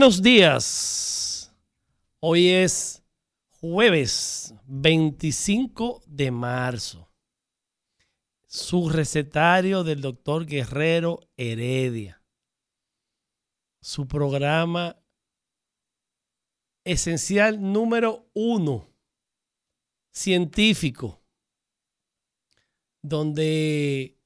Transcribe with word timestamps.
Buenos 0.00 0.22
días. 0.22 1.54
Hoy 2.20 2.48
es 2.48 3.04
jueves 3.50 4.54
25 4.64 6.02
de 6.06 6.30
marzo. 6.30 7.12
Su 8.46 8.88
recetario 8.88 9.84
del 9.84 10.00
doctor 10.00 10.46
Guerrero 10.46 11.20
Heredia. 11.36 12.24
Su 13.82 14.08
programa 14.08 14.96
esencial 16.82 17.60
número 17.60 18.26
uno, 18.32 18.88
científico, 20.12 21.22
donde 23.02 24.18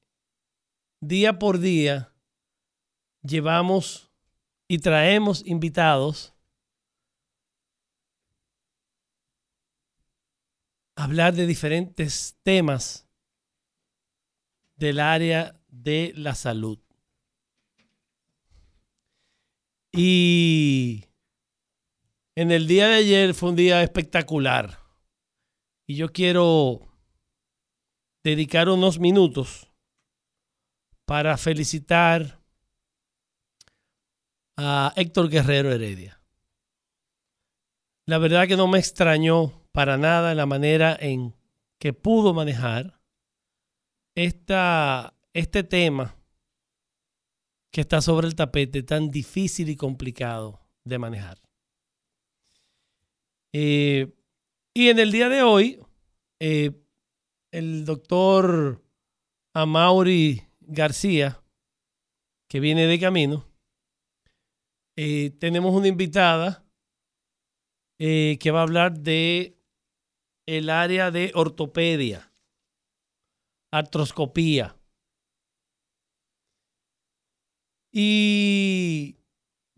día 1.01 1.37
por 1.37 1.59
día 1.59 2.13
llevamos 3.23 4.14
y 4.67 4.79
traemos 4.79 5.45
invitados 5.45 6.33
a 10.95 11.03
hablar 11.03 11.33
de 11.33 11.45
diferentes 11.45 12.37
temas 12.43 13.07
del 14.75 14.99
área 14.99 15.61
de 15.67 16.13
la 16.15 16.35
salud. 16.35 16.79
Y 19.91 21.05
en 22.35 22.51
el 22.51 22.67
día 22.67 22.87
de 22.87 22.95
ayer 22.95 23.33
fue 23.33 23.49
un 23.49 23.55
día 23.55 23.81
espectacular. 23.81 24.79
Y 25.87 25.95
yo 25.95 26.11
quiero 26.11 26.81
dedicar 28.23 28.67
unos 28.67 28.99
minutos 28.99 29.71
para 31.05 31.37
felicitar 31.37 32.44
a 34.57 34.93
Héctor 34.95 35.29
Guerrero 35.29 35.71
Heredia. 35.71 36.21
La 38.05 38.17
verdad 38.17 38.47
que 38.47 38.57
no 38.57 38.67
me 38.67 38.79
extrañó 38.79 39.63
para 39.71 39.97
nada 39.97 40.35
la 40.35 40.45
manera 40.45 40.95
en 40.99 41.35
que 41.79 41.91
pudo 41.93 42.33
manejar 42.33 42.99
esta, 44.15 45.15
este 45.33 45.63
tema 45.63 46.15
que 47.71 47.81
está 47.81 48.01
sobre 48.01 48.27
el 48.27 48.35
tapete 48.35 48.83
tan 48.83 49.09
difícil 49.09 49.69
y 49.69 49.75
complicado 49.75 50.61
de 50.83 50.97
manejar. 50.97 51.41
Eh, 53.51 54.13
y 54.73 54.89
en 54.89 54.99
el 54.99 55.11
día 55.11 55.29
de 55.29 55.43
hoy, 55.43 55.79
eh, 56.39 56.71
el 57.51 57.85
doctor 57.85 58.83
Amaury 59.53 60.43
García, 60.59 61.41
que 62.47 62.59
viene 62.59 62.85
de 62.85 62.99
camino, 62.99 63.45
eh, 64.95 65.31
tenemos 65.39 65.73
una 65.73 65.87
invitada 65.87 66.63
que 67.97 68.51
va 68.51 68.59
a 68.59 68.63
hablar 68.63 68.99
de 68.99 69.57
el 70.45 70.69
área 70.69 71.11
de 71.11 71.31
ortopedia 71.33 72.31
artroscopía. 73.71 74.77
Y, 77.91 79.17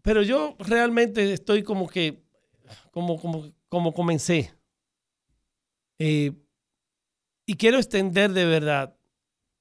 pero 0.01 0.21
yo 0.23 0.55
realmente 0.59 1.33
estoy 1.33 1.63
como 1.63 1.87
que, 1.87 2.23
como, 2.91 3.19
como, 3.19 3.51
como 3.69 3.93
comencé. 3.93 4.53
Eh, 5.99 6.31
y 7.45 7.55
quiero 7.55 7.77
extender 7.77 8.31
de 8.33 8.45
verdad, 8.45 8.97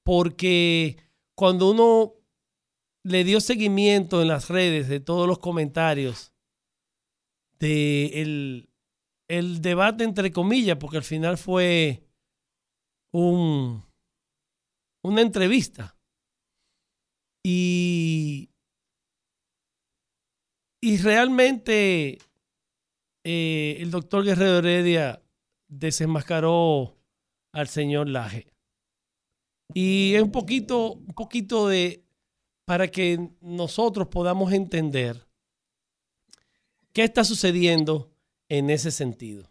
porque 0.03 0.97
cuando 1.35 1.71
uno 1.71 2.13
le 3.07 3.23
dio 3.23 3.39
seguimiento 3.39 4.21
en 4.21 4.27
las 4.27 4.49
redes 4.49 4.89
de 4.89 4.99
todos 4.99 5.27
los 5.27 5.39
comentarios 5.39 6.33
de 7.59 8.21
el, 8.21 8.69
el 9.29 9.61
debate 9.61 10.03
entre 10.03 10.31
comillas, 10.31 10.77
porque 10.77 10.97
al 10.97 11.03
final 11.03 11.37
fue 11.37 12.03
un, 13.13 13.83
una 15.03 15.21
entrevista. 15.21 15.97
Y, 17.45 18.49
y 20.81 20.97
realmente 20.97 22.17
eh, 23.23 23.77
el 23.79 23.89
doctor 23.89 24.25
Guerrero 24.25 24.57
Heredia 24.57 25.23
desenmascaró 25.69 26.97
al 27.53 27.69
señor 27.69 28.09
Laje. 28.09 28.47
Y 29.73 30.13
es 30.15 30.21
un 30.21 30.31
poquito, 30.31 30.93
un 30.93 31.13
poquito 31.13 31.69
de, 31.69 32.06
para 32.67 32.89
que 32.89 33.29
nosotros 33.39 34.09
podamos 34.09 34.51
entender 34.51 35.25
qué 36.91 37.05
está 37.05 37.23
sucediendo 37.23 38.11
en 38.49 38.69
ese 38.69 38.91
sentido. 38.91 39.49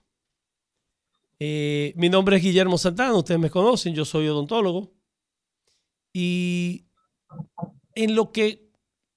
Eh, 1.39 1.95
mi 1.97 2.11
nombre 2.11 2.37
es 2.37 2.43
Guillermo 2.43 2.77
Santana, 2.77 3.15
ustedes 3.15 3.41
me 3.41 3.49
conocen, 3.49 3.95
yo 3.95 4.05
soy 4.05 4.29
odontólogo. 4.29 4.93
Y 6.13 6.85
en 7.95 8.15
lo 8.15 8.33
que 8.33 8.71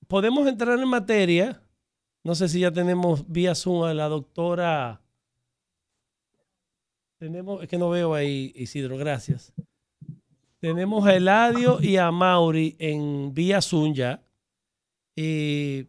podemos 0.07 0.47
entrar 0.47 0.79
en 0.79 0.88
materia, 0.88 1.61
no 2.23 2.35
sé 2.35 2.47
si 2.47 2.61
ya 2.61 2.71
tenemos 2.71 3.29
vía 3.29 3.53
Zoom 3.53 3.83
a 3.83 3.93
la 3.93 4.07
doctora. 4.07 5.01
Tenemos, 7.17 7.61
es 7.63 7.67
que 7.67 7.77
no 7.77 7.89
veo 7.89 8.13
ahí, 8.13 8.53
Isidro, 8.55 8.95
gracias. 8.95 9.51
Tenemos 10.59 11.07
a 11.07 11.15
Eladio 11.15 11.81
y 11.81 11.95
a 11.95 12.11
Mauri 12.11 12.75
en 12.79 13.33
vía 13.33 13.61
Zoom 13.61 13.93
ya. 13.93 14.21
Eh, 15.15 15.87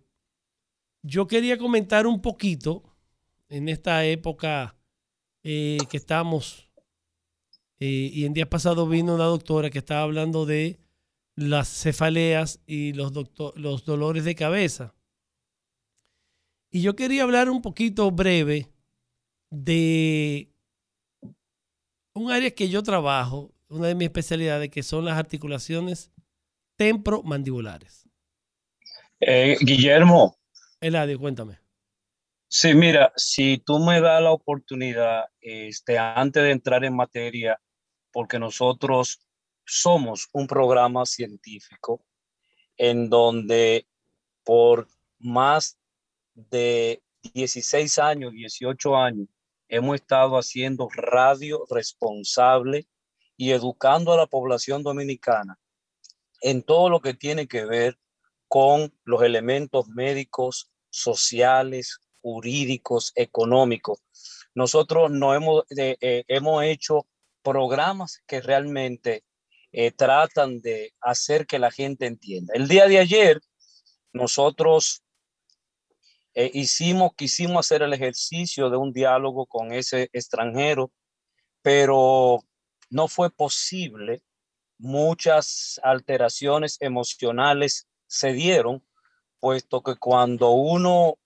yo 1.02 1.26
quería 1.26 1.58
comentar 1.58 2.06
un 2.06 2.22
poquito 2.22 2.84
en 3.48 3.68
esta 3.68 4.04
época 4.04 4.76
eh, 5.42 5.78
que 5.90 5.96
estamos, 5.96 6.70
eh, 7.80 8.10
y 8.12 8.24
en 8.24 8.32
días 8.32 8.48
pasados 8.48 8.88
vino 8.88 9.14
una 9.14 9.24
doctora 9.24 9.70
que 9.70 9.78
estaba 9.78 10.02
hablando 10.02 10.46
de 10.46 10.78
las 11.34 11.68
cefaleas 11.68 12.60
y 12.66 12.92
los, 12.92 13.12
los 13.56 13.84
dolores 13.84 14.24
de 14.24 14.34
cabeza. 14.36 14.94
Y 16.70 16.82
yo 16.82 16.94
quería 16.94 17.24
hablar 17.24 17.50
un 17.50 17.60
poquito 17.60 18.08
breve 18.12 18.68
de 19.50 20.52
un 22.14 22.30
área 22.30 22.52
que 22.52 22.68
yo 22.68 22.84
trabajo, 22.84 23.52
una 23.70 23.86
de 23.86 23.94
mis 23.94 24.06
especialidades, 24.06 24.70
que 24.70 24.82
son 24.82 25.04
las 25.04 25.16
articulaciones 25.16 26.12
tempromandibulares. 26.76 28.08
Eh, 29.20 29.56
Guillermo. 29.60 30.36
Eladio, 30.80 31.18
cuéntame. 31.18 31.58
Sí, 32.48 32.74
mira, 32.74 33.12
si 33.16 33.58
tú 33.58 33.78
me 33.78 34.00
das 34.00 34.20
la 34.22 34.32
oportunidad, 34.32 35.26
este, 35.40 35.98
antes 35.98 36.42
de 36.42 36.50
entrar 36.50 36.84
en 36.84 36.96
materia, 36.96 37.60
porque 38.10 38.38
nosotros 38.38 39.20
somos 39.64 40.28
un 40.32 40.48
programa 40.48 41.06
científico 41.06 42.04
en 42.76 43.08
donde 43.08 43.86
por 44.42 44.88
más 45.20 45.78
de 46.34 47.02
16 47.34 47.98
años, 47.98 48.32
18 48.32 48.96
años, 48.96 49.28
hemos 49.68 49.96
estado 49.96 50.36
haciendo 50.36 50.88
radio 50.92 51.64
responsable 51.70 52.88
y 53.40 53.52
educando 53.52 54.12
a 54.12 54.18
la 54.18 54.26
población 54.26 54.82
dominicana 54.82 55.58
en 56.42 56.62
todo 56.62 56.90
lo 56.90 57.00
que 57.00 57.14
tiene 57.14 57.48
que 57.48 57.64
ver 57.64 57.98
con 58.48 58.94
los 59.04 59.22
elementos 59.22 59.88
médicos, 59.88 60.70
sociales, 60.90 62.00
jurídicos, 62.20 63.12
económicos. 63.14 64.00
Nosotros 64.54 65.10
no 65.10 65.34
hemos, 65.34 65.64
eh, 65.74 65.96
eh, 66.02 66.24
hemos 66.28 66.62
hecho 66.64 67.06
programas 67.42 68.22
que 68.26 68.42
realmente 68.42 69.24
eh, 69.72 69.90
tratan 69.90 70.60
de 70.60 70.92
hacer 71.00 71.46
que 71.46 71.58
la 71.58 71.70
gente 71.70 72.04
entienda. 72.04 72.52
El 72.54 72.68
día 72.68 72.88
de 72.88 72.98
ayer, 72.98 73.40
nosotros 74.12 75.02
hicimos, 76.34 77.12
quisimos 77.16 77.64
hacer 77.64 77.80
el 77.80 77.94
ejercicio 77.94 78.68
de 78.68 78.76
un 78.76 78.92
diálogo 78.92 79.46
con 79.46 79.72
ese 79.72 80.10
extranjero, 80.12 80.92
pero 81.62 82.44
no 82.90 83.08
fue 83.08 83.30
posible. 83.30 84.22
Muchas 84.78 85.80
alteraciones 85.82 86.76
emocionales 86.80 87.88
se 88.06 88.32
dieron, 88.32 88.84
puesto 89.38 89.82
que 89.82 89.96
cuando 89.96 90.50
uno 90.50 91.18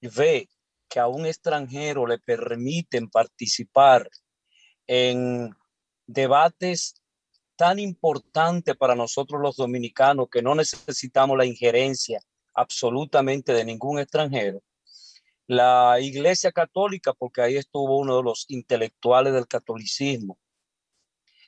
ve 0.00 0.48
que 0.88 1.00
a 1.00 1.06
un 1.06 1.24
extranjero 1.24 2.06
le 2.06 2.18
permiten 2.18 3.08
participar 3.08 4.08
en 4.86 5.54
debates 6.06 7.02
tan 7.56 7.78
importantes 7.78 8.76
para 8.76 8.94
nosotros 8.94 9.40
los 9.40 9.56
dominicanos 9.56 10.28
que 10.30 10.42
no 10.42 10.54
necesitamos 10.54 11.38
la 11.38 11.46
injerencia 11.46 12.20
absolutamente 12.54 13.52
de 13.52 13.64
ningún 13.64 14.00
extranjero. 14.00 14.60
La 15.46 15.98
Iglesia 16.00 16.52
Católica, 16.52 17.12
porque 17.14 17.42
ahí 17.42 17.56
estuvo 17.56 17.98
uno 17.98 18.16
de 18.16 18.22
los 18.22 18.46
intelectuales 18.48 19.32
del 19.32 19.46
catolicismo, 19.46 20.38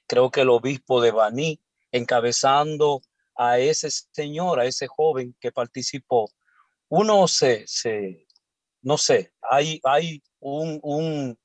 creo 0.06 0.30
que 0.30 0.42
el 0.42 0.50
obispo 0.50 1.00
de 1.00 1.10
Baní, 1.10 1.60
encabezando 1.92 3.02
a 3.36 3.58
ese 3.58 3.90
señor, 3.90 4.60
a 4.60 4.66
ese 4.66 4.86
joven 4.86 5.36
que 5.40 5.52
participó, 5.52 6.30
uno 6.88 7.26
se, 7.28 7.64
se 7.66 8.26
no 8.84 8.98
sé, 8.98 9.32
hay, 9.40 9.80
hay 9.82 10.22
un, 10.40 11.38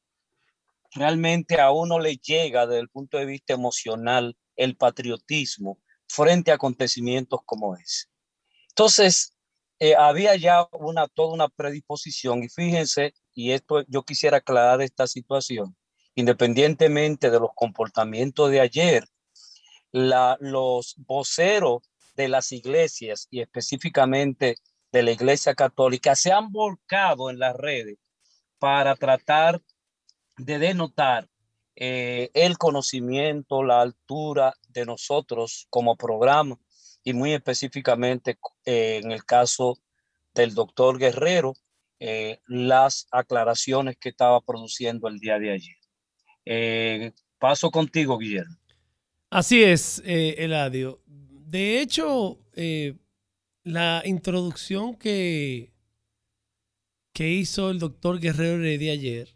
realmente 0.94 1.60
a 1.60 1.72
uno 1.72 1.98
le 1.98 2.18
llega 2.18 2.68
desde 2.68 2.82
el 2.82 2.90
punto 2.90 3.18
de 3.18 3.26
vista 3.26 3.54
emocional 3.54 4.36
el 4.58 4.76
patriotismo 4.76 5.80
frente 6.08 6.52
a 6.52 6.56
acontecimientos 6.56 7.40
como 7.46 7.76
ese. 7.78 8.08
Entonces, 8.70 9.34
eh, 9.80 9.96
había 9.96 10.36
ya 10.36 10.68
una, 10.74 11.08
toda 11.08 11.34
una 11.34 11.48
predisposición 11.48 12.44
y 12.44 12.50
fíjense, 12.50 13.14
y 13.34 13.52
esto 13.52 13.86
yo 13.88 14.04
quisiera 14.04 14.38
aclarar 14.38 14.82
esta 14.82 15.08
situación, 15.08 15.78
independientemente 16.16 17.30
de 17.30 17.40
los 17.40 17.52
comportamientos 17.56 18.50
de 18.52 18.60
ayer, 18.60 19.06
los 19.92 20.96
voceros 20.98 21.84
de 22.16 22.28
las 22.28 22.52
iglesias 22.52 23.28
y 23.32 23.42
específicamente 23.42 24.56
de 24.92 25.04
la 25.04 25.12
iglesia 25.12 25.56
católica 25.56 26.16
se 26.16 26.32
han 26.32 26.52
volcado 26.52 27.30
en 27.30 27.40
las 27.40 27.56
redes 27.56 27.98
para 28.60 28.96
tratar 28.96 29.62
de 30.38 30.60
denotar 30.60 31.28
eh, 31.76 32.30
el 32.34 32.58
conocimiento, 32.58 33.64
la 33.64 33.82
altura 33.82 34.54
de 34.68 34.86
nosotros 34.86 35.68
como 35.70 35.96
programa 35.96 36.60
y 37.04 37.14
muy 37.14 37.34
específicamente 37.34 38.38
eh, 38.66 39.00
en 39.02 39.12
el 39.12 39.24
caso 39.24 39.78
del 40.34 40.54
doctor 40.54 40.98
Guerrero, 40.98 41.54
eh, 42.00 42.42
las 42.48 43.08
aclaraciones 43.12 43.98
que 43.98 44.10
estaba 44.10 44.42
produciendo 44.42 45.08
el 45.08 45.20
día 45.20 45.40
de 45.40 45.54
ayer. 45.54 45.79
Paso 47.38 47.72
contigo, 47.72 48.18
Guillermo. 48.18 48.56
Así 49.30 49.64
es, 49.64 50.02
Eladio. 50.06 51.02
De 51.06 51.82
hecho, 51.82 52.40
la 53.64 54.02
introducción 54.06 54.96
que, 54.96 55.72
que 57.14 57.30
hizo 57.30 57.70
el 57.70 57.80
doctor 57.80 58.20
Guerrero 58.20 58.60
de 58.60 58.92
ayer, 58.92 59.30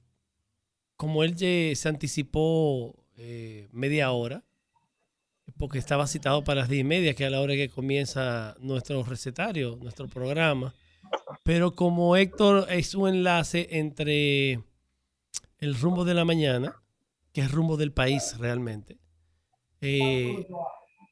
como 0.96 1.24
él 1.24 1.38
se 1.38 1.90
anticipó 1.90 2.96
eh, 3.18 3.68
media 3.72 4.12
hora, 4.12 4.44
porque 5.58 5.78
estaba 5.78 6.08
citado 6.08 6.44
para 6.44 6.62
las 6.62 6.70
diez 6.70 6.82
y 6.82 6.84
media, 6.84 7.14
que 7.14 7.26
es 7.26 7.32
la 7.32 7.42
hora 7.42 7.54
que 7.54 7.70
comienza 7.70 8.56
nuestro 8.60 9.04
recetario, 9.04 9.78
nuestro 9.82 10.08
programa. 10.08 10.74
Pero 11.44 11.76
como 11.76 12.16
Héctor 12.16 12.68
es 12.72 12.96
un 12.96 13.10
enlace 13.10 13.68
entre 13.72 14.62
el 15.60 15.76
rumbo 15.80 16.06
de 16.06 16.14
la 16.14 16.26
mañana, 16.26 16.82
que 17.34 17.42
es 17.42 17.52
rumbo 17.52 17.76
del 17.76 17.92
país 17.92 18.38
realmente, 18.38 19.00
eh, 19.82 20.48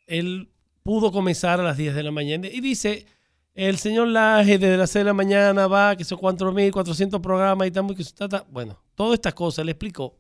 él 0.07 0.51
pudo 0.83 1.11
comenzar 1.11 1.59
a 1.59 1.63
las 1.63 1.77
10 1.77 1.95
de 1.95 2.03
la 2.03 2.11
mañana 2.11 2.47
y 2.47 2.61
dice, 2.61 3.05
el 3.53 3.77
señor 3.77 4.07
Laje 4.07 4.57
desde 4.57 4.77
las 4.77 4.91
6 4.91 5.01
de 5.01 5.09
la 5.09 5.13
mañana 5.13 5.67
va, 5.67 5.95
que 5.95 6.05
son 6.05 6.19
4.400 6.19 7.19
programas 7.21 7.67
y 7.67 7.71
tal, 7.71 7.95
que 7.95 8.05
bueno, 8.49 8.81
todas 8.95 9.15
estas 9.15 9.33
cosas 9.33 9.65
le 9.65 9.71
explicó. 9.71 10.17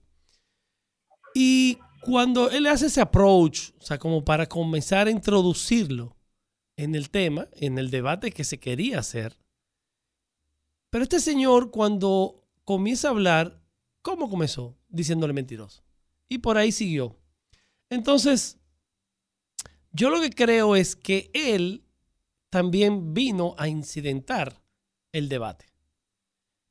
Y 1.33 1.77
cuando 2.01 2.49
él 2.49 2.67
hace 2.67 2.87
ese 2.87 2.99
approach, 2.99 3.71
o 3.79 3.83
sea, 3.83 3.97
como 3.97 4.25
para 4.25 4.47
comenzar 4.47 5.07
a 5.07 5.11
introducirlo 5.11 6.17
en 6.75 6.95
el 6.95 7.09
tema, 7.09 7.47
en 7.53 7.77
el 7.77 7.89
debate 7.89 8.31
que 8.31 8.43
se 8.43 8.59
quería 8.59 8.99
hacer, 8.99 9.37
pero 10.89 11.03
este 11.03 11.19
señor 11.19 11.71
cuando 11.71 12.43
comienza 12.65 13.07
a 13.07 13.11
hablar, 13.11 13.61
¿cómo 14.01 14.29
comenzó? 14.29 14.77
Diciéndole 14.89 15.31
mentiroso. 15.31 15.83
Y 16.31 16.37
por 16.37 16.57
ahí 16.57 16.71
siguió. 16.71 17.17
Entonces, 17.89 18.57
yo 19.91 20.09
lo 20.09 20.21
que 20.21 20.29
creo 20.29 20.77
es 20.77 20.95
que 20.95 21.29
él 21.33 21.83
también 22.49 23.13
vino 23.13 23.53
a 23.57 23.67
incidentar 23.67 24.63
el 25.11 25.27
debate. 25.27 25.65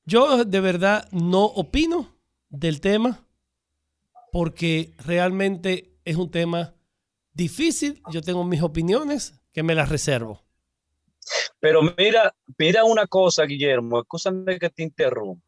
Yo 0.07 0.47
de 0.47 0.61
verdad 0.61 1.07
no 1.13 1.45
opino 1.45 2.17
del 2.49 2.81
tema 2.81 3.29
porque 4.33 4.95
realmente 5.05 5.93
es 6.07 6.17
un 6.17 6.31
tema 6.31 6.75
difícil. 7.35 8.01
Yo 8.11 8.23
tengo 8.23 8.45
mis 8.45 8.63
opiniones 8.63 9.43
que 9.53 9.63
me 9.63 9.75
las 9.75 9.91
reservo. 9.91 10.43
Pero 11.59 11.83
mira, 11.99 12.35
mira 12.57 12.85
una 12.85 13.07
cosa, 13.07 13.45
Guillermo, 13.45 14.01
escúchame 14.01 14.59
que 14.59 14.71
te 14.71 14.85
interrumpa. 14.85 15.47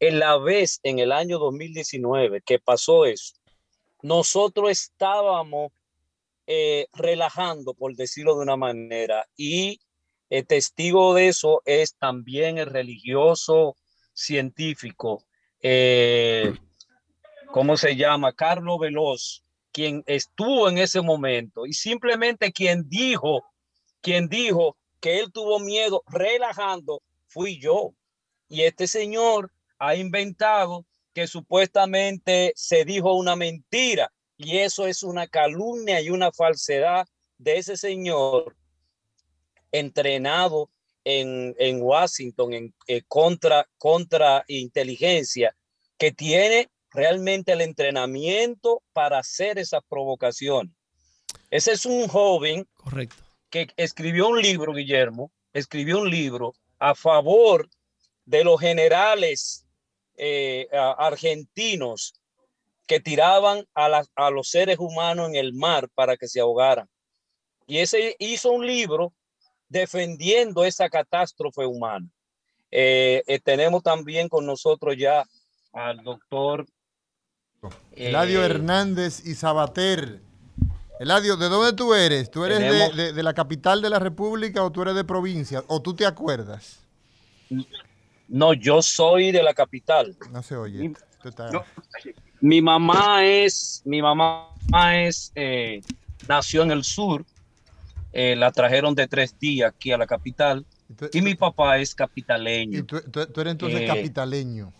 En 0.00 0.18
la 0.18 0.38
vez 0.38 0.80
en 0.82 0.98
el 0.98 1.12
año 1.12 1.38
2019 1.38 2.40
que 2.44 2.58
pasó 2.58 3.04
eso, 3.04 3.36
nosotros 4.04 4.70
estábamos 4.70 5.72
eh, 6.46 6.88
relajando, 6.92 7.72
por 7.72 7.96
decirlo 7.96 8.36
de 8.36 8.42
una 8.42 8.56
manera, 8.56 9.26
y 9.34 9.80
el 10.28 10.40
eh, 10.40 10.42
testigo 10.42 11.14
de 11.14 11.28
eso 11.28 11.62
es 11.64 11.94
también 11.94 12.58
el 12.58 12.66
religioso 12.66 13.76
científico, 14.12 15.24
eh, 15.62 16.52
¿cómo 17.50 17.78
se 17.78 17.96
llama? 17.96 18.34
Carlos 18.34 18.78
Veloz, 18.78 19.42
quien 19.72 20.04
estuvo 20.06 20.68
en 20.68 20.76
ese 20.76 21.00
momento 21.00 21.64
y 21.64 21.72
simplemente 21.72 22.52
quien 22.52 22.86
dijo, 22.90 23.42
quien 24.02 24.28
dijo 24.28 24.76
que 25.00 25.18
él 25.20 25.32
tuvo 25.32 25.60
miedo 25.60 26.02
relajando, 26.08 27.00
fui 27.26 27.58
yo. 27.58 27.94
Y 28.50 28.64
este 28.64 28.86
señor 28.86 29.50
ha 29.78 29.96
inventado 29.96 30.84
que 31.14 31.26
supuestamente 31.26 32.52
se 32.56 32.84
dijo 32.84 33.14
una 33.14 33.36
mentira 33.36 34.12
y 34.36 34.58
eso 34.58 34.86
es 34.86 35.02
una 35.02 35.28
calumnia 35.28 36.00
y 36.00 36.10
una 36.10 36.32
falsedad 36.32 37.06
de 37.38 37.58
ese 37.58 37.76
señor 37.76 38.56
entrenado 39.70 40.70
en, 41.04 41.54
Washington 41.80 42.54
en 42.54 42.74
eh, 42.86 43.02
contra, 43.06 43.68
contra 43.78 44.44
inteligencia, 44.48 45.54
que 45.98 46.12
tiene 46.12 46.70
realmente 46.90 47.52
el 47.52 47.60
entrenamiento 47.60 48.82
para 48.92 49.18
hacer 49.18 49.58
esa 49.58 49.80
provocación. 49.82 50.74
Ese 51.50 51.72
es 51.72 51.86
un 51.86 52.08
joven 52.08 52.66
Correcto. 52.74 53.16
que 53.50 53.68
escribió 53.76 54.28
un 54.28 54.40
libro, 54.40 54.72
Guillermo, 54.72 55.30
escribió 55.52 56.00
un 56.00 56.10
libro 56.10 56.54
a 56.78 56.94
favor 56.94 57.68
de 58.24 58.44
los 58.44 58.60
generales 58.60 59.63
eh, 60.16 60.68
argentinos 60.72 62.14
que 62.86 63.00
tiraban 63.00 63.64
a, 63.74 64.02
a 64.14 64.30
los 64.30 64.48
seres 64.48 64.78
humanos 64.78 65.28
en 65.28 65.36
el 65.36 65.54
mar 65.54 65.88
para 65.94 66.16
que 66.16 66.28
se 66.28 66.40
ahogaran. 66.40 66.88
Y 67.66 67.78
ese 67.78 68.14
hizo 68.18 68.52
un 68.52 68.66
libro 68.66 69.14
defendiendo 69.68 70.64
esa 70.64 70.88
catástrofe 70.88 71.64
humana. 71.64 72.06
Eh, 72.70 73.22
eh, 73.26 73.40
tenemos 73.40 73.82
también 73.82 74.28
con 74.28 74.46
nosotros 74.46 74.96
ya 74.98 75.24
al 75.72 76.02
doctor 76.02 76.66
Eladio 77.92 78.42
eh, 78.42 78.46
Hernández 78.46 79.24
y 79.24 79.34
Sabater. 79.34 80.20
Eladio, 81.00 81.36
¿de 81.36 81.48
dónde 81.48 81.72
tú 81.72 81.94
eres? 81.94 82.30
¿Tú 82.30 82.44
eres 82.44 82.60
de, 82.60 83.12
de, 83.12 83.22
la 83.22 83.34
capital 83.34 83.82
de 83.82 83.90
la 83.90 83.98
República 83.98 84.62
o 84.62 84.70
tú 84.70 84.82
eres 84.82 84.94
de 84.94 85.04
provincia? 85.04 85.64
¿O 85.66 85.82
tú 85.82 85.94
te 85.94 86.06
acuerdas? 86.06 86.80
No, 88.28 88.52
yo 88.52 88.82
soy 88.82 89.32
de 89.32 89.42
la 89.42 89.54
capital. 89.54 90.16
No 90.30 90.42
se 90.42 90.56
oye. 90.56 90.92
Mi 92.40 92.60
mamá 92.60 93.24
es, 93.24 93.82
mi 93.84 94.02
mamá 94.02 94.48
es, 94.92 95.32
eh, 95.34 95.80
nació 96.28 96.62
en 96.62 96.70
el 96.70 96.84
sur, 96.84 97.24
eh, 98.12 98.36
la 98.36 98.52
trajeron 98.52 98.94
de 98.94 99.08
tres 99.08 99.38
días 99.38 99.72
aquí 99.74 99.92
a 99.92 99.98
la 99.98 100.06
capital. 100.06 100.66
Y, 101.12 101.22
mi 101.22 101.34
papá 101.34 101.78
es 101.78 101.94
capitaleño. 101.94 102.80
¿Y 102.80 102.82
tú, 102.82 102.96
eres 102.96 103.52
entonces 103.52 103.80
eh, 103.80 103.86
capitaleño? 103.86 104.72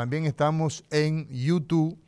también 0.00 0.24
estamos 0.24 0.82
en 0.90 1.28
YouTube. 1.28 1.98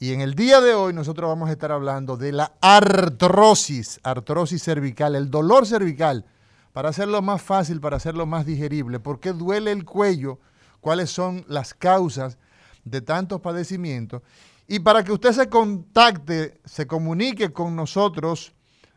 Y 0.00 0.12
en 0.12 0.20
el 0.20 0.34
día 0.34 0.60
de 0.60 0.74
hoy 0.74 0.92
nosotros 0.92 1.28
vamos 1.28 1.48
a 1.48 1.52
estar 1.52 1.70
hablando 1.70 2.16
de 2.16 2.32
la 2.32 2.54
artrosis, 2.60 4.00
artrosis 4.02 4.64
cervical, 4.64 5.14
el 5.14 5.30
dolor 5.30 5.64
cervical, 5.64 6.24
para 6.72 6.88
hacerlo 6.88 7.22
más 7.22 7.40
fácil, 7.40 7.80
para 7.80 7.98
hacerlo 7.98 8.26
más 8.26 8.46
digerible. 8.46 8.98
¿Por 8.98 9.20
qué 9.20 9.32
duele 9.32 9.70
el 9.70 9.84
cuello? 9.84 10.40
¿Cuáles 10.80 11.10
son 11.10 11.44
las 11.46 11.72
causas? 11.72 12.36
de 12.84 13.00
tantos 13.00 13.40
padecimientos. 13.40 14.22
Y 14.66 14.78
para 14.78 15.04
que 15.04 15.12
usted 15.12 15.32
se 15.32 15.48
contacte, 15.48 16.60
se 16.64 16.86
comunique 16.86 17.52
con 17.52 17.76
nosotros 17.76 18.54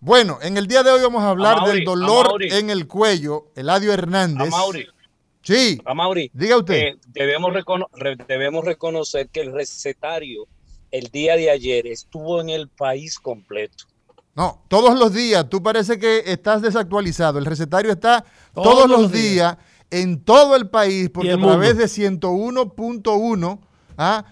Bueno, 0.00 0.38
en 0.40 0.56
el 0.56 0.66
día 0.66 0.82
de 0.82 0.90
hoy 0.90 1.02
vamos 1.02 1.22
a 1.22 1.30
hablar 1.30 1.64
del 1.66 1.84
dolor 1.84 2.42
en 2.42 2.70
el 2.70 2.86
cuello. 2.86 3.48
Eladio 3.54 3.92
Hernández. 3.92 4.50
Mauri. 4.50 4.86
Sí. 5.42 5.80
Mauri. 5.94 6.30
Diga 6.32 6.56
usted. 6.56 6.74
Eh, 6.74 6.98
debemos, 7.08 7.52
debemos 8.26 8.64
reconocer 8.64 9.28
que 9.28 9.40
el 9.40 9.52
recetario 9.52 10.46
el 10.90 11.08
día 11.08 11.36
de 11.36 11.50
ayer 11.50 11.86
estuvo 11.86 12.40
en 12.40 12.50
el 12.50 12.68
país 12.68 13.18
completo. 13.18 13.84
No, 14.34 14.62
todos 14.68 14.98
los 14.98 15.12
días. 15.12 15.48
Tú 15.48 15.62
parece 15.62 15.98
que 15.98 16.22
estás 16.26 16.62
desactualizado. 16.62 17.38
El 17.38 17.44
recetario 17.44 17.92
está 17.92 18.24
todos, 18.54 18.88
los 18.88 19.10
días, 19.10 19.56
en 19.90 20.22
todo 20.22 20.56
el 20.56 20.68
país 20.68 21.10
porque 21.10 21.32
a 21.32 21.38
través 21.38 21.76
de 21.76 21.84
101.1 21.84 23.58
¿ah? 23.98 24.24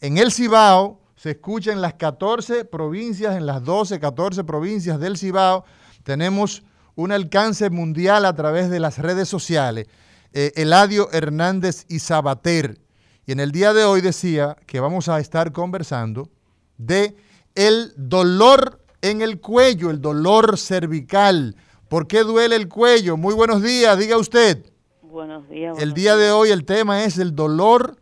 en 0.00 0.18
el 0.18 0.32
Cibao 0.32 1.00
se 1.16 1.32
escucha 1.32 1.70
en 1.70 1.80
las 1.80 1.94
14 1.94 2.64
provincias, 2.64 3.36
en 3.36 3.46
las 3.46 3.62
12, 3.62 4.00
14 4.00 4.42
provincias 4.44 4.98
del 4.98 5.16
Cibao. 5.16 5.64
Tenemos 6.02 6.64
un 6.94 7.12
alcance 7.12 7.70
mundial 7.70 8.24
a 8.24 8.34
través 8.34 8.70
de 8.70 8.80
las 8.80 8.98
redes 8.98 9.28
sociales. 9.28 9.86
Eh, 10.32 10.52
Eladio 10.56 11.10
Hernández 11.12 11.84
y 11.88 12.00
Sabater. 12.00 12.80
Y 13.26 13.32
en 13.32 13.40
el 13.40 13.52
día 13.52 13.72
de 13.72 13.84
hoy 13.84 14.00
decía 14.00 14.56
que 14.66 14.80
vamos 14.80 15.08
a 15.08 15.20
estar 15.20 15.52
conversando 15.52 16.28
de 16.76 17.16
el 17.54 17.92
dolor 17.96 18.80
en 19.00 19.22
el 19.22 19.40
cuello, 19.40 19.90
el 19.90 20.00
dolor 20.00 20.58
cervical. 20.58 21.56
¿Por 21.88 22.06
qué 22.06 22.22
duele 22.22 22.56
el 22.56 22.68
cuello? 22.68 23.16
Muy 23.16 23.34
buenos 23.34 23.62
días, 23.62 23.98
diga 23.98 24.16
usted. 24.16 24.66
Buenos 25.02 25.48
días. 25.48 25.78
el 25.78 25.92
día 25.92 26.16
de 26.16 26.30
hoy 26.30 26.50
el 26.50 26.64
tema 26.64 27.04
es 27.04 27.18
el 27.18 27.36
dolor 27.36 27.96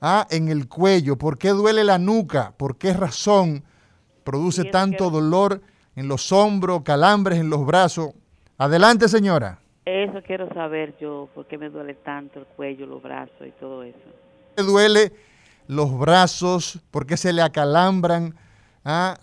ah, 0.00 0.26
en 0.30 0.48
el 0.48 0.68
cuello? 0.68 1.16
¿Por 1.16 1.38
qué 1.38 1.50
duele 1.50 1.84
la 1.84 1.98
nuca? 1.98 2.54
¿Por 2.56 2.76
qué 2.76 2.92
razón 2.92 3.64
produce 4.24 4.64
tanto 4.66 5.10
dolor 5.10 5.60
en 5.96 6.08
los 6.08 6.32
hombros, 6.32 6.82
calambres 6.82 7.38
en 7.38 7.50
los 7.50 7.64
brazos? 7.64 8.10
Adelante, 8.58 9.08
señora. 9.08 9.58
Eso 9.84 10.22
quiero 10.22 10.52
saber 10.52 10.94
yo, 11.00 11.28
por 11.34 11.46
qué 11.46 11.58
me 11.58 11.70
duele 11.70 11.94
tanto 11.94 12.40
el 12.40 12.46
cuello, 12.46 12.86
los 12.86 13.02
brazos 13.02 13.46
y 13.46 13.50
todo 13.52 13.82
eso. 13.82 13.98
¿Por 14.54 14.66
qué 14.66 14.70
duele 14.70 15.12
los 15.66 15.98
brazos? 15.98 16.80
¿Por 16.90 17.06
qué 17.06 17.16
se 17.16 17.32
le 17.32 17.42
acalambran 17.42 18.34
ah, 18.84 19.16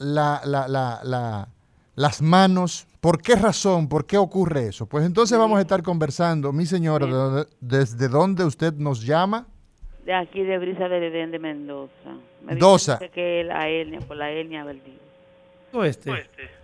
las 1.95 2.21
manos? 2.21 2.87
¿Por 2.99 3.21
qué 3.21 3.35
razón? 3.35 3.87
¿Por 3.87 4.05
qué 4.05 4.17
ocurre 4.17 4.67
eso? 4.67 4.85
Pues 4.85 5.05
entonces 5.05 5.37
vamos 5.37 5.57
a 5.57 5.61
estar 5.61 5.83
conversando, 5.83 6.51
mi 6.51 6.65
señora, 6.65 7.45
¿desde 7.59 8.07
dónde 8.07 8.43
usted 8.43 8.73
nos 8.73 9.05
llama? 9.05 9.47
de 10.07 10.13
aquí 10.13 10.41
de 10.41 10.57
Brisa 10.57 10.87
de 10.87 11.05
Edén 11.05 11.31
de 11.31 11.37
Mendoza. 11.37 12.15
Mendoza. 12.41 12.97
Que 13.13 13.43
la 13.43 13.67
hernia, 13.67 13.99
por 13.99 14.15
la 14.15 14.31
hernia 14.31 14.65
Oeste. 15.73 16.13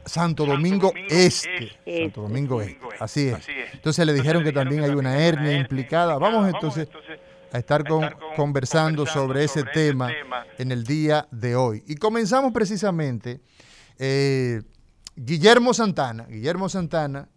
Santo 0.06 0.46
Domingo, 0.46 0.94
este. 1.10 1.70
Santo 1.86 2.22
Domingo 2.22 2.62
Este. 2.62 2.80
Así 3.00 3.28
es. 3.28 3.46
Entonces 3.74 4.06
le 4.06 4.14
dijeron 4.14 4.46
que 4.46 4.54
también 4.54 4.84
hay 4.84 4.92
una 4.92 5.20
hernia 5.20 5.58
implicara. 5.58 6.18
Vamos 6.18 6.48
entonces 6.48 6.88
a 7.54 7.60
estar, 7.60 7.84
conversando 8.36 9.06
sobre 9.06 9.44
ese 9.44 9.64
tema 9.64 10.12
en 10.58 10.72
el 10.72 10.84
día 10.84 11.28
de 11.30 11.56
hoy. 11.56 11.84
Y 11.86 11.96
comenzamos 11.96 12.52
precisamente, 12.52 13.42
eh, 14.00 14.64
Guillermo 15.16 15.72
Santana, 15.72 16.26
Guillermo 16.26 16.68
Santana, 16.68 17.30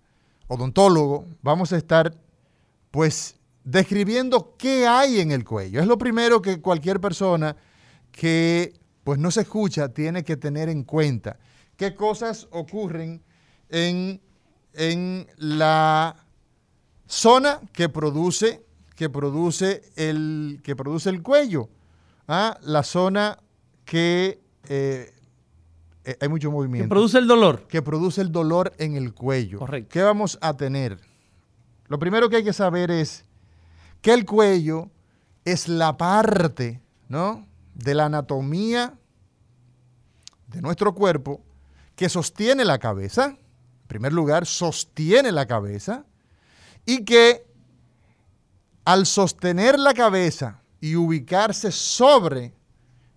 odontólogo, 0.48 1.26
vamos 1.42 1.70
a 1.74 1.76
estar 1.76 2.16
pues 2.90 3.36
describiendo 3.62 4.56
qué 4.56 4.86
hay 4.86 5.20
en 5.20 5.32
el 5.32 5.44
cuello. 5.44 5.82
Es 5.82 5.86
lo 5.86 5.98
primero 5.98 6.40
que 6.40 6.62
cualquier 6.62 6.98
persona 6.98 7.54
que 8.10 8.72
pues 9.04 9.18
no 9.18 9.30
se 9.30 9.42
escucha 9.42 9.90
tiene 9.90 10.24
que 10.24 10.38
tener 10.38 10.70
en 10.70 10.84
cuenta. 10.84 11.38
¿Qué 11.76 11.94
cosas 11.94 12.48
ocurren 12.52 13.22
en, 13.68 14.22
en 14.72 15.26
la 15.36 16.24
zona 17.06 17.60
que 17.74 17.90
produce, 17.90 18.65
que 18.96 19.10
produce, 19.10 19.82
el, 19.94 20.60
que 20.64 20.74
produce 20.74 21.10
el 21.10 21.22
cuello? 21.22 21.68
¿Ah? 22.26 22.58
La 22.62 22.82
zona 22.82 23.38
que 23.84 24.40
eh, 24.68 25.14
eh, 26.04 26.16
hay 26.20 26.28
mucho 26.28 26.50
movimiento. 26.50 26.86
Que 26.86 26.88
produce 26.88 27.18
el 27.18 27.28
dolor. 27.28 27.66
Que 27.68 27.82
produce 27.82 28.20
el 28.22 28.32
dolor 28.32 28.72
en 28.78 28.96
el 28.96 29.14
cuello. 29.14 29.58
Correcto. 29.58 29.90
¿Qué 29.92 30.02
vamos 30.02 30.38
a 30.40 30.56
tener? 30.56 30.98
Lo 31.86 31.98
primero 31.98 32.28
que 32.28 32.36
hay 32.36 32.44
que 32.44 32.52
saber 32.52 32.90
es 32.90 33.24
que 34.00 34.12
el 34.12 34.24
cuello 34.24 34.90
es 35.44 35.68
la 35.68 35.96
parte, 35.96 36.80
¿no? 37.08 37.46
De 37.74 37.94
la 37.94 38.06
anatomía 38.06 38.94
de 40.48 40.62
nuestro 40.62 40.94
cuerpo 40.94 41.42
que 41.94 42.08
sostiene 42.08 42.64
la 42.64 42.78
cabeza. 42.78 43.36
En 43.82 43.88
primer 43.88 44.12
lugar, 44.12 44.46
sostiene 44.46 45.32
la 45.32 45.46
cabeza 45.46 46.06
y 46.84 47.04
que 47.04 47.46
al 48.86 49.04
sostener 49.04 49.80
la 49.80 49.92
cabeza 49.92 50.62
y 50.80 50.94
ubicarse 50.94 51.72
sobre 51.72 52.54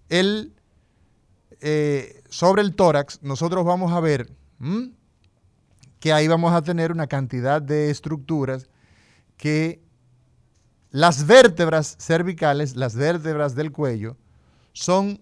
el, 0.10 0.52
eh, 1.62 2.24
sobre 2.28 2.64
el 2.64 2.74
tórax, 2.74 3.22
nosotros 3.22 3.64
vamos 3.64 3.94
a 3.94 4.00
ver 4.00 4.32
que 6.00 6.12
ahí 6.12 6.28
vamos 6.28 6.54
a 6.54 6.64
tener 6.64 6.92
una 6.92 7.06
cantidad 7.06 7.62
de 7.62 7.92
estructuras 7.92 8.68
que 9.38 9.80
las 10.90 11.28
vértebras 11.28 11.98
cervicales, 12.00 12.76
las 12.76 12.96
vértebras 12.96 13.54
del 13.54 13.72
cuello, 13.72 14.18
son 14.74 15.22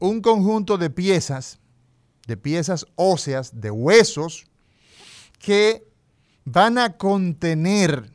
un 0.00 0.20
conjunto 0.20 0.78
de 0.78 0.90
piezas, 0.90 1.60
de 2.26 2.36
piezas 2.36 2.86
óseas, 2.96 3.60
de 3.60 3.70
huesos, 3.70 4.46
que 5.38 5.86
van 6.44 6.76
a 6.76 6.96
contener 6.96 8.13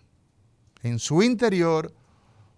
en 0.84 1.00
su 1.00 1.22
interior 1.24 1.94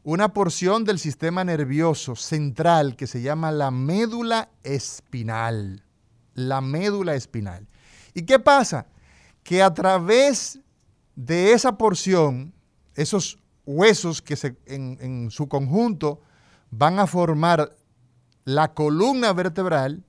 una 0.03 0.33
porción 0.33 0.83
del 0.83 0.99
sistema 0.99 1.43
nervioso 1.43 2.15
central 2.15 2.95
que 2.95 3.07
se 3.07 3.21
llama 3.21 3.51
la 3.51 3.71
médula 3.71 4.49
espinal. 4.63 5.83
La 6.33 6.61
médula 6.61 7.15
espinal. 7.15 7.67
¿Y 8.13 8.23
qué 8.23 8.39
pasa? 8.39 8.87
Que 9.43 9.61
a 9.61 9.73
través 9.73 10.59
de 11.15 11.53
esa 11.53 11.77
porción, 11.77 12.53
esos 12.95 13.37
huesos 13.65 14.21
que 14.21 14.35
en 14.65 15.29
su 15.29 15.47
conjunto 15.47 16.21
van 16.71 16.99
a 16.99 17.05
formar 17.05 17.75
la 18.43 18.73
columna 18.73 19.33
vertebral, 19.33 20.03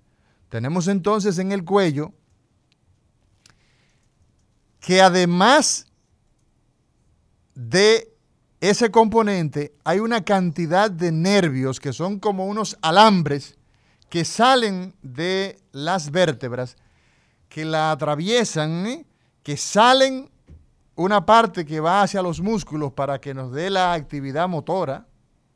tenemos 0.49 0.89
entonces 0.89 1.39
en 1.39 1.53
el 1.53 1.65
cuello 1.65 2.13
que 4.81 5.01
además 5.01 5.87
de 7.55 8.13
ese 8.61 8.91
componente 8.91 9.75
hay 9.85 9.99
una 9.99 10.25
cantidad 10.25 10.91
de 10.91 11.11
nervios 11.11 11.81
que 11.81 11.93
son 11.93 12.19
como 12.21 12.47
unos 12.47 12.79
alambres 12.81 13.59
que 14.09 14.25
salen 14.25 14.95
de 15.03 15.59
las 15.73 16.11
vértebras, 16.11 16.77
que 17.49 17.65
la 17.65 17.91
atraviesan, 17.91 18.87
¿eh? 18.87 19.07
que 19.43 19.57
salen 19.57 20.31
una 20.95 21.25
parte 21.25 21.65
que 21.65 21.81
va 21.81 22.03
hacia 22.03 22.23
los 22.23 22.41
músculos 22.41 22.93
para 22.93 23.21
que 23.21 23.35
nos 23.35 23.53
dé 23.53 23.71
la 23.71 23.95
actividad 23.95 24.49
motora, 24.49 25.07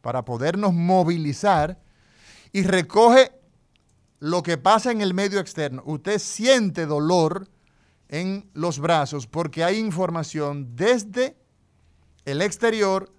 para 0.00 0.24
podernos 0.24 0.72
movilizar, 0.72 1.78
y 2.52 2.62
recoge 2.62 3.32
lo 4.18 4.42
que 4.42 4.56
pasa 4.56 4.90
en 4.90 5.02
el 5.02 5.12
medio 5.12 5.38
externo. 5.38 5.82
Usted 5.84 6.18
siente 6.18 6.86
dolor 6.86 7.48
en 8.08 8.48
los 8.54 8.78
brazos 8.78 9.26
porque 9.26 9.62
hay 9.62 9.78
información 9.78 10.74
desde 10.74 11.36
el 12.26 12.42
exterior 12.42 13.10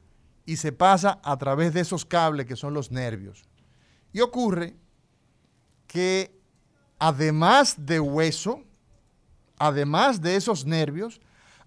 y 0.46 0.58
se 0.58 0.72
pasa 0.72 1.20
a 1.24 1.38
través 1.38 1.74
de 1.74 1.80
esos 1.82 2.06
cables 2.06 2.46
que 2.46 2.56
son 2.56 2.74
los 2.74 2.92
nervios. 2.92 3.44
Y 4.14 4.20
ocurre 4.20 4.76
que 5.88 6.40
además 7.00 7.76
de 7.78 8.00
hueso, 8.00 8.64
además 9.58 10.22
de 10.22 10.36
esos 10.36 10.66
nervios, 10.66 11.20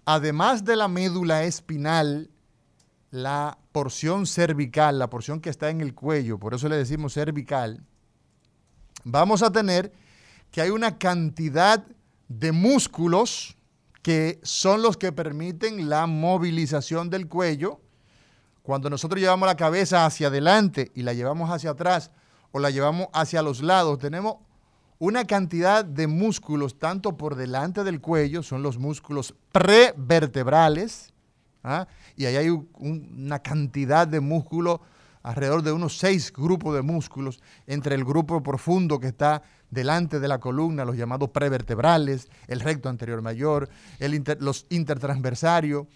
además 0.05 0.63
de 0.63 0.75
la 0.75 0.87
médula 0.87 1.43
espinal, 1.43 2.29
la 3.09 3.57
porción 3.71 4.25
cervical, 4.25 4.99
la 4.99 5.09
porción 5.09 5.41
que 5.41 5.49
está 5.49 5.69
en 5.69 5.81
el 5.81 5.93
cuello, 5.93 6.39
por 6.39 6.53
eso 6.53 6.69
le 6.69 6.77
decimos 6.77 7.13
cervical, 7.13 7.83
vamos 9.03 9.41
a 9.41 9.51
tener 9.51 9.91
que 10.51 10.61
hay 10.61 10.69
una 10.69 10.97
cantidad 10.97 11.85
de 12.27 12.51
músculos 12.51 13.57
que 14.01 14.39
son 14.43 14.81
los 14.81 14.97
que 14.97 15.11
permiten 15.11 15.89
la 15.89 16.07
movilización 16.07 17.09
del 17.09 17.27
cuello. 17.27 17.79
Cuando 18.63 18.89
nosotros 18.89 19.19
llevamos 19.19 19.47
la 19.47 19.55
cabeza 19.55 20.05
hacia 20.05 20.27
adelante 20.27 20.91
y 20.95 21.03
la 21.03 21.13
llevamos 21.13 21.49
hacia 21.49 21.71
atrás 21.71 22.11
o 22.51 22.59
la 22.59 22.69
llevamos 22.69 23.07
hacia 23.13 23.41
los 23.41 23.61
lados, 23.61 23.99
tenemos 23.99 24.35
una 24.99 25.25
cantidad 25.25 25.83
de 25.83 26.05
músculos 26.05 26.77
tanto 26.77 27.17
por 27.17 27.35
delante 27.35 27.83
del 27.83 28.01
cuello, 28.01 28.43
son 28.43 28.61
los 28.61 28.77
músculos 28.77 29.33
prevertebrales, 29.51 31.11
¿ah? 31.63 31.87
y 32.15 32.25
ahí 32.25 32.35
hay 32.35 32.49
un, 32.49 32.69
una 32.79 33.39
cantidad 33.39 34.07
de 34.07 34.19
músculos, 34.19 34.79
alrededor 35.23 35.63
de 35.63 35.71
unos 35.71 35.97
seis 35.97 36.31
grupos 36.31 36.75
de 36.75 36.83
músculos, 36.83 37.41
entre 37.65 37.95
el 37.95 38.05
grupo 38.05 38.43
profundo 38.43 38.99
que 38.99 39.07
está 39.07 39.41
delante 39.71 40.19
de 40.19 40.27
la 40.27 40.39
columna, 40.39 40.85
los 40.85 40.97
llamados 40.97 41.29
prevertebrales, 41.29 42.27
el 42.47 42.59
recto 42.59 42.89
anterior 42.89 43.21
mayor, 43.21 43.69
el 43.99 44.23
los 44.39 44.67
intertransversarios, 44.69 45.87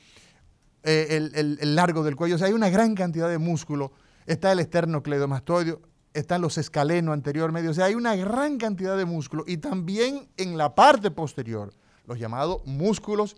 eh, 0.83 1.07
el, 1.11 1.31
el, 1.35 1.57
el, 1.61 1.75
largo 1.75 2.03
del 2.03 2.15
cuello, 2.15 2.35
o 2.35 2.37
sea, 2.37 2.47
hay 2.47 2.53
una 2.53 2.69
gran 2.69 2.95
cantidad 2.95 3.29
de 3.29 3.37
músculos, 3.37 3.91
está 4.25 4.51
el 4.51 4.59
esternocleidomastoideo, 4.59 5.81
están 6.13 6.41
los 6.41 6.57
escalenos 6.57 7.13
anterior 7.13 7.51
medio, 7.51 7.71
o 7.71 7.73
sea, 7.73 7.85
hay 7.85 7.95
una 7.95 8.15
gran 8.15 8.57
cantidad 8.57 8.97
de 8.97 9.05
músculos 9.05 9.45
y 9.47 9.57
también 9.57 10.29
en 10.37 10.57
la 10.57 10.73
parte 10.73 11.11
posterior, 11.11 11.73
los 12.07 12.17
llamados 12.17 12.61
músculos 12.65 13.35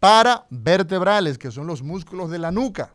paravertebrales, 0.00 1.36
que 1.36 1.50
son 1.50 1.66
los 1.66 1.82
músculos 1.82 2.30
de 2.30 2.38
la 2.38 2.50
nuca. 2.50 2.94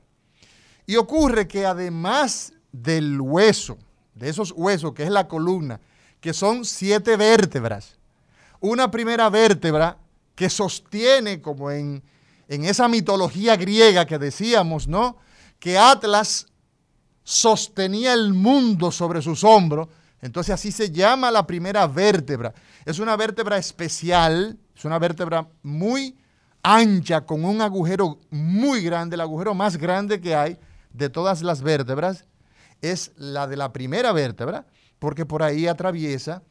Y 0.87 0.95
ocurre 0.95 1.47
que 1.47 1.65
además 1.65 2.53
del 2.71 3.19
hueso, 3.21 3.77
de 4.15 4.29
esos 4.29 4.53
huesos, 4.55 4.93
que 4.93 5.03
es 5.03 5.09
la 5.09 5.27
columna, 5.27 5.79
que 6.21 6.34
son 6.34 6.63
siete 6.63 7.17
vértebras, 7.17 7.97
una 8.62 8.89
primera 8.89 9.29
vértebra 9.29 9.97
que 10.36 10.49
sostiene, 10.49 11.41
como 11.41 11.71
en, 11.71 12.01
en 12.47 12.63
esa 12.63 12.88
mitología 12.88 13.55
griega 13.57 14.05
que 14.05 14.17
decíamos, 14.17 14.88
¿no? 14.88 15.17
Que 15.60 15.77
Atlas 15.77 16.47
sostenía 17.23 18.13
el 18.13 18.34
mundo 18.34 18.91
sobre 18.91 19.21
sus 19.21 19.43
hombros, 19.43 19.88
entonces 20.21 20.53
así 20.53 20.71
se 20.71 20.91
llama 20.91 21.31
la 21.31 21.45
primera 21.47 21.88
vértebra. 21.88 22.53
Es 22.86 22.99
una 22.99 23.15
vértebra 23.15 23.57
especial, 23.57 24.57
es 24.75 24.86
una 24.86 24.99
vértebra 24.99 25.47
muy 25.63 26.15
ancha, 26.62 27.21
con 27.21 27.43
un 27.43 27.62
agujero 27.62 28.19
muy 28.29 28.84
grande, 28.84 29.15
el 29.15 29.21
agujero 29.21 29.55
más 29.55 29.77
grande 29.77 30.21
que 30.21 30.36
hay 30.36 30.57
de 30.93 31.10
todas 31.10 31.41
las 31.41 31.62
vértebras, 31.62 32.25
es 32.81 33.12
la 33.15 33.47
de 33.47 33.57
la 33.57 33.73
primera 33.73 34.12
vértebra, 34.12 34.65
porque 35.01 35.25
por 35.25 35.41
ahí 35.41 35.65
atraviesa 35.65 36.43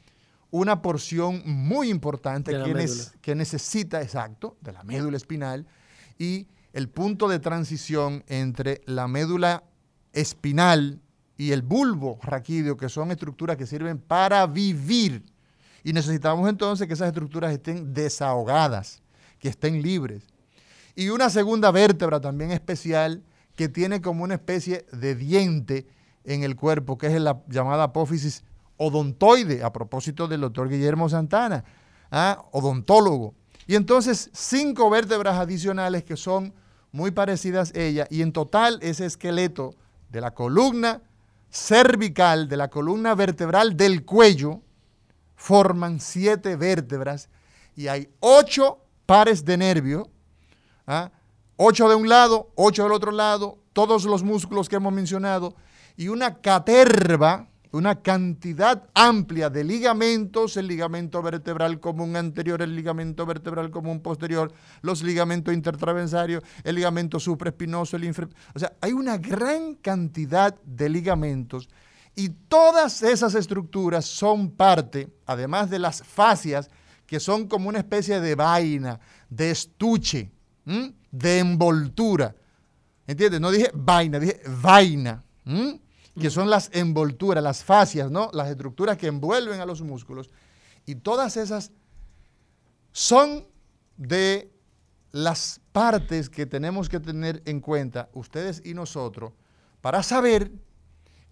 una 0.51 0.83
porción 0.83 1.41
muy 1.47 1.89
importante 1.89 2.51
que, 2.51 2.75
ne 2.75 2.87
que, 3.21 3.37
necesita, 3.37 4.03
exacto, 4.03 4.57
de 4.61 4.73
la 4.73 4.83
médula 4.83 5.17
espinal 5.17 5.69
y 6.19 6.49
el 6.73 6.89
punto 6.89 7.29
de 7.29 7.39
transición 7.39 8.25
entre 8.27 8.81
la 8.87 9.07
médula 9.07 9.63
espinal 10.13 11.01
y 11.37 11.53
el 11.53 11.63
bulbo 11.63 12.19
raquídeo, 12.25 12.77
que 12.77 12.89
son 12.89 13.13
estructuras 13.13 13.57
que 13.57 13.67
sirven 13.67 14.01
para 14.01 14.45
vivir. 14.49 15.25
Y 15.85 15.93
necesitamos 15.93 16.49
entonces 16.49 16.89
que 16.89 16.95
esas 16.95 17.07
estructuras 17.07 17.53
estén 17.53 17.95
desahogadas 17.95 19.01
que 19.39 19.49
estén 19.49 19.81
libres. 19.81 20.25
Y 20.97 21.11
una 21.11 21.31
segunda 21.31 21.71
vértebra 21.71 22.21
también 22.21 22.51
especial 22.51 23.23
que 23.55 23.69
tiene 23.69 24.01
como 24.01 24.25
una 24.25 24.35
especie 24.35 24.87
de 24.91 25.15
diente 25.15 25.87
en 26.25 26.43
el 26.43 26.57
cuerpo, 26.57 26.99
que 26.99 27.09
es 27.09 27.21
la 27.21 27.41
llamada 27.49 27.85
apófisis 27.85 28.45
odontoide, 28.77 29.63
a 29.63 29.73
propósito 29.73 30.29
del 30.29 30.41
doctor 30.41 30.69
Guillermo 30.69 31.09
Santana, 31.09 31.65
¿ah? 32.11 32.45
odontólogo. 32.53 33.35
Y 33.67 33.75
entonces 33.75 34.31
cinco 34.33 34.91
vértebras 34.91 35.39
adicionales 35.39 36.05
que 36.05 36.17
son 36.17 36.55
muy 36.93 37.11
parecidas 37.11 37.73
a 37.75 37.79
ella, 37.79 38.07
y 38.11 38.23
en 38.23 38.33
total 38.33 38.79
ese 38.83 39.07
esqueleto 39.07 39.75
de 40.09 40.21
la 40.21 40.33
columna 40.33 41.03
cervical, 41.51 42.49
de 42.49 42.57
la 42.57 42.69
columna 42.69 43.15
vertebral 43.15 43.77
del 43.77 44.05
cuello, 44.05 44.61
forman 45.37 46.01
siete 46.01 46.57
vértebras 46.57 47.29
y 47.75 47.89
hay 47.89 48.09
ocho 48.21 48.79
pares 49.07 49.45
de 49.45 49.57
nervio 49.57 50.11
¿ah? 50.87 51.11
ocho 51.57 51.89
de 51.89 51.95
un 51.95 52.09
lado, 52.09 52.51
ocho 52.57 52.83
del 52.83 52.93
otro 52.93 53.13
lado, 53.13 53.59
todos 53.73 54.05
los 54.05 54.23
músculos 54.23 54.69
que 54.69 54.77
hemos 54.77 54.93
mencionado 54.93 55.55
y 56.01 56.09
una 56.09 56.41
caterva, 56.41 57.47
una 57.73 58.01
cantidad 58.01 58.89
amplia 58.95 59.51
de 59.51 59.65
ligamentos, 59.65 60.57
el 60.57 60.67
ligamento 60.67 61.21
vertebral 61.21 61.79
común 61.79 62.17
anterior, 62.17 62.63
el 62.63 62.75
ligamento 62.75 63.27
vertebral 63.27 63.71
común 63.71 64.01
posterior, 64.01 64.51
los 64.81 65.03
ligamentos 65.03 65.53
intertravensarios, 65.53 66.43
el 66.65 66.77
ligamento 66.77 67.21
supraespinoso, 67.21 67.99
el 67.99 68.05
infra... 68.05 68.27
O 68.55 68.59
sea, 68.59 68.73
hay 68.81 68.95
una 68.95 69.19
gran 69.19 69.75
cantidad 69.75 70.59
de 70.63 70.89
ligamentos 70.89 71.69
y 72.17 72.31
todas 72.31 73.03
esas 73.03 73.35
estructuras 73.35 74.07
son 74.07 74.53
parte, 74.53 75.07
además 75.27 75.69
de 75.69 75.81
las 75.81 76.03
fascias, 76.03 76.71
que 77.05 77.21
son 77.21 77.47
como 77.47 77.69
una 77.69 77.81
especie 77.81 78.21
de 78.21 78.35
vaina, 78.37 78.99
de 79.29 79.51
estuche, 79.51 80.33
de 81.11 81.39
envoltura. 81.41 82.35
¿Entiendes? 83.07 83.39
No 83.39 83.51
dije 83.51 83.71
vaina, 83.75 84.19
dije 84.19 84.41
vaina 84.63 85.23
que 86.19 86.31
son 86.31 86.51
las 86.51 86.71
envolturas, 86.73 87.43
las 87.43 87.65
fascias, 87.65 88.11
¿no? 88.11 88.31
Las 88.33 88.49
estructuras 88.49 88.97
que 88.97 89.07
envuelven 89.07 89.61
a 89.61 89.67
los 89.67 89.83
músculos. 89.83 90.31
Y 90.87 90.97
todas 90.97 91.37
esas 91.37 91.71
son 92.93 93.47
de 93.97 94.53
las 95.13 95.61
partes 95.73 96.29
que 96.29 96.47
tenemos 96.47 96.89
que 96.89 97.01
tener 97.01 97.43
en 97.45 97.61
cuenta, 97.61 98.09
ustedes 98.13 98.63
y 98.65 98.75
nosotros, 98.75 99.33
para 99.81 100.03
saber 100.03 100.53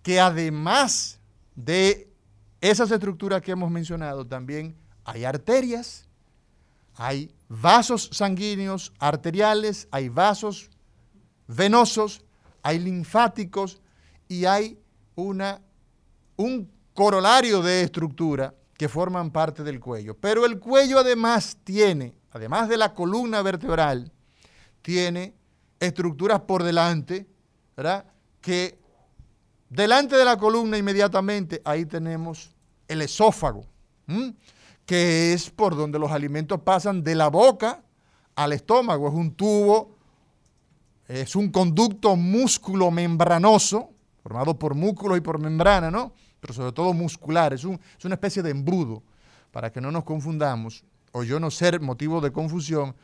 que 0.02 0.20
además 0.20 1.20
de 1.54 2.12
esas 2.60 2.90
estructuras 2.90 3.42
que 3.42 3.52
hemos 3.52 3.70
mencionado, 3.70 4.26
también 4.26 4.76
hay 5.04 5.24
arterias, 5.24 6.08
hay 6.94 7.32
vasos 7.48 8.10
sanguíneos 8.12 8.92
arteriales, 8.98 9.86
hay 9.90 10.08
vasos 10.08 10.70
venosos, 11.46 12.24
hay 12.62 12.78
linfáticos, 12.78 13.80
y 14.28 14.44
hay 14.44 14.78
una, 15.14 15.60
un 16.36 16.70
corolario 16.94 17.62
de 17.62 17.82
estructura 17.82 18.54
que 18.76 18.88
forman 18.88 19.30
parte 19.30 19.64
del 19.64 19.80
cuello. 19.80 20.14
Pero 20.14 20.44
el 20.44 20.58
cuello 20.58 20.98
además 20.98 21.58
tiene, 21.64 22.14
además 22.30 22.68
de 22.68 22.76
la 22.76 22.94
columna 22.94 23.42
vertebral, 23.42 24.12
tiene 24.82 25.34
estructuras 25.80 26.40
por 26.40 26.62
delante, 26.62 27.26
¿verdad? 27.76 28.04
Que 28.40 28.78
delante 29.68 30.16
de 30.16 30.24
la 30.24 30.36
columna 30.36 30.78
inmediatamente 30.78 31.60
ahí 31.64 31.86
tenemos 31.86 32.54
el 32.86 33.02
esófago, 33.02 33.66
que 34.86 35.32
es 35.32 35.50
por 35.50 35.76
donde 35.76 35.98
los 35.98 36.10
alimentos 36.10 36.60
pasan 36.60 37.02
de 37.02 37.14
la 37.14 37.28
boca 37.28 37.82
al 38.34 38.52
estómago. 38.52 39.08
Es 39.08 39.14
un 39.14 39.34
tubo, 39.34 39.96
es 41.06 41.34
un 41.36 41.50
conducto 41.50 42.16
músculo 42.16 42.90
membranoso 42.90 43.90
formado 44.28 44.58
por 44.58 44.74
músculos 44.74 45.16
y 45.16 45.22
por 45.22 45.38
membrana, 45.38 45.90
¿no? 45.90 46.12
Pero 46.38 46.52
sobre 46.52 46.72
todo 46.72 46.92
muscular, 46.92 47.54
es, 47.54 47.64
es 47.64 48.04
una 48.04 48.14
especie 48.14 48.42
de 48.42 48.50
embudo, 48.50 49.02
para 49.50 49.72
que 49.72 49.80
no 49.80 49.90
nos 49.90 50.04
confundamos, 50.04 50.84
o 51.12 51.24
yo 51.24 51.40
no 51.40 51.50
ser 51.50 51.80
motivo 51.80 52.20
de 52.20 52.30
confusión, 52.30 52.94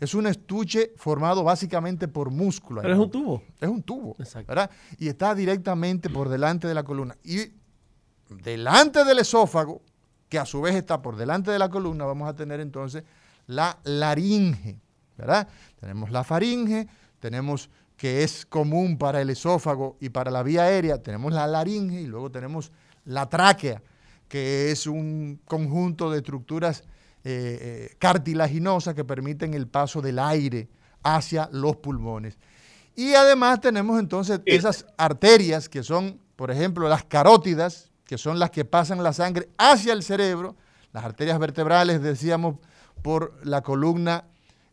es 0.00 0.12
un 0.12 0.26
estuche 0.26 0.92
formado 0.96 1.44
básicamente 1.44 2.08
por 2.08 2.32
músculo. 2.32 2.82
Pero 2.82 2.94
es 2.94 3.00
un 3.00 3.10
tubo. 3.12 3.42
Es 3.60 3.68
un 3.68 3.82
tubo, 3.84 4.16
¿verdad? 4.48 4.68
Y 4.98 5.06
está 5.06 5.36
directamente 5.36 6.10
por 6.10 6.28
delante 6.28 6.66
de 6.66 6.74
la 6.74 6.82
columna. 6.82 7.16
Y 7.22 7.52
delante 8.28 9.04
del 9.04 9.20
esófago, 9.20 9.82
que 10.28 10.40
a 10.40 10.44
su 10.44 10.62
vez 10.62 10.74
está 10.74 11.00
por 11.00 11.14
delante 11.14 11.52
de 11.52 11.60
la 11.60 11.68
columna, 11.68 12.04
vamos 12.06 12.28
a 12.28 12.34
tener 12.34 12.58
entonces 12.58 13.04
la 13.46 13.78
laringe, 13.84 14.80
¿verdad? 15.16 15.46
Tenemos 15.78 16.10
la 16.10 16.24
faringe, 16.24 16.88
tenemos 17.20 17.70
que 18.02 18.24
es 18.24 18.44
común 18.46 18.98
para 18.98 19.20
el 19.20 19.30
esófago 19.30 19.96
y 20.00 20.08
para 20.08 20.28
la 20.32 20.42
vía 20.42 20.64
aérea, 20.64 21.00
tenemos 21.00 21.32
la 21.32 21.46
laringe 21.46 22.00
y 22.00 22.08
luego 22.08 22.32
tenemos 22.32 22.72
la 23.04 23.28
tráquea, 23.28 23.80
que 24.26 24.72
es 24.72 24.88
un 24.88 25.40
conjunto 25.44 26.10
de 26.10 26.16
estructuras 26.16 26.80
eh, 27.22 27.58
eh, 27.92 27.96
cartilaginosas 28.00 28.96
que 28.96 29.04
permiten 29.04 29.54
el 29.54 29.68
paso 29.68 30.02
del 30.02 30.18
aire 30.18 30.68
hacia 31.04 31.48
los 31.52 31.76
pulmones. 31.76 32.38
Y 32.96 33.14
además 33.14 33.60
tenemos 33.60 34.00
entonces 34.00 34.40
esas 34.46 34.84
arterias 34.96 35.68
que 35.68 35.84
son, 35.84 36.18
por 36.34 36.50
ejemplo, 36.50 36.88
las 36.88 37.04
carótidas, 37.04 37.92
que 38.04 38.18
son 38.18 38.40
las 38.40 38.50
que 38.50 38.64
pasan 38.64 39.04
la 39.04 39.12
sangre 39.12 39.48
hacia 39.58 39.92
el 39.92 40.02
cerebro, 40.02 40.56
las 40.92 41.04
arterias 41.04 41.38
vertebrales, 41.38 42.02
decíamos, 42.02 42.56
por 43.00 43.38
la 43.44 43.62
columna 43.62 44.24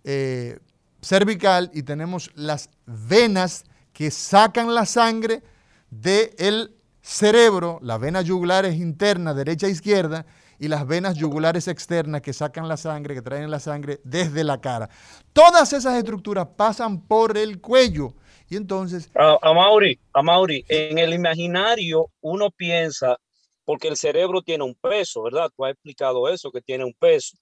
eh, 0.04 0.58
cervical 1.02 1.72
y 1.74 1.84
tenemos 1.84 2.32
las 2.36 2.70
venas 2.86 3.66
que 3.94 4.12
sacan 4.12 4.74
la 4.74 4.86
sangre 4.86 5.44
del 5.90 6.76
cerebro, 7.02 7.80
las 7.82 8.00
venas 8.00 8.26
yugulares 8.26 8.76
internas, 8.76 9.36
derecha 9.36 9.68
e 9.68 9.72
izquierda, 9.72 10.26
y 10.60 10.68
las 10.68 10.86
venas 10.86 11.16
yugulares 11.16 11.68
externas 11.68 12.22
que 12.22 12.34
sacan 12.34 12.68
la 12.68 12.78
sangre, 12.78 13.16
que 13.16 13.22
traen 13.22 13.50
la 13.50 13.60
sangre 13.60 14.02
desde 14.04 14.44
la 14.44 14.60
cara. 14.60 14.90
Todas 15.32 15.72
esas 15.74 15.98
estructuras 15.98 16.48
pasan 16.56 17.02
por 17.02 17.38
el 17.38 17.62
cuello. 17.62 18.14
Y 18.50 18.58
entonces... 18.58 19.10
A, 19.16 19.54
Mauri, 19.54 19.98
a 20.14 20.22
Mauri, 20.22 20.66
en 20.68 20.98
el 20.98 21.14
imaginario 21.14 22.10
uno 22.22 22.52
piensa, 22.52 23.18
porque 23.64 23.88
el 23.88 23.96
cerebro 23.96 24.42
tiene 24.42 24.64
un 24.66 24.76
peso, 24.76 25.24
¿verdad? 25.24 25.50
Tú 25.56 25.64
has 25.64 25.72
explicado 25.72 26.28
eso, 26.28 26.52
que 26.52 26.62
tiene 26.62 26.84
un 26.84 26.94
peso. 26.94 27.38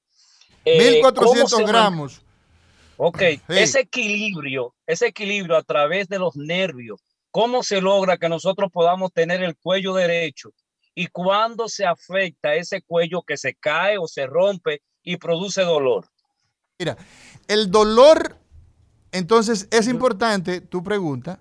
1400 0.65 1.60
eh, 1.60 1.63
gramos. 1.65 2.22
Ok, 2.98 3.22
ese 3.48 3.82
equilibrio, 3.82 4.74
ese 4.88 5.08
equilibrio 5.08 5.56
a 5.56 5.62
través 5.62 6.08
de 6.08 6.18
los 6.18 6.36
nervios, 6.36 7.00
¿cómo 7.30 7.62
se 7.62 7.80
logra 7.80 8.18
que 8.18 8.28
nosotros 8.28 8.72
podamos 8.72 9.14
tener 9.14 9.44
el 9.44 9.56
cuello 9.56 9.94
derecho? 9.94 10.50
¿Y 10.96 11.06
cuándo 11.08 11.70
se 11.70 11.86
afecta 11.86 12.56
ese 12.56 12.82
cuello 12.82 13.22
que 13.22 13.38
se 13.38 13.54
cae 13.54 14.00
o 14.00 14.08
se 14.08 14.26
rompe 14.26 14.82
y 15.04 15.18
produce 15.18 15.62
dolor? 15.62 16.08
Mira, 16.80 16.98
el 17.48 17.70
dolor, 17.70 18.36
entonces 19.12 19.68
es 19.70 19.88
importante 19.88 20.60
tu 20.60 20.84
pregunta, 20.84 21.40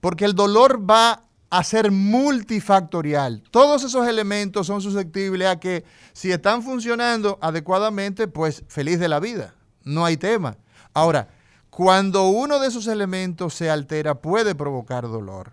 porque 0.00 0.24
el 0.24 0.34
dolor 0.34 0.88
va 0.88 1.24
a 1.50 1.64
ser 1.64 1.90
multifactorial. 1.90 3.42
Todos 3.50 3.82
esos 3.82 4.06
elementos 4.06 4.68
son 4.68 4.80
susceptibles 4.80 5.48
a 5.48 5.58
que 5.58 5.84
si 6.12 6.30
están 6.30 6.62
funcionando 6.62 7.40
adecuadamente, 7.42 8.28
pues 8.28 8.62
feliz 8.68 9.00
de 9.00 9.08
la 9.08 9.18
vida, 9.18 9.56
no 9.82 10.04
hay 10.04 10.16
tema. 10.16 10.56
Ahora, 10.94 11.28
cuando 11.70 12.28
uno 12.28 12.58
de 12.58 12.68
esos 12.68 12.86
elementos 12.86 13.54
se 13.54 13.70
altera, 13.70 14.16
puede 14.16 14.54
provocar 14.54 15.04
dolor. 15.04 15.52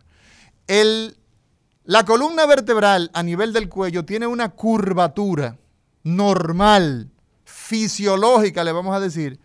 la 1.85 2.05
columna 2.05 2.45
vertebral 2.45 3.09
a 3.13 3.23
nivel 3.23 3.53
del 3.53 3.69
cuello 3.69 4.05
tiene 4.05 4.27
una 4.27 4.49
curvatura 4.49 5.57
normal, 6.03 7.09
fisiológica, 7.45 8.63
le 8.63 8.71
vamos 8.71 8.95
a 8.95 8.99
decir, 8.99 9.39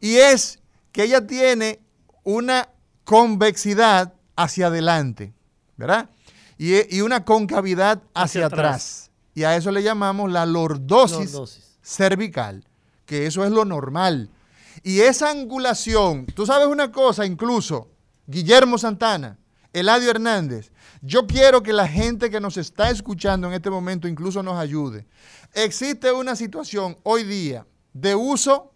y 0.00 0.16
es 0.16 0.58
que 0.92 1.04
ella 1.04 1.26
tiene 1.26 1.80
una 2.24 2.68
convexidad 3.04 4.14
hacia 4.36 4.68
adelante, 4.68 5.32
¿verdad? 5.76 6.08
Y, 6.58 7.00
una 7.00 7.24
concavidad 7.24 8.02
hacia, 8.14 8.46
atrás. 8.46 9.10
Y 9.34 9.44
a 9.44 9.56
eso 9.56 9.70
le 9.70 9.82
llamamos 9.82 10.30
la 10.30 10.44
lordosis, 10.44 11.32
lordosis 11.32 11.70
cervical, 11.82 12.64
que 13.06 13.26
eso 13.26 13.44
es 13.44 13.50
lo 13.50 13.64
normal. 13.64 14.30
Y 14.82 15.00
esa 15.00 15.30
angulación, 15.30 16.26
tú 16.26 16.46
sabes 16.46 16.66
una 16.66 16.90
cosa, 16.90 17.26
incluso 17.26 17.90
Guillermo 18.26 18.78
Santana, 18.78 19.38
Eladio 19.72 20.10
Hernández, 20.10 20.72
yo 21.02 21.26
quiero 21.26 21.62
que 21.62 21.72
la 21.72 21.86
gente 21.86 22.30
que 22.30 22.40
nos 22.40 22.56
está 22.56 22.90
escuchando 22.90 23.46
en 23.46 23.54
este 23.54 23.70
momento 23.70 24.08
incluso 24.08 24.42
nos 24.42 24.58
ayude. 24.58 25.06
Existe 25.52 26.12
una 26.12 26.36
situación 26.36 26.96
hoy 27.02 27.24
día 27.24 27.66
de 27.92 28.14
uso, 28.14 28.72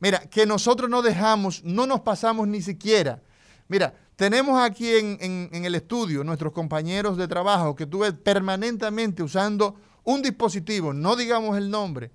mira, 0.00 0.20
que 0.20 0.46
nosotros 0.46 0.88
no 0.90 1.02
dejamos, 1.02 1.62
no 1.64 1.86
nos 1.86 2.00
pasamos 2.00 2.48
ni 2.48 2.62
siquiera. 2.62 3.22
Mira, 3.68 3.94
tenemos 4.16 4.60
aquí 4.60 4.90
en, 4.90 5.50
el 5.52 5.74
estudio 5.74 6.24
nuestros 6.24 6.52
compañeros 6.52 7.16
de 7.16 7.28
trabajo 7.28 7.76
que 7.76 7.86
tú 7.86 8.00
ves 8.00 8.14
permanentemente 8.14 9.22
usando 9.22 9.76
un 10.02 10.22
dispositivo, 10.22 10.92
no 10.92 11.14
digamos 11.14 11.56
el 11.56 11.70
nombre, 11.70 12.10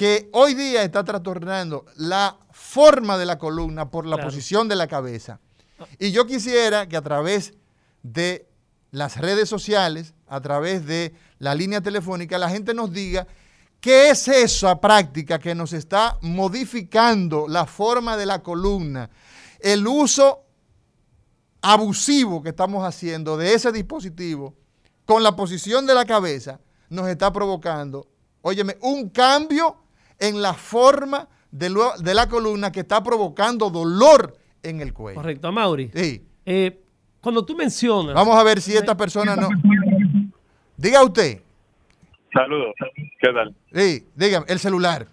que 0.00 0.30
hoy 0.32 0.54
día 0.54 0.82
está 0.82 1.04
trastornando 1.04 1.84
la 1.96 2.38
forma 2.52 3.18
de 3.18 3.26
la 3.26 3.36
columna 3.36 3.90
por 3.90 4.06
la 4.06 4.16
posición 4.16 4.66
de 4.66 4.74
la 4.74 4.86
cabeza. 4.86 5.40
Y 5.98 6.10
yo 6.10 6.26
quisiera 6.26 6.88
que 6.88 6.96
a 6.96 7.02
través 7.02 7.52
de 8.02 8.48
las 8.92 9.18
redes 9.18 9.50
sociales, 9.50 10.14
a 10.26 10.40
través 10.40 10.86
de 10.86 11.14
la 11.38 11.54
línea 11.54 11.82
telefónica, 11.82 12.38
la 12.38 12.48
gente 12.48 12.72
nos 12.72 12.90
diga 12.90 13.26
qué 13.78 14.08
es 14.08 14.26
esa 14.26 14.80
práctica 14.80 15.38
que 15.38 15.54
nos 15.54 15.74
está 15.74 16.16
modificando 16.22 17.46
la 17.46 17.66
forma 17.66 18.16
de 18.16 18.24
la 18.24 18.42
columna, 18.42 19.10
el 19.58 19.86
uso 19.86 20.46
abusivo 21.60 22.42
que 22.42 22.48
estamos 22.48 22.86
haciendo 22.86 23.36
de 23.36 23.52
ese 23.52 23.70
dispositivo 23.70 24.54
con 25.04 25.22
la 25.22 25.36
posición 25.36 25.84
de 25.84 25.94
la 25.94 26.06
cabeza 26.06 26.58
nos 26.88 27.06
está 27.06 27.30
provocando, 27.30 28.08
óyeme, 28.40 28.78
un 28.80 29.10
cambio 29.10 29.79
en 30.20 30.40
la 30.42 30.54
forma 30.54 31.26
de, 31.50 31.70
lo- 31.70 31.96
de 31.98 32.14
la 32.14 32.28
columna 32.28 32.70
que 32.70 32.80
está 32.80 33.02
provocando 33.02 33.70
dolor 33.70 34.36
en 34.62 34.80
el 34.80 34.92
cuello. 34.92 35.20
Correcto, 35.20 35.50
Mauri. 35.50 35.90
Sí. 35.94 36.24
Eh, 36.46 36.78
cuando 37.20 37.44
tú 37.44 37.56
mencionas. 37.56 38.14
Vamos 38.14 38.36
a 38.36 38.42
ver 38.44 38.60
si 38.60 38.76
esta 38.76 38.96
persona 38.96 39.34
no. 39.34 39.48
Diga 40.76 41.02
usted. 41.04 41.40
Saludos. 42.32 42.74
¿Qué 43.20 43.32
tal? 43.32 43.54
Sí, 43.72 44.06
dígame, 44.14 44.46
el 44.48 44.58
celular. 44.58 45.06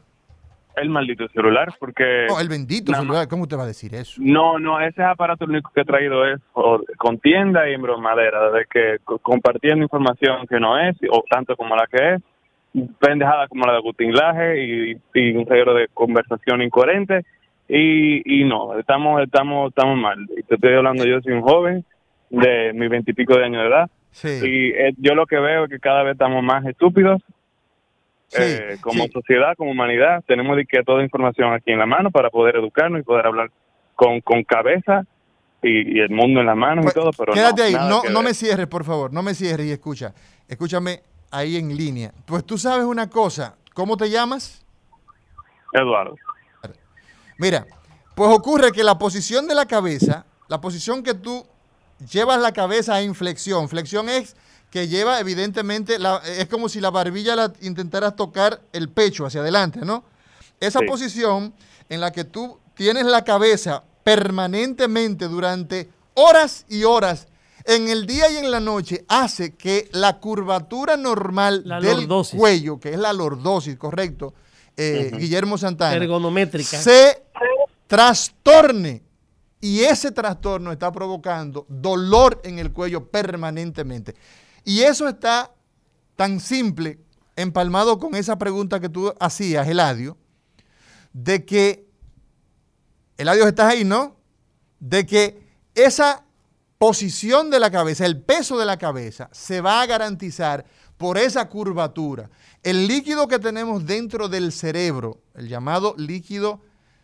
El 0.75 0.89
maldito 0.91 1.27
celular, 1.29 1.73
porque... 1.79 2.27
No, 2.29 2.39
el 2.39 2.47
bendito 2.49 2.91
Nada 2.91 3.01
celular. 3.03 3.27
¿Cómo 3.27 3.43
usted 3.43 3.57
va 3.57 3.63
a 3.63 3.67
decir 3.67 3.95
eso? 3.95 4.21
No, 4.23 4.59
no, 4.59 4.79
ese 4.79 5.01
aparato 5.03 5.45
lo 5.47 5.53
único 5.53 5.71
que 5.73 5.81
he 5.81 5.85
traído 5.85 6.23
es 6.25 6.39
con 6.99 7.17
tienda 7.17 7.67
y 7.67 7.73
en 7.73 7.81
bromadera, 7.81 8.51
de 8.51 8.65
que 8.71 8.97
co- 9.03 9.17
compartiendo 9.17 9.81
información 9.83 10.45
que 10.47 10.59
no 10.59 10.77
es, 10.79 10.95
o 11.11 11.23
tanto 11.27 11.55
como 11.55 11.75
la 11.75 11.87
que 11.87 12.13
es, 12.13 12.21
pendejada 12.99 13.47
como 13.47 13.65
la 13.65 13.73
de 13.73 13.77
Agustín 13.79 14.13
Laje 14.13 14.63
y, 14.63 14.97
y 15.13 15.31
un 15.35 15.45
reguero 15.45 15.73
de 15.73 15.87
conversación 15.93 16.61
incoherente, 16.61 17.25
y, 17.69 18.41
y 18.41 18.45
no, 18.45 18.77
estamos, 18.79 19.21
estamos, 19.21 19.69
estamos 19.69 19.97
mal. 19.97 20.17
Y 20.37 20.43
te 20.43 20.55
estoy 20.55 20.73
hablando, 20.73 21.03
yo 21.05 21.19
soy 21.21 21.33
un 21.33 21.41
joven 21.41 21.83
de 22.29 22.71
mis 22.73 22.89
veintipico 22.89 23.35
de 23.37 23.45
años 23.45 23.61
de 23.63 23.67
edad, 23.69 23.89
Sí. 24.11 24.27
y 24.43 24.69
eh, 24.71 24.93
yo 24.97 25.13
lo 25.15 25.27
que 25.27 25.37
veo 25.37 25.65
es 25.65 25.69
que 25.69 25.79
cada 25.79 26.01
vez 26.01 26.13
estamos 26.13 26.41
más 26.43 26.65
estúpidos 26.65 27.21
Sí, 28.29 28.41
eh, 28.41 28.77
como 28.81 29.03
sí. 29.05 29.11
sociedad, 29.11 29.55
como 29.55 29.71
humanidad, 29.71 30.23
tenemos 30.27 30.57
que 30.67 30.83
toda 30.83 31.03
información 31.03 31.53
aquí 31.53 31.71
en 31.71 31.79
la 31.79 31.85
mano 31.85 32.09
para 32.11 32.29
poder 32.29 32.57
educarnos 32.57 32.99
y 32.99 33.03
poder 33.03 33.25
hablar 33.27 33.51
con, 33.95 34.19
con 34.21 34.43
cabeza 34.43 35.03
y, 35.61 35.97
y 35.97 35.99
el 36.01 36.09
mundo 36.09 36.39
en 36.41 36.45
las 36.47 36.57
manos 36.57 36.83
Pues, 36.83 36.95
y 36.95 36.99
todo, 36.99 37.11
pero 37.17 37.33
Quédate 37.33 37.61
no, 37.61 37.67
ahí, 37.67 37.73
no, 37.89 38.01
no 38.09 38.19
ver. 38.19 38.23
me 38.29 38.33
cierres, 38.33 38.67
por 38.67 38.83
favor, 38.83 39.13
no 39.13 39.23
me 39.23 39.33
cierres 39.33 39.67
y 39.67 39.71
escucha. 39.71 40.13
Escúchame 40.47 40.99
ahí 41.31 41.57
en 41.57 41.75
línea. 41.75 42.13
Pues 42.25 42.45
tú 42.45 42.57
sabes 42.57 42.85
una 42.85 43.09
cosa, 43.09 43.55
¿cómo 43.73 43.97
te 43.97 44.09
llamas? 44.09 44.61
Eduardo, 45.73 46.15
Mira, 47.39 47.67
pues 48.15 48.31
ocurre 48.35 48.71
que 48.71 48.83
la 48.83 48.97
posición 48.97 49.47
de 49.47 49.53
la 49.53 49.67
cabeza, 49.67 50.25
la 50.47 50.59
posición 50.59 51.03
que 51.03 51.13
tú 51.13 51.45
llevas 52.11 52.39
la 52.41 52.51
cabeza 52.51 52.95
a 52.95 53.03
inflexión, 53.03 53.69
flexión 53.69 54.09
es 54.09 54.35
que 54.71 54.87
lleva 54.87 55.19
evidentemente, 55.19 55.99
la- 55.99 56.21
es 56.25 56.47
como 56.47 56.67
si 56.67 56.81
la 56.81 56.89
barbilla 56.89 57.35
la 57.35 57.53
intentaras 57.61 58.15
tocar 58.15 58.61
el 58.73 58.89
pecho 58.89 59.25
hacia 59.25 59.41
adelante, 59.41 59.81
¿no? 59.85 60.03
Esa 60.59 60.79
Sí. 60.79 60.85
posición 60.87 61.53
en 61.89 62.01
la 62.01 62.11
que 62.11 62.23
tú 62.23 62.57
tienes 62.73 63.05
la 63.05 63.23
cabeza 63.23 63.83
permanentemente 64.03 65.27
durante 65.27 65.89
horas 66.15 66.65
y 66.69 66.83
horas 66.85 67.27
en 67.67 67.89
el 67.89 68.07
día 68.07 68.31
y 68.31 68.37
en 68.37 68.49
la 68.49 68.61
noche 68.61 69.05
hace 69.09 69.53
que 69.55 69.89
la 69.91 70.19
curvatura 70.19 70.95
normal 70.95 71.61
La 71.65 71.81
del 71.81 71.99
lordosis. 71.99 72.39
cuello, 72.39 72.79
que 72.79 72.93
es 72.93 72.97
la 72.97 73.11
lordosis, 73.11 73.75
correcto, 73.77 74.33
eh, 74.77 75.11
Guillermo 75.17 75.57
Santana, 75.57 75.95
ergonométrica. 75.95 76.81
se 76.81 77.23
trastorne. 77.87 79.03
Y 79.59 79.81
ese 79.81 80.11
trastorno 80.11 80.71
está 80.71 80.91
provocando 80.91 81.65
dolor 81.67 82.39
en 82.43 82.59
el 82.59 82.71
cuello 82.71 83.09
permanentemente. 83.09 84.15
Y 84.63 84.81
eso 84.81 85.07
está 85.07 85.51
tan 86.15 86.39
simple, 86.39 86.99
empalmado 87.35 87.97
con 87.99 88.13
esa 88.15 88.37
pregunta 88.37 88.79
que 88.79 88.87
tú 88.87 89.13
hacías, 89.19 89.67
Eladio, 89.67 90.15
de 91.11 91.43
que, 91.43 91.85
Eladio, 93.17 93.47
estás 93.47 93.73
ahí, 93.73 93.83
¿no? 93.83 94.15
De 94.79 95.05
que 95.07 95.41
esa 95.73 96.23
posición 96.77 97.49
de 97.49 97.59
la 97.59 97.71
cabeza, 97.71 98.05
el 98.05 98.21
peso 98.21 98.57
de 98.57 98.65
la 98.65 98.77
cabeza, 98.77 99.29
se 99.31 99.61
va 99.61 99.81
a 99.81 99.85
garantizar 99.85 100.65
por 100.97 101.17
esa 101.17 101.49
curvatura. 101.49 102.29
El 102.63 102.87
líquido 102.87 103.27
que 103.27 103.39
tenemos 103.39 103.85
dentro 103.85 104.29
del 104.29 104.51
cerebro, 104.51 105.21
el 105.35 105.47
llamado 105.47 105.95
líquido 105.97 106.61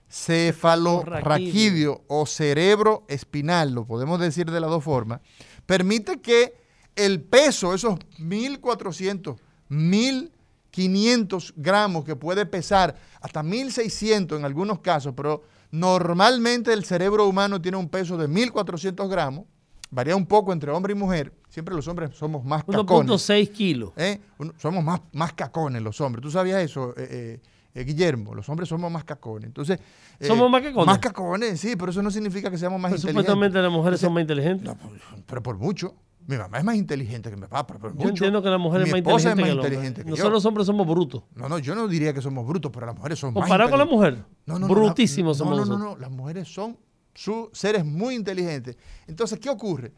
cefalorraquídeo 0.10 2.04
o 2.08 2.26
cerebro 2.28 3.04
espinal, 3.08 3.72
lo 3.74 3.86
podemos 3.86 4.20
decir 4.20 4.52
de 4.52 4.60
las 4.60 4.70
dos 4.70 4.84
formas, 4.84 5.22
permite 5.66 6.22
que 6.22 6.56
el 6.96 7.22
peso, 7.22 7.74
esos 7.74 7.98
1400, 8.20 9.40
1500 9.70 11.54
gramos 11.58 12.06
que 12.06 12.16
puede 12.16 12.46
pesar, 12.46 12.96
hasta 13.22 13.42
1600 13.42 14.38
en 14.38 14.46
algunos 14.46 14.82
casos, 14.82 15.14
pero 15.16 15.44
normalmente 15.72 16.74
el 16.74 16.86
cerebro 16.86 17.28
humano 17.28 17.60
tiene 17.60 17.78
un 17.78 17.90
peso 17.90 18.16
de 18.16 18.28
1400 18.28 19.10
gramos, 19.10 19.46
varía 19.94 20.16
un 20.16 20.26
poco 20.26 20.52
entre 20.54 20.72
hombre 20.72 20.94
y 20.94 20.96
mujer, 20.96 21.32
siempre 21.50 21.76
los 21.76 21.88
hombres 21.88 22.16
somos 22.16 22.44
más 22.44 22.64
cacones. 22.64 23.12
1.6 23.12 23.52
kilos. 23.52 23.92
¿eh? 23.96 24.20
Somos 24.58 24.84
más, 24.84 25.02
más 25.14 25.34
cacones 25.34 25.82
los 25.82 26.00
hombres. 26.02 26.22
¿Tú 26.24 26.32
sabías 26.32 26.62
eso, 26.64 26.94
eh, 26.98 27.40
eh, 27.76 27.84
Guillermo? 27.84 28.34
Los 28.34 28.50
hombres 28.50 28.68
somos 28.70 28.92
más 28.92 29.04
cacones. 29.04 29.46
Entonces, 29.48 29.80
¿Somos 30.20 30.50
más 30.50 30.62
cacones? 30.62 30.86
Más 30.88 31.00
cacones, 31.00 31.60
sí, 31.60 31.76
pero 31.76 31.92
eso 31.92 32.02
no 32.02 32.10
significa 32.12 32.50
que 32.50 32.58
seamos 32.58 32.80
más 32.80 32.92
inteligentes. 32.92 33.12
supuestamente 33.24 33.62
las 33.62 33.72
mujeres 33.72 34.00
son 34.00 34.14
más 34.14 34.22
inteligentes. 34.22 34.66
No, 34.66 34.76
pues, 34.76 35.02
pero 35.26 35.44
por 35.44 35.58
mucho. 35.58 35.94
Mi 36.26 36.38
mamá 36.38 36.58
es 36.60 36.64
más 36.64 36.76
inteligente 36.76 37.30
que 37.30 37.36
mi 37.36 37.42
papá, 37.42 37.68
pero 37.68 37.80
por 37.80 37.90
Yo 37.92 37.96
mucho. 37.98 38.10
entiendo 38.10 38.42
que 38.42 38.48
la 38.50 38.58
mujer 38.58 38.84
es 38.84 38.92
más 38.92 39.00
inteligente, 39.00 39.30
es 39.30 39.36
más 39.36 39.44
que 39.46 39.52
el 39.52 39.58
hombre. 39.60 39.68
inteligente 39.74 40.02
que 40.04 40.10
yo. 40.10 40.12
Nosotros 40.12 40.34
los 40.34 40.46
hombres 40.46 40.68
somos 40.68 40.88
brutos. 40.88 41.24
No, 41.36 41.50
no, 41.50 41.60
yo 41.60 41.76
no 41.76 41.86
diría 41.90 42.14
que 42.14 42.22
somos 42.22 42.48
brutos, 42.48 42.72
pero 42.74 42.86
las 42.86 42.96
mujeres 42.96 43.20
son 43.20 43.34
más 43.34 43.42
Comparado 43.42 43.70
con 43.70 43.80
la 43.80 43.86
mujer, 43.86 44.24
No, 44.46 44.54
no, 44.58 44.60
no, 44.60 44.68
brutísimos 44.74 45.38
la- 45.38 45.44
somos 45.46 45.58
no, 45.58 45.66
no, 45.66 45.78
no, 45.78 45.86
no, 45.96 45.98
las 45.98 46.10
mujeres 46.10 46.48
son 46.48 46.78
su- 47.14 47.50
seres 47.54 47.86
muy 47.86 48.16
inteligentes. 48.16 48.78
Entonces, 49.08 49.40
¿qué 49.40 49.50
ocurre? 49.50 49.92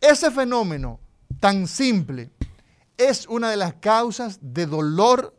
Ese 0.00 0.30
fenómeno 0.30 1.00
tan 1.40 1.66
simple 1.66 2.30
es 2.96 3.26
una 3.26 3.50
de 3.50 3.56
las 3.56 3.74
causas 3.74 4.38
de 4.40 4.66
dolor 4.66 5.34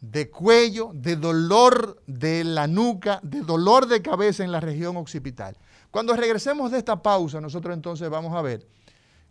de 0.00 0.30
cuello, 0.30 0.92
de 0.94 1.16
dolor 1.16 2.02
de 2.06 2.42
la 2.42 2.66
nuca, 2.66 3.20
de 3.22 3.42
dolor 3.42 3.86
de 3.86 4.00
cabeza 4.00 4.42
en 4.42 4.50
la 4.50 4.60
región 4.60 4.96
occipital. 4.96 5.56
Cuando 5.90 6.14
regresemos 6.16 6.70
de 6.70 6.78
esta 6.78 7.02
pausa, 7.02 7.40
nosotros 7.40 7.74
entonces 7.74 8.08
vamos 8.08 8.34
a 8.34 8.40
ver 8.42 8.66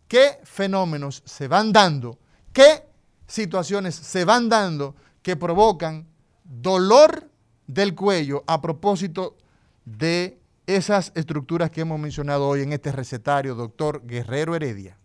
qué 0.08 0.40
fenómenos 0.44 1.24
se 1.26 1.48
van 1.48 1.72
dando, 1.74 2.20
qué 2.54 2.86
situaciones 3.28 3.96
se 3.96 4.26
van 4.26 4.48
dando 4.50 4.96
que 5.22 5.36
provocan 5.36 6.08
dolor 6.44 7.30
del 7.68 7.96
cuello 7.96 8.44
a 8.48 8.62
propósito 8.62 9.38
de 9.86 10.39
esas 10.76 11.12
estructuras 11.16 11.72
que 11.72 11.82
hemos 11.82 12.00
mencionado 12.00 12.48
hoy 12.48 12.62
en 12.62 12.74
este 12.74 12.92
recetario, 12.92 13.56
doctor 13.56 14.06
Guerrero 14.06 14.56
Heredia. 14.56 15.00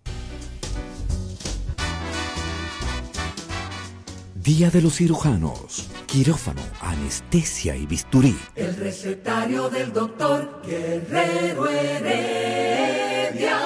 Día 4.35 4.69
de 4.69 4.83
los 4.83 4.97
cirujanos. 4.97 5.89
Quirófano, 6.07 6.61
anestesia 6.81 7.75
y 7.77 7.87
bisturí. 7.87 8.39
El 8.55 8.77
recetario 8.77 9.71
del 9.71 9.91
doctor 9.91 10.61
Guerrero 10.67 11.67
Heredia. 11.67 13.59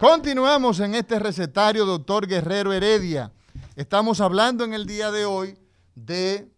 Continuamos 0.00 0.80
en 0.80 0.96
este 0.96 1.20
recetario, 1.20 1.86
doctor 1.86 2.26
Guerrero 2.26 2.72
Heredia. 2.72 3.32
Estamos 3.76 4.20
hablando 4.20 4.64
en 4.64 4.74
el 4.74 4.84
día 4.84 5.12
de 5.12 5.24
hoy 5.24 5.56
de 5.94 6.48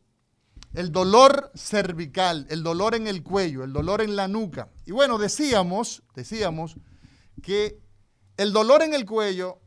el 0.72 0.92
dolor 0.92 1.50
cervical, 1.54 2.46
el 2.48 2.62
dolor 2.62 2.94
en 2.94 3.06
el 3.06 3.22
cuello, 3.22 3.64
el 3.64 3.72
dolor 3.72 4.00
en 4.02 4.16
la 4.16 4.28
nuca. 4.28 4.68
Y 4.87 4.92
bueno, 4.92 5.18
decíamos, 5.18 6.02
decíamos 6.14 6.76
que 7.42 7.80
el 8.37 8.52
dolor 8.52 8.83
en 8.83 8.94
el 8.94 9.04
cuello 9.04 9.59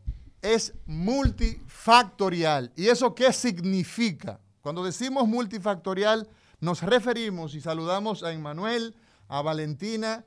es 0.41 0.73
multifactorial. 0.85 2.71
¿Y 2.75 2.87
eso 2.87 3.13
qué 3.15 3.33
significa? 3.33 4.39
Cuando 4.61 4.83
decimos 4.83 5.27
multifactorial, 5.27 6.29
nos 6.59 6.81
referimos 6.81 7.55
y 7.55 7.61
saludamos 7.61 8.23
a 8.23 8.31
Emmanuel, 8.31 8.95
a 9.27 9.41
Valentina, 9.41 10.25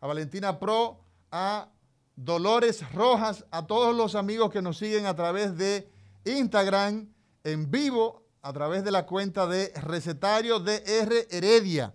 a 0.00 0.06
Valentina 0.06 0.58
Pro, 0.58 1.04
a 1.30 1.68
Dolores 2.16 2.90
Rojas, 2.92 3.44
a 3.50 3.66
todos 3.66 3.94
los 3.94 4.14
amigos 4.14 4.50
que 4.50 4.62
nos 4.62 4.78
siguen 4.78 5.04
a 5.06 5.14
través 5.16 5.56
de 5.56 5.90
Instagram 6.24 7.12
en 7.42 7.70
vivo, 7.70 8.23
a 8.44 8.52
través 8.52 8.84
de 8.84 8.90
la 8.90 9.06
cuenta 9.06 9.46
de 9.46 9.72
Recetario 9.74 10.60
DR 10.60 11.26
Heredia. 11.30 11.94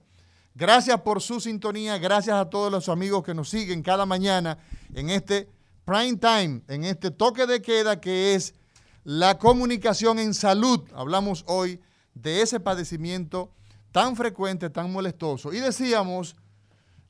Gracias 0.56 1.00
por 1.02 1.22
su 1.22 1.40
sintonía, 1.40 2.00
gracias 2.00 2.36
a 2.38 2.50
todos 2.50 2.72
los 2.72 2.90
amigos 2.90 3.24
que 3.24 3.36
nos 3.36 3.50
siguen 3.50 3.84
cada 3.84 4.08
mañana 4.08 4.58
en 4.96 5.12
este 5.12 5.48
prime 5.86 6.18
time, 6.18 6.62
en 6.68 6.86
este 6.86 7.12
toque 7.12 7.46
de 7.46 7.62
queda 7.62 8.02
que 8.02 8.34
es 8.34 8.56
la 9.04 9.38
comunicación 9.38 10.18
en 10.18 10.34
salud. 10.34 10.82
Hablamos 10.96 11.46
hoy 11.48 11.80
de 12.16 12.42
ese 12.42 12.60
padecimiento 12.60 13.52
tan 13.92 14.16
frecuente, 14.16 14.72
tan 14.72 14.92
molestoso. 14.92 15.54
Y 15.54 15.60
decíamos 15.60 16.36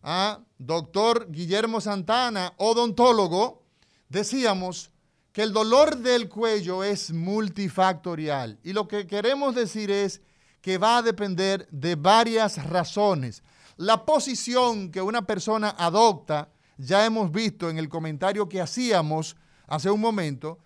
a 0.03 0.41
doctor 0.57 1.31
Guillermo 1.31 1.79
Santana, 1.79 2.55
odontólogo, 2.57 3.63
decíamos 4.09 4.91
que 5.31 5.43
el 5.43 5.53
dolor 5.53 5.97
del 5.97 6.27
cuello 6.27 6.83
es 6.83 7.11
multifactorial. 7.11 8.59
Y 8.63 8.73
lo 8.73 8.87
que 8.87 9.05
queremos 9.05 9.55
decir 9.55 9.91
es 9.91 10.21
que 10.61 10.77
va 10.77 10.97
a 10.97 11.01
depender 11.01 11.67
de 11.71 11.95
varias 11.95 12.63
razones. 12.65 13.43
La 13.77 14.05
posición 14.05 14.91
que 14.91 15.01
una 15.01 15.21
persona 15.21 15.69
adopta, 15.77 16.49
ya 16.77 17.05
hemos 17.05 17.31
visto 17.31 17.69
en 17.69 17.77
el 17.77 17.89
comentario 17.89 18.49
que 18.49 18.61
hacíamos 18.61 19.35
hace 19.67 19.89
un 19.89 20.01
momento, 20.01 20.59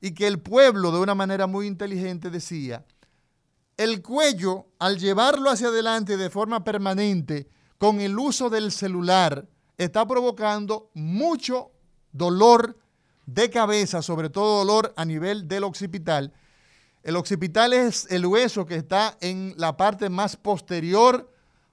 y 0.00 0.12
que 0.12 0.26
el 0.26 0.40
pueblo 0.40 0.92
de 0.92 1.00
una 1.00 1.14
manera 1.14 1.46
muy 1.46 1.66
inteligente 1.66 2.30
decía, 2.30 2.84
el 3.76 4.02
cuello, 4.02 4.66
al 4.78 4.98
llevarlo 4.98 5.50
hacia 5.50 5.68
adelante 5.68 6.16
de 6.16 6.30
forma 6.30 6.64
permanente, 6.64 7.48
con 7.78 8.00
el 8.00 8.18
uso 8.18 8.50
del 8.50 8.72
celular, 8.72 9.48
está 9.76 10.06
provocando 10.06 10.90
mucho 10.94 11.70
dolor 12.10 12.76
de 13.28 13.50
cabeza, 13.50 14.00
sobre 14.00 14.30
todo 14.30 14.64
dolor 14.64 14.94
a 14.96 15.04
nivel 15.04 15.46
del 15.48 15.64
occipital. 15.64 16.32
El 17.02 17.14
occipital 17.14 17.74
es 17.74 18.06
el 18.10 18.24
hueso 18.24 18.64
que 18.64 18.76
está 18.76 19.18
en 19.20 19.52
la 19.58 19.76
parte 19.76 20.08
más 20.08 20.34
posterior 20.36 21.30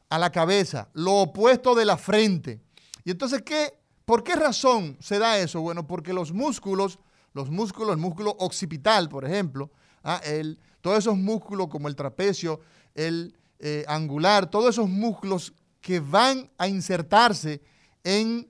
a 0.09 0.19
la 0.19 0.31
cabeza, 0.31 0.89
lo 0.93 1.13
opuesto 1.13 1.73
de 1.73 1.85
la 1.85 1.95
frente. 1.95 2.59
Y 3.05 3.11
entonces, 3.11 3.41
¿qué, 3.43 3.73
¿por 4.03 4.21
qué 4.21 4.35
razón 4.35 4.97
se 4.99 5.17
da 5.17 5.37
eso? 5.37 5.61
Bueno, 5.61 5.87
porque 5.87 6.11
los 6.11 6.33
músculos, 6.33 6.99
los 7.33 7.49
músculos, 7.49 7.91
el 7.91 8.01
músculo 8.01 8.35
occipital, 8.39 9.07
por 9.07 9.23
ejemplo, 9.23 9.71
ah, 10.03 10.19
el, 10.25 10.59
todos 10.81 10.97
esos 10.99 11.15
músculos 11.15 11.69
como 11.69 11.87
el 11.87 11.95
trapecio, 11.95 12.59
el 12.95 13.33
eh, 13.59 13.85
angular, 13.87 14.49
todos 14.49 14.71
esos 14.71 14.89
músculos 14.89 15.53
que 15.79 16.01
van 16.01 16.49
a 16.57 16.67
insertarse 16.67 17.61
en 18.03 18.49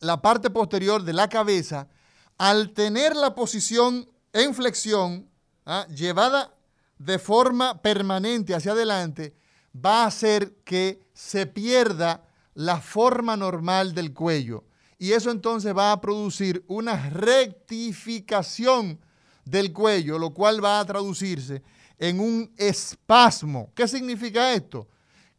la 0.00 0.20
parte 0.22 0.50
posterior 0.50 1.02
de 1.02 1.12
la 1.12 1.28
cabeza, 1.28 1.88
al 2.36 2.72
tener 2.72 3.16
la 3.16 3.34
posición 3.34 4.08
en 4.32 4.54
flexión, 4.54 5.28
¿ah? 5.66 5.86
llevada 5.88 6.54
de 6.98 7.18
forma 7.18 7.80
permanente 7.80 8.54
hacia 8.54 8.72
adelante, 8.72 9.34
va 9.74 10.02
a 10.02 10.06
hacer 10.06 10.56
que 10.64 11.00
se 11.12 11.46
pierda 11.46 12.24
la 12.54 12.80
forma 12.80 13.36
normal 13.36 13.94
del 13.94 14.12
cuello. 14.12 14.64
Y 14.98 15.12
eso 15.12 15.30
entonces 15.30 15.76
va 15.76 15.92
a 15.92 16.00
producir 16.00 16.64
una 16.66 17.10
rectificación 17.10 18.98
del 19.44 19.72
cuello, 19.72 20.18
lo 20.18 20.30
cual 20.30 20.62
va 20.62 20.80
a 20.80 20.84
traducirse 20.84 21.62
en 21.98 22.20
un 22.20 22.52
espasmo. 22.56 23.70
¿Qué 23.74 23.86
significa 23.86 24.52
esto? 24.52 24.88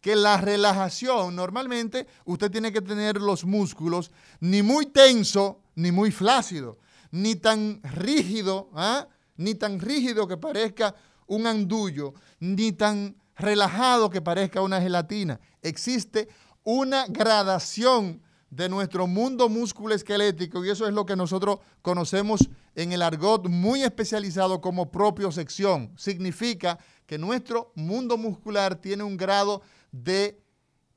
Que 0.02 0.16
la 0.16 0.38
relajación, 0.38 1.36
normalmente 1.36 2.08
usted 2.26 2.50
tiene 2.50 2.72
que 2.72 2.82
tener 2.82 3.18
los 3.18 3.44
músculos 3.46 4.12
ni 4.40 4.62
muy 4.62 4.86
tenso 4.86 5.62
ni 5.76 5.92
muy 5.92 6.12
flácido, 6.12 6.78
ni 7.12 7.36
tan 7.36 7.82
rígido, 7.84 8.70
¿ah? 8.74 9.08
ni 9.38 9.56
tan 9.56 9.80
rígido 9.80 10.28
que 10.28 10.38
parezca 10.38 10.96
un 11.28 11.48
andullo, 11.48 12.14
ni 12.40 12.72
tan 12.72 13.16
relajado 13.36 14.10
que 14.10 14.22
parezca 14.22 14.62
una 14.62 14.82
gelatina. 14.82 15.40
Existe 15.62 16.28
una 16.64 17.06
gradación 17.08 18.22
de 18.50 18.68
nuestro 18.68 19.08
mundo 19.08 19.48
musculoesquelético 19.48 20.66
y 20.66 20.70
eso 20.70 20.88
es 20.88 20.94
lo 20.94 21.06
que 21.06 21.16
nosotros 21.16 21.60
conocemos 21.82 22.50
en 22.76 22.92
el 22.92 23.02
argot 23.02 23.48
muy 23.48 23.84
especializado 23.84 24.60
como 24.60 24.92
propio 24.92 25.32
sección. 25.32 25.92
Significa 25.98 26.80
que 27.06 27.18
nuestro 27.18 27.72
mundo 27.76 28.18
muscular 28.18 28.76
tiene 28.76 29.04
un 29.04 29.18
grado 29.18 29.62
de 29.92 30.42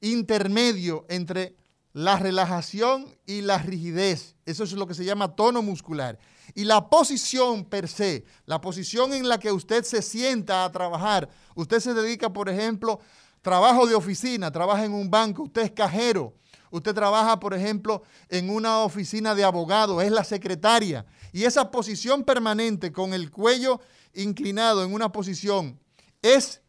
intermedio 0.01 1.07
entre 1.09 1.57
la 1.93 2.17
relajación 2.19 3.07
y 3.27 3.43
la 3.43 3.59
rigidez. 3.59 4.37
Eso 4.47 4.65
es 4.65 4.73
lo 4.73 4.87
que 4.87 4.95
se 4.95 5.05
llama 5.05 5.35
tono 5.35 5.63
muscular. 5.63 6.19
Y 6.55 6.65
la 6.65 6.89
posición 6.89 7.65
per 7.65 7.89
se, 7.89 8.25
la 8.47 8.61
posición 8.61 9.13
en 9.13 9.29
la 9.29 9.39
que 9.39 9.53
usted 9.53 9.85
se 9.85 10.03
sienta 10.03 10.65
a 10.65 10.73
trabajar, 10.73 11.29
usted 11.55 11.81
se 11.81 11.95
dedica, 11.95 12.33
por 12.33 12.49
ejemplo, 12.49 13.01
trabajo 13.43 13.87
de 13.87 13.95
oficina, 13.95 14.51
trabaja 14.51 14.85
en 14.85 14.93
un 14.93 15.11
banco, 15.11 15.45
usted 15.45 15.63
es 15.63 15.71
cajero, 15.73 16.35
usted 16.71 16.95
trabaja, 16.95 17.39
por 17.39 17.55
ejemplo, 17.55 18.03
en 18.29 18.51
una 18.51 18.81
oficina 18.81 19.35
de 19.35 19.45
abogado, 19.45 20.01
es 20.01 20.11
la 20.11 20.25
secretaria. 20.25 21.05
Y 21.33 21.45
esa 21.45 21.71
posición 21.71 22.25
permanente 22.25 22.93
con 22.93 23.15
el 23.15 23.31
cuello 23.31 23.81
inclinado 24.15 24.85
en 24.85 24.93
una 24.93 25.13
posición 25.13 25.79
es 26.23 26.61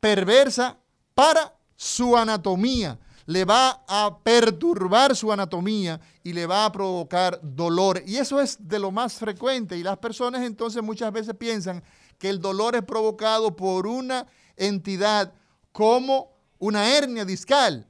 perversa 0.00 0.78
para 1.14 1.54
su 1.76 2.16
anatomía. 2.16 2.98
Le 3.26 3.44
va 3.46 3.84
a 3.88 4.18
perturbar 4.22 5.16
su 5.16 5.32
anatomía 5.32 5.98
y 6.22 6.34
le 6.34 6.46
va 6.46 6.66
a 6.66 6.72
provocar 6.72 7.40
dolor. 7.42 8.02
Y 8.06 8.16
eso 8.16 8.40
es 8.40 8.58
de 8.60 8.78
lo 8.78 8.90
más 8.90 9.14
frecuente. 9.14 9.78
Y 9.78 9.82
las 9.82 9.96
personas 9.96 10.42
entonces 10.42 10.82
muchas 10.82 11.10
veces 11.10 11.34
piensan 11.34 11.82
que 12.18 12.28
el 12.28 12.40
dolor 12.40 12.76
es 12.76 12.82
provocado 12.82 13.56
por 13.56 13.86
una 13.86 14.26
entidad 14.56 15.32
como 15.72 16.36
una 16.58 16.96
hernia 16.96 17.24
discal. 17.24 17.86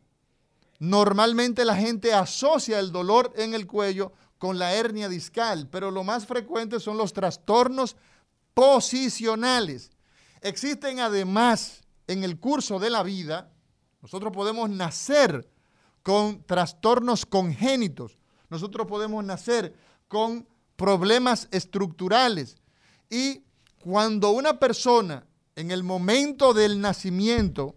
Normalmente 0.78 1.64
la 1.64 1.76
gente 1.76 2.12
asocia 2.12 2.78
el 2.78 2.92
dolor 2.92 3.32
en 3.37 3.54
el 3.54 3.66
cuello 3.66 4.12
con 4.38 4.58
la 4.58 4.74
hernia 4.74 5.08
discal, 5.08 5.68
pero 5.70 5.90
lo 5.90 6.04
más 6.04 6.26
frecuente 6.26 6.80
son 6.80 6.96
los 6.96 7.12
trastornos 7.12 7.96
posicionales. 8.52 9.90
Existen 10.40 11.00
además 11.00 11.84
en 12.07 12.25
el 12.25 12.38
curso 12.38 12.79
de 12.79 12.90
la 12.90 13.03
vida, 13.03 13.53
nosotros 14.03 14.33
podemos 14.33 14.69
nacer 14.69 15.49
con 16.03 16.45
trastornos 16.45 17.25
congénitos, 17.25 18.19
nosotros 18.51 18.87
podemos 18.87 19.25
nacer 19.25 19.75
con 20.09 20.47
problemas 20.77 21.49
estructurales 21.51 22.57
y 23.09 23.43
cuando 23.81 24.31
una 24.31 24.59
persona 24.59 25.27
en 25.57 25.71
el 25.71 25.83
momento 25.83 26.53
del 26.53 26.81
nacimiento 26.81 27.77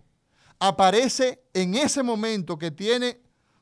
aparece 0.60 1.44
en 1.54 1.76
ese 1.76 2.04
momento 2.04 2.58
que 2.58 2.72
tiene 2.72 3.22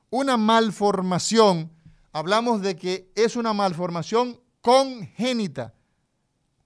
una 0.10 0.38
malformación, 0.38 1.72
hablamos 2.12 2.62
de 2.62 2.76
que 2.76 3.12
es 3.16 3.36
una 3.36 3.54
malformación 3.54 4.40
congénita. 4.62 5.74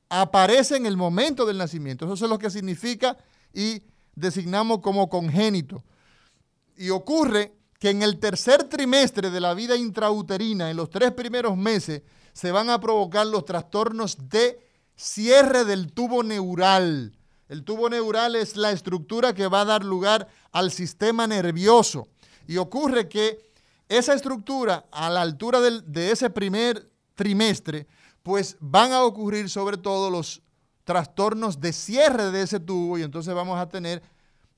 Aparece 0.09 0.77
en 0.77 0.85
el 0.85 0.97
momento 0.97 1.45
del 1.45 1.57
nacimiento. 1.57 2.05
Eso 2.05 2.25
es 2.25 2.29
lo 2.29 2.39
que 2.39 2.49
significa 2.49 3.17
y 3.53 3.83
designamos 4.15 4.79
como 4.79 5.09
congénito. 5.09 5.83
Y 6.77 6.89
ocurre 6.89 7.53
que 7.79 7.89
en 7.89 8.03
el 8.03 8.19
tercer 8.19 8.65
trimestre 8.65 9.29
de 9.29 9.39
la 9.39 9.53
vida 9.53 9.75
intrauterina, 9.75 10.69
en 10.69 10.77
los 10.77 10.89
tres 10.89 11.11
primeros 11.13 11.57
meses, 11.57 12.03
se 12.33 12.51
van 12.51 12.69
a 12.69 12.79
provocar 12.79 13.25
los 13.27 13.45
trastornos 13.45 14.29
de 14.29 14.59
cierre 14.95 15.65
del 15.65 15.91
tubo 15.91 16.23
neural. 16.23 17.17
El 17.47 17.63
tubo 17.63 17.89
neural 17.89 18.35
es 18.35 18.55
la 18.55 18.71
estructura 18.71 19.33
que 19.33 19.47
va 19.47 19.61
a 19.61 19.65
dar 19.65 19.83
lugar 19.83 20.27
al 20.51 20.71
sistema 20.71 21.25
nervioso. 21.25 22.07
Y 22.47 22.57
ocurre 22.57 23.07
que 23.07 23.49
esa 23.87 24.13
estructura, 24.13 24.85
a 24.91 25.09
la 25.09 25.21
altura 25.21 25.59
de 25.61 26.11
ese 26.11 26.29
primer 26.29 26.89
trimestre, 27.15 27.87
pues 28.23 28.57
van 28.59 28.91
a 28.91 29.03
ocurrir 29.03 29.49
sobre 29.49 29.77
todo 29.77 30.09
los 30.09 30.41
trastornos 30.89 31.61
de 31.61 31.71
cierre 31.71 32.31
de 32.31 32.41
ese 32.41 32.59
tubo 32.59 32.97
y 32.97 33.03
entonces 33.03 33.35
vamos 33.35 33.59
a 33.59 33.69
tener 33.69 34.01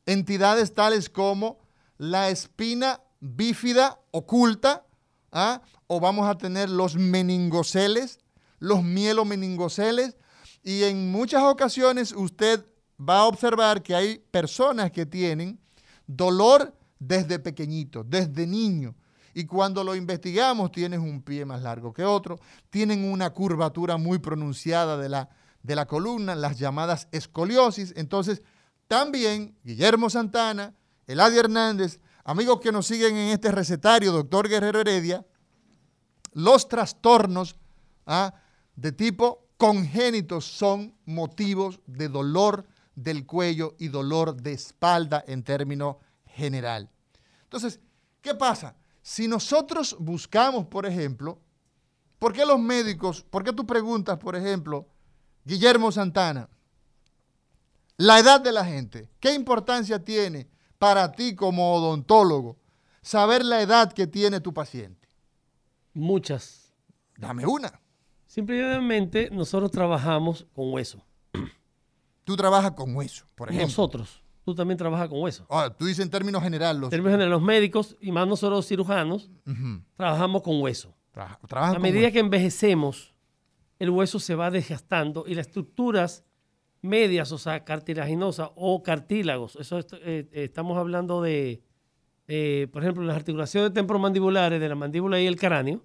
entidades 0.06 0.74
tales 0.74 1.10
como 1.10 1.60
la 1.98 2.30
espina 2.30 3.02
bífida 3.20 4.00
oculta, 4.12 4.86
¿ah? 5.34 5.62
o 5.88 6.00
vamos 6.00 6.30
a 6.30 6.38
tener 6.38 6.70
los 6.70 6.96
meningoceles, 6.96 8.20
los 8.60 8.82
mielomeningoceles, 8.82 10.16
y 10.64 10.84
en 10.84 11.12
muchas 11.12 11.44
ocasiones 11.44 12.14
usted 12.14 12.66
va 12.98 13.20
a 13.20 13.26
observar 13.26 13.84
que 13.84 13.94
hay 13.94 14.20
personas 14.32 14.90
que 14.90 15.06
tienen 15.06 15.60
dolor 16.08 16.74
desde 16.98 17.40
pequeñito, 17.40 18.06
desde 18.06 18.48
niño. 18.48 18.96
Y 19.34 19.44
cuando 19.44 19.84
lo 19.84 19.96
investigamos, 19.96 20.72
tienen 20.72 21.02
un 21.02 21.24
pie 21.24 21.44
más 21.44 21.62
largo 21.62 21.92
que 21.92 22.06
otro, 22.06 22.40
tienen 22.70 23.04
una 23.04 23.32
curvatura 23.32 23.98
muy 23.98 24.20
pronunciada 24.20 24.96
de 24.96 25.10
la, 25.10 25.30
de 25.64 25.76
la 25.76 25.86
columna, 25.86 26.36
las 26.36 26.58
llamadas 26.58 27.08
escoliosis. 27.12 27.94
Entonces, 27.96 28.42
también 28.88 29.58
Guillermo 29.64 30.10
Santana, 30.10 30.74
Eladio 31.08 31.40
Hernández, 31.40 32.00
amigos 32.24 32.60
que 32.62 32.72
nos 32.72 32.88
siguen 32.88 33.16
en 33.16 33.30
este 33.30 33.52
recetario, 33.52 34.12
doctor 34.12 34.48
Guerrero 34.48 34.80
Heredia, 34.80 35.26
los 36.34 36.68
trastornos 36.68 37.56
¿ah? 38.06 38.34
de 38.76 38.92
tipo 38.92 39.48
congénitos 39.58 40.46
son 40.46 40.96
motivos 41.06 41.80
de 41.86 42.10
dolor 42.10 42.66
del 42.96 43.26
cuello 43.26 43.76
y 43.80 43.90
dolor 43.90 44.36
de 44.36 44.54
espalda 44.54 45.24
en 45.28 45.44
término 45.44 46.00
general. 46.26 46.90
Entonces, 47.44 47.80
¿qué 48.22 48.34
pasa? 48.34 48.76
Si 49.02 49.28
nosotros 49.28 49.96
buscamos, 50.00 50.68
por 50.68 50.86
ejemplo, 50.86 51.40
¿por 52.20 52.34
qué 52.34 52.46
los 52.46 52.60
médicos, 52.60 53.24
por 53.24 53.44
qué 53.44 53.54
tú 53.54 53.66
preguntas, 53.66 54.18
por 54.18 54.36
ejemplo, 54.36 54.88
Guillermo 55.44 55.92
Santana, 55.92 56.50
la 57.98 58.20
edad 58.20 58.42
de 58.42 58.52
la 58.52 58.66
gente, 58.66 59.10
¿qué 59.20 59.34
importancia 59.34 60.04
tiene 60.04 60.48
para 60.78 61.12
ti 61.12 61.36
como 61.36 61.74
odontólogo 61.74 62.58
saber 63.02 63.46
la 63.46 63.62
edad 63.62 63.92
que 63.94 64.08
tiene 64.08 64.40
tu 64.40 64.54
paciente? 64.54 65.08
Muchas. 65.94 66.74
Dame 67.18 67.46
una. 67.46 67.80
Simplemente 68.26 69.30
nosotros 69.32 69.72
trabajamos 69.72 70.48
con 70.54 70.74
hueso. 70.74 71.04
Tú 72.24 72.36
trabajas 72.36 72.72
con 72.72 72.96
hueso, 72.96 73.26
por 73.36 73.50
ejemplo. 73.50 73.68
Nosotros. 73.68 74.24
Tú 74.44 74.56
también 74.56 74.78
trabajas 74.78 75.08
con 75.08 75.22
hueso. 75.22 75.46
Ah, 75.50 75.70
tú 75.78 75.86
dices 75.86 76.04
en 76.04 76.10
términos 76.10 76.42
generales. 76.42 76.82
En 76.82 76.90
términos 76.90 77.12
generales, 77.12 77.32
los 77.32 77.44
médicos 77.44 77.96
y 78.02 78.12
más 78.12 78.28
nosotros 78.28 78.58
los 78.58 78.68
cirujanos 78.68 79.30
trabajamos 79.96 80.42
con 80.42 80.60
hueso. 80.62 80.96
a 81.14 81.78
medida 81.80 82.10
que 82.12 82.20
envejecemos, 82.20 83.14
el 83.82 83.90
hueso 83.90 84.20
se 84.20 84.36
va 84.36 84.52
desgastando 84.52 85.26
y 85.28 85.34
las 85.34 85.48
estructuras 85.48 86.24
medias, 86.82 87.32
o 87.32 87.38
sea, 87.38 87.64
cartilaginosas 87.64 88.50
o 88.56 88.82
cartílagos. 88.84 89.56
Eso 89.56 89.78
est- 89.80 89.94
eh, 89.94 90.00
eh, 90.32 90.44
estamos 90.46 90.78
hablando 90.78 91.22
de, 91.22 91.62
eh, 92.28 92.68
por 92.72 92.84
ejemplo, 92.84 93.04
las 93.04 93.16
articulaciones 93.16 93.74
temporomandibulares 93.74 94.60
de 94.60 94.70
la 94.70 94.76
mandíbula 94.76 95.20
y 95.20 95.28
el 95.28 95.36
cráneo. 95.36 95.84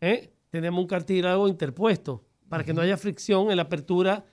¿eh? 0.00 0.32
Tenemos 0.50 0.80
un 0.80 0.86
cartílago 0.86 1.48
interpuesto 1.48 2.24
para 2.48 2.64
que 2.64 2.72
no 2.74 2.82
haya 2.82 2.96
fricción 2.96 3.50
en 3.50 3.56
la 3.56 3.62
apertura 3.62 4.24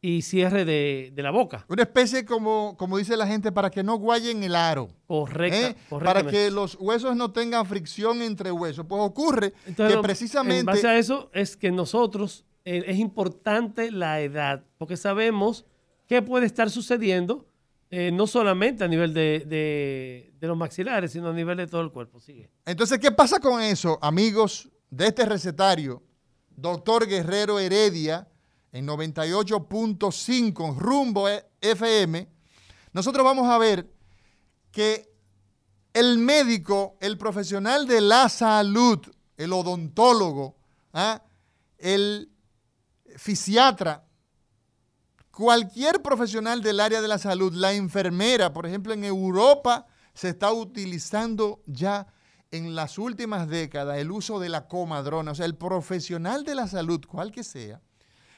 y 0.00 0.22
cierre 0.22 0.64
de, 0.64 1.10
de 1.12 1.22
la 1.24 1.32
boca. 1.32 1.64
Una 1.68 1.82
especie 1.82 2.24
como, 2.24 2.76
como 2.76 2.98
dice 2.98 3.16
la 3.16 3.26
gente, 3.26 3.50
para 3.50 3.68
que 3.68 3.82
no 3.82 3.96
guayen 3.96 4.44
el 4.44 4.54
aro. 4.54 4.88
Correcta, 5.08 5.70
¿eh? 5.70 5.76
Para 5.88 6.24
que 6.24 6.52
los 6.52 6.76
huesos 6.78 7.16
no 7.16 7.32
tengan 7.32 7.66
fricción 7.66 8.22
entre 8.22 8.52
huesos. 8.52 8.86
Pues 8.88 9.02
ocurre 9.02 9.54
Entonces, 9.66 9.96
que 9.96 10.02
precisamente... 10.02 10.60
En 10.60 10.66
base 10.66 10.86
a 10.86 10.96
eso 10.98 11.30
es 11.34 11.56
que 11.56 11.72
nosotros 11.72 12.44
es 12.76 12.98
importante 12.98 13.90
la 13.90 14.20
edad, 14.20 14.64
porque 14.78 14.96
sabemos 14.96 15.64
qué 16.06 16.22
puede 16.22 16.46
estar 16.46 16.70
sucediendo, 16.70 17.46
eh, 17.90 18.10
no 18.12 18.26
solamente 18.26 18.84
a 18.84 18.88
nivel 18.88 19.14
de, 19.14 19.44
de- 19.46 20.32
de 20.38 20.46
los 20.46 20.56
maxilares, 20.56 21.12
sino 21.12 21.28
a 21.28 21.32
nivel 21.32 21.56
de 21.56 21.66
todo 21.66 21.80
el 21.80 21.90
cuerpo. 21.90 22.20
Sigue. 22.20 22.50
Entonces, 22.66 22.98
¿qué 22.98 23.10
pasa 23.10 23.40
con 23.40 23.60
eso, 23.62 23.98
amigos 24.02 24.68
de 24.90 25.06
este 25.08 25.24
recetario? 25.24 26.02
Doctor 26.50 27.06
Guerrero 27.06 27.58
Heredia, 27.58 28.28
en 28.72 28.86
98.5 28.86 30.76
rumbo 30.76 31.28
E- 31.28 31.44
FM, 31.60 32.28
nosotros 32.92 33.24
vamos 33.24 33.48
a 33.48 33.58
ver 33.58 33.88
que 34.70 35.08
el 35.94 36.18
médico, 36.18 36.96
el 37.00 37.16
profesional 37.18 37.86
de 37.86 38.00
la 38.00 38.28
salud, 38.28 38.98
el 39.36 39.52
odontólogo, 39.52 40.56
¿ah? 40.92 41.22
el 41.78 42.30
fisiatra, 43.18 44.04
cualquier 45.32 46.00
profesional 46.02 46.62
del 46.62 46.80
área 46.80 47.02
de 47.02 47.08
la 47.08 47.18
salud, 47.18 47.52
la 47.52 47.72
enfermera, 47.72 48.52
por 48.52 48.64
ejemplo, 48.64 48.92
en 48.92 49.04
Europa 49.04 49.86
se 50.14 50.30
está 50.30 50.52
utilizando 50.52 51.60
ya 51.66 52.06
en 52.50 52.74
las 52.74 52.96
últimas 52.96 53.48
décadas 53.48 53.98
el 53.98 54.10
uso 54.10 54.38
de 54.38 54.48
la 54.48 54.68
comadrona. 54.68 55.32
O 55.32 55.34
sea, 55.34 55.46
el 55.46 55.56
profesional 55.56 56.44
de 56.44 56.54
la 56.54 56.68
salud, 56.68 57.04
cual 57.06 57.32
que 57.32 57.44
sea, 57.44 57.82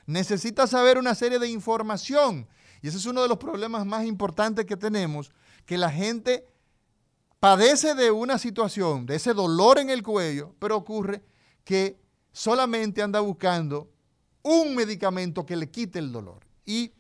necesita 0.07 0.67
saber 0.67 0.99
una 0.99 1.15
serie 1.15 1.39
de 1.39 1.49
información. 1.49 2.49
Y 2.83 2.89
ese 2.89 2.97
es 2.97 3.07
uno 3.07 3.23
de 3.23 3.29
los 3.29 3.39
problemas 3.39 3.85
más 3.87 4.05
importantes 4.07 4.65
que 4.65 4.77
tenemos, 4.77 5.31
que 5.67 5.79
la 5.79 5.91
gente 5.91 6.47
padece 7.39 7.95
de 7.95 8.11
una 8.11 8.39
situación, 8.39 9.07
de 9.07 9.17
ese 9.17 9.35
dolor 9.35 9.79
en 9.79 9.91
el 9.91 10.03
cuello, 10.03 10.55
pero 10.59 10.77
ocurre 10.77 11.23
que 11.65 12.01
solamente 12.33 13.03
anda 13.03 13.21
buscando 13.21 13.91
un 14.43 14.75
medicamento 14.75 15.45
que 15.45 15.57
le 15.57 15.71
quite 15.71 15.99
el 15.99 16.13
dolor. 16.13 16.47
Y 16.65 16.93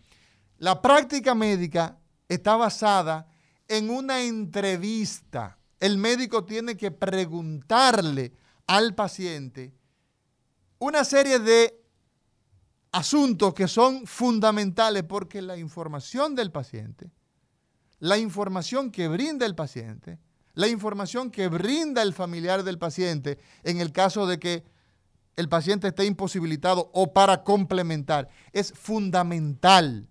la 0.59 0.81
práctica 0.83 1.35
médica 1.35 1.99
está 2.29 2.57
basada 2.57 3.29
en 3.67 3.91
una 3.91 4.23
entrevista. 4.23 5.59
El 5.79 5.97
médico 5.97 6.45
tiene 6.45 6.77
que 6.77 6.91
preguntarle 6.91 8.33
al 8.67 8.95
paciente 8.95 9.73
una 10.79 11.05
serie 11.05 11.39
de 11.39 11.81
asuntos 12.93 13.55
que 13.55 13.69
son 13.69 14.07
fundamentales 14.07 15.05
porque 15.05 15.41
la 15.43 15.57
información 15.57 16.35
del 16.35 16.51
paciente, 16.51 17.11
la 17.99 18.19
información 18.19 18.91
que 18.91 19.09
brinda 19.09 19.47
el 19.47 19.55
paciente, 19.55 20.19
la 20.55 20.69
información 20.69 21.31
que 21.31 21.49
brinda 21.49 22.03
el 22.03 22.13
familiar 22.13 22.65
del 22.65 22.79
paciente 22.79 23.39
en 23.63 23.81
el 23.81 23.93
caso 23.93 24.27
de 24.27 24.39
que 24.39 24.65
el 25.37 25.49
paciente 25.49 25.89
esté 25.89 26.05
imposibilitado 26.05 26.91
o 26.93 27.13
para 27.13 27.43
complementar, 27.45 28.29
es 28.53 28.73
fundamental. 28.73 30.09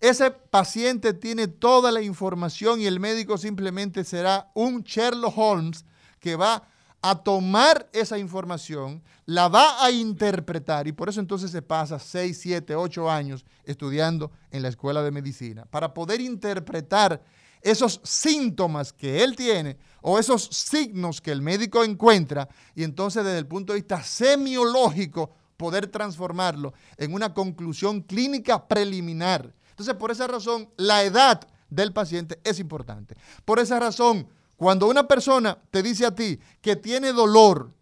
Ese 0.00 0.30
paciente 0.30 1.14
tiene 1.14 1.48
toda 1.48 1.90
la 1.90 2.02
información 2.02 2.80
y 2.80 2.86
el 2.86 3.00
médico 3.00 3.38
simplemente 3.38 4.04
será 4.04 4.50
un 4.54 4.82
Sherlock 4.82 5.36
Holmes 5.36 5.84
que 6.20 6.36
va 6.36 6.68
a 7.00 7.16
tomar 7.16 7.88
esa 7.92 8.18
información, 8.18 9.02
la 9.26 9.48
va 9.48 9.84
a 9.84 9.90
interpretar 9.90 10.88
y 10.88 10.92
por 10.92 11.10
eso 11.10 11.20
entonces 11.20 11.50
se 11.50 11.60
pasa 11.60 11.98
6, 11.98 12.38
7, 12.40 12.74
8 12.74 13.10
años 13.10 13.44
estudiando 13.64 14.30
en 14.50 14.62
la 14.62 14.68
escuela 14.68 15.02
de 15.02 15.10
medicina 15.10 15.66
para 15.66 15.92
poder 15.92 16.22
interpretar 16.22 17.22
esos 17.60 18.00
síntomas 18.04 18.92
que 18.92 19.22
él 19.22 19.36
tiene 19.36 19.78
o 20.06 20.18
esos 20.18 20.44
signos 20.52 21.22
que 21.22 21.32
el 21.32 21.40
médico 21.40 21.82
encuentra 21.82 22.46
y 22.74 22.84
entonces 22.84 23.24
desde 23.24 23.38
el 23.38 23.46
punto 23.46 23.72
de 23.72 23.78
vista 23.78 24.02
semiológico 24.02 25.30
poder 25.56 25.86
transformarlo 25.86 26.74
en 26.98 27.14
una 27.14 27.32
conclusión 27.32 28.02
clínica 28.02 28.68
preliminar. 28.68 29.54
Entonces, 29.70 29.94
por 29.94 30.10
esa 30.10 30.26
razón, 30.26 30.68
la 30.76 31.04
edad 31.04 31.48
del 31.70 31.94
paciente 31.94 32.38
es 32.44 32.58
importante. 32.58 33.16
Por 33.46 33.58
esa 33.58 33.80
razón, 33.80 34.28
cuando 34.56 34.88
una 34.88 35.08
persona 35.08 35.56
te 35.70 35.82
dice 35.82 36.04
a 36.04 36.14
ti 36.14 36.38
que 36.60 36.76
tiene 36.76 37.14
dolor 37.14 37.72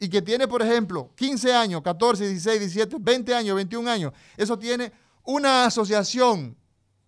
y 0.00 0.08
que 0.08 0.22
tiene, 0.22 0.48
por 0.48 0.60
ejemplo, 0.60 1.12
15 1.14 1.54
años, 1.54 1.82
14, 1.82 2.26
16, 2.30 2.58
17, 2.58 2.96
20 2.98 3.34
años, 3.36 3.54
21 3.54 3.88
años, 3.88 4.12
eso 4.36 4.58
tiene 4.58 4.90
una 5.22 5.66
asociación 5.66 6.56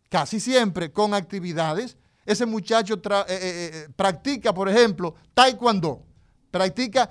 casi 0.09 0.39
siempre 0.39 0.93
con 0.93 1.15
actividades. 1.15 1.97
Ese 2.25 2.47
muchacho 2.47 2.95
eh, 2.95 3.25
eh, 3.29 3.29
eh, 3.29 3.89
practica, 3.97 4.53
por 4.53 4.69
ejemplo, 4.69 5.15
taekwondo, 5.35 6.05
practica 6.51 7.11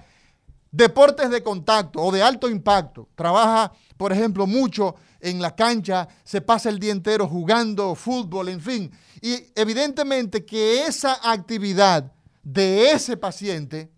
deportes 0.72 1.30
de 1.30 1.42
contacto 1.42 2.00
o 2.00 2.12
de 2.12 2.22
alto 2.22 2.50
impacto, 2.50 3.10
trabaja, 3.16 3.72
por 3.98 4.12
ejemplo, 4.12 4.46
mucho 4.46 4.96
en 5.20 5.42
la 5.42 5.56
cancha, 5.56 6.08
se 6.24 6.42
pasa 6.42 6.70
el 6.70 6.80
día 6.80 6.92
entero 6.92 7.28
jugando 7.28 7.96
fútbol, 7.96 8.50
en 8.50 8.62
fin. 8.62 8.92
Y 9.22 9.36
evidentemente 9.56 10.46
que 10.46 10.86
esa 10.86 11.20
actividad 11.30 12.12
de 12.44 12.92
ese 12.92 13.18
paciente, 13.18 13.92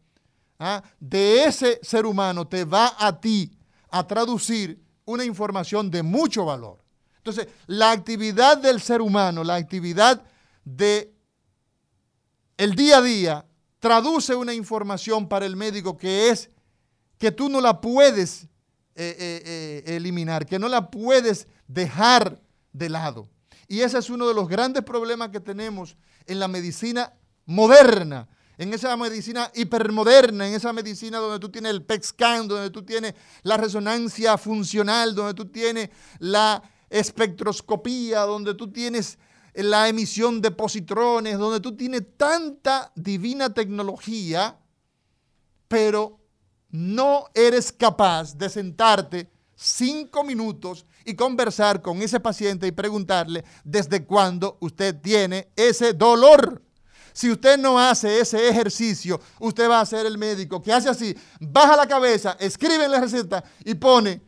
¿ah? 0.59 0.81
de 0.99 1.43
ese 1.43 1.79
ser 1.83 2.05
humano, 2.05 2.47
te 2.47 2.65
va 2.65 2.95
a 2.97 3.19
ti 3.19 3.51
a 3.89 4.07
traducir 4.07 4.81
una 5.05 5.25
información 5.25 5.91
de 5.91 6.01
mucho 6.01 6.45
valor. 6.45 6.79
Entonces, 7.17 7.47
la 7.67 7.91
actividad 7.91 8.57
del 8.57 8.81
ser 8.81 9.01
humano, 9.01 9.43
la 9.43 9.55
actividad 9.55 10.23
de 10.63 11.13
el 12.57 12.75
día 12.75 12.97
a 12.97 13.01
día, 13.01 13.45
traduce 13.79 14.35
una 14.35 14.53
información 14.53 15.27
para 15.27 15.45
el 15.45 15.55
médico 15.55 15.97
que 15.97 16.29
es 16.29 16.51
que 17.17 17.31
tú 17.31 17.49
no 17.49 17.59
la 17.59 17.81
puedes 17.81 18.43
eh, 18.95 19.15
eh, 19.17 19.83
eh, 19.87 19.95
eliminar, 19.95 20.45
que 20.45 20.59
no 20.59 20.69
la 20.69 20.91
puedes 20.91 21.47
dejar 21.67 22.39
de 22.71 22.89
lado. 22.89 23.29
Y 23.67 23.81
ese 23.81 23.97
es 23.97 24.09
uno 24.09 24.27
de 24.27 24.33
los 24.33 24.47
grandes 24.47 24.83
problemas 24.83 25.29
que 25.29 25.39
tenemos 25.39 25.97
en 26.27 26.39
la 26.39 26.47
medicina 26.47 27.13
moderna, 27.45 28.27
en 28.57 28.73
esa 28.73 28.95
medicina 28.95 29.51
hipermoderna, 29.55 30.47
en 30.47 30.53
esa 30.53 30.71
medicina 30.73 31.17
donde 31.17 31.39
tú 31.39 31.49
tienes 31.49 31.71
el 31.71 31.83
PET 31.83 32.05
donde 32.47 32.69
tú 32.69 32.83
tienes 32.83 33.15
la 33.41 33.57
resonancia 33.57 34.37
funcional, 34.37 35.15
donde 35.15 35.33
tú 35.33 35.45
tienes 35.45 35.89
la 36.19 36.61
espectroscopía, 36.89 38.21
donde 38.21 38.53
tú 38.53 38.71
tienes 38.71 39.17
la 39.53 39.87
emisión 39.87 40.41
de 40.41 40.51
positrones, 40.51 41.37
donde 41.37 41.59
tú 41.59 41.75
tienes 41.75 42.03
tanta 42.17 42.91
divina 42.95 43.53
tecnología, 43.53 44.57
pero 45.67 46.19
no 46.69 47.25
eres 47.33 47.71
capaz 47.71 48.37
de 48.37 48.49
sentarte 48.49 49.29
cinco 49.55 50.23
minutos 50.23 50.85
y 51.05 51.13
conversar 51.13 51.81
con 51.81 52.01
ese 52.01 52.19
paciente 52.19 52.65
y 52.67 52.71
preguntarle 52.71 53.43
desde 53.63 54.05
cuándo 54.05 54.57
usted 54.59 54.99
tiene 54.99 55.49
ese 55.55 55.93
dolor. 55.93 56.63
Si 57.13 57.29
usted 57.29 57.57
no 57.57 57.77
hace 57.77 58.19
ese 58.19 58.47
ejercicio, 58.47 59.19
usted 59.39 59.69
va 59.69 59.81
a 59.81 59.85
ser 59.85 60.05
el 60.05 60.17
médico 60.17 60.61
que 60.61 60.71
hace 60.71 60.89
así, 60.89 61.15
baja 61.39 61.75
la 61.75 61.87
cabeza, 61.87 62.37
escribe 62.39 62.85
en 62.85 62.91
la 62.91 63.01
receta 63.01 63.43
y 63.65 63.75
pone, 63.75 64.21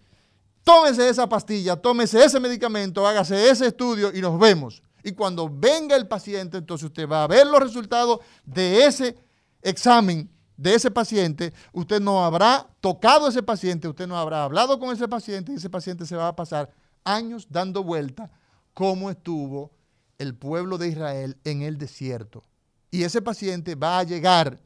tómese 0.64 1.08
esa 1.08 1.28
pastilla, 1.28 1.78
tómese 1.78 2.24
ese 2.24 2.40
medicamento, 2.40 3.08
hágase 3.08 3.50
ese 3.50 3.68
estudio 3.68 4.12
y 4.14 4.22
nos 4.22 4.38
vemos. 4.38 4.83
Y 5.04 5.12
cuando 5.12 5.50
venga 5.50 5.96
el 5.96 6.08
paciente, 6.08 6.58
entonces 6.58 6.86
usted 6.86 7.08
va 7.08 7.24
a 7.24 7.28
ver 7.28 7.46
los 7.48 7.60
resultados 7.60 8.20
de 8.46 8.86
ese 8.86 9.18
examen 9.62 10.30
de 10.56 10.76
ese 10.76 10.92
paciente, 10.92 11.54
usted 11.72 12.00
no 12.00 12.24
habrá 12.24 12.70
tocado 12.80 13.26
a 13.26 13.30
ese 13.30 13.44
paciente, 13.44 13.88
usted 13.88 14.08
no 14.08 14.18
habrá 14.18 14.44
hablado 14.44 14.80
con 14.80 14.94
ese 14.94 15.08
paciente 15.08 15.52
y 15.52 15.56
ese 15.56 15.70
paciente 15.70 16.06
se 16.06 16.16
va 16.16 16.28
a 16.28 16.36
pasar 16.36 16.72
años 17.04 17.48
dando 17.50 17.84
vuelta 17.84 18.30
como 18.74 19.10
estuvo 19.10 19.72
el 20.18 20.36
pueblo 20.36 20.78
de 20.78 20.90
Israel 20.90 21.38
en 21.44 21.64
el 21.64 21.78
desierto. 21.78 22.44
Y 22.92 23.04
ese 23.04 23.22
paciente 23.22 23.76
va 23.76 24.00
a 24.00 24.04
llegar 24.04 24.60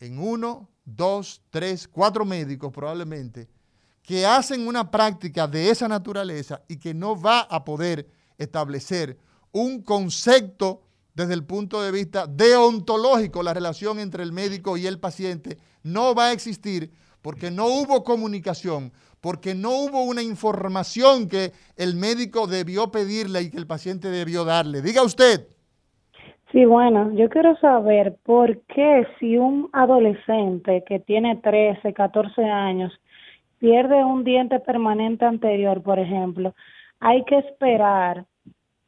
en 0.00 0.18
uno, 0.18 0.68
dos, 0.84 1.42
tres, 1.50 1.86
cuatro 1.86 2.24
médicos 2.24 2.72
probablemente 2.72 3.48
que 4.02 4.24
hacen 4.24 4.66
una 4.66 4.90
práctica 4.90 5.46
de 5.46 5.68
esa 5.68 5.86
naturaleza 5.86 6.62
y 6.66 6.78
que 6.78 6.94
no 6.94 7.20
va 7.20 7.40
a 7.40 7.62
poder 7.62 8.08
establecer 8.38 9.18
un 9.60 9.82
concepto 9.82 10.82
desde 11.14 11.34
el 11.34 11.44
punto 11.44 11.82
de 11.82 11.90
vista 11.90 12.26
deontológico, 12.26 13.42
la 13.42 13.54
relación 13.54 13.98
entre 13.98 14.22
el 14.22 14.32
médico 14.32 14.76
y 14.76 14.86
el 14.86 15.00
paciente 15.00 15.58
no 15.82 16.14
va 16.14 16.28
a 16.28 16.32
existir 16.32 16.90
porque 17.22 17.50
no 17.50 17.66
hubo 17.66 18.04
comunicación, 18.04 18.92
porque 19.20 19.54
no 19.54 19.70
hubo 19.70 20.02
una 20.04 20.22
información 20.22 21.28
que 21.28 21.52
el 21.76 21.96
médico 21.96 22.46
debió 22.46 22.90
pedirle 22.90 23.42
y 23.42 23.50
que 23.50 23.56
el 23.58 23.66
paciente 23.66 24.08
debió 24.08 24.44
darle. 24.44 24.80
Diga 24.80 25.02
usted. 25.02 25.48
Sí, 26.52 26.64
bueno, 26.64 27.12
yo 27.12 27.28
quiero 27.28 27.56
saber 27.58 28.16
por 28.24 28.62
qué 28.62 29.06
si 29.18 29.36
un 29.36 29.68
adolescente 29.72 30.82
que 30.86 30.98
tiene 30.98 31.36
13, 31.36 31.92
14 31.92 32.42
años 32.42 32.92
pierde 33.58 34.02
un 34.02 34.24
diente 34.24 34.58
permanente 34.60 35.26
anterior, 35.26 35.82
por 35.82 35.98
ejemplo, 35.98 36.54
hay 37.00 37.24
que 37.24 37.38
esperar, 37.38 38.24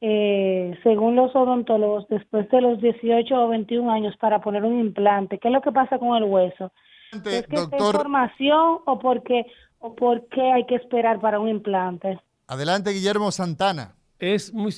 eh, 0.01 0.79
según 0.83 1.17
los 1.17 1.35
odontólogos, 1.37 2.09
después 2.09 2.49
de 2.51 2.61
los 2.61 2.81
18 2.81 3.35
o 3.35 3.49
21 3.49 3.91
años 3.91 4.17
para 4.17 4.41
poner 4.41 4.65
un 4.65 4.81
implante. 4.81 5.39
¿Qué 5.39 5.49
es 5.49 5.55
lo 5.55 5.61
que 5.61 5.73
pasa 5.73 5.99
con 5.99 6.17
el 6.17 6.25
hueso? 6.25 6.73
¿Es 7.13 7.47
que 7.47 7.57
doctor, 7.57 7.95
información 7.95 8.79
o 8.87 8.99
por 8.99 9.23
qué 9.23 9.47
o 9.79 9.95
por 9.95 10.27
qué 10.29 10.53
hay 10.53 10.65
que 10.67 10.77
esperar 10.77 11.21
para 11.21 11.39
un 11.39 11.49
implante? 11.49 12.19
Adelante, 12.47 12.91
Guillermo 12.91 13.31
Santana. 13.31 13.97
Es 14.19 14.53
muy, 14.53 14.73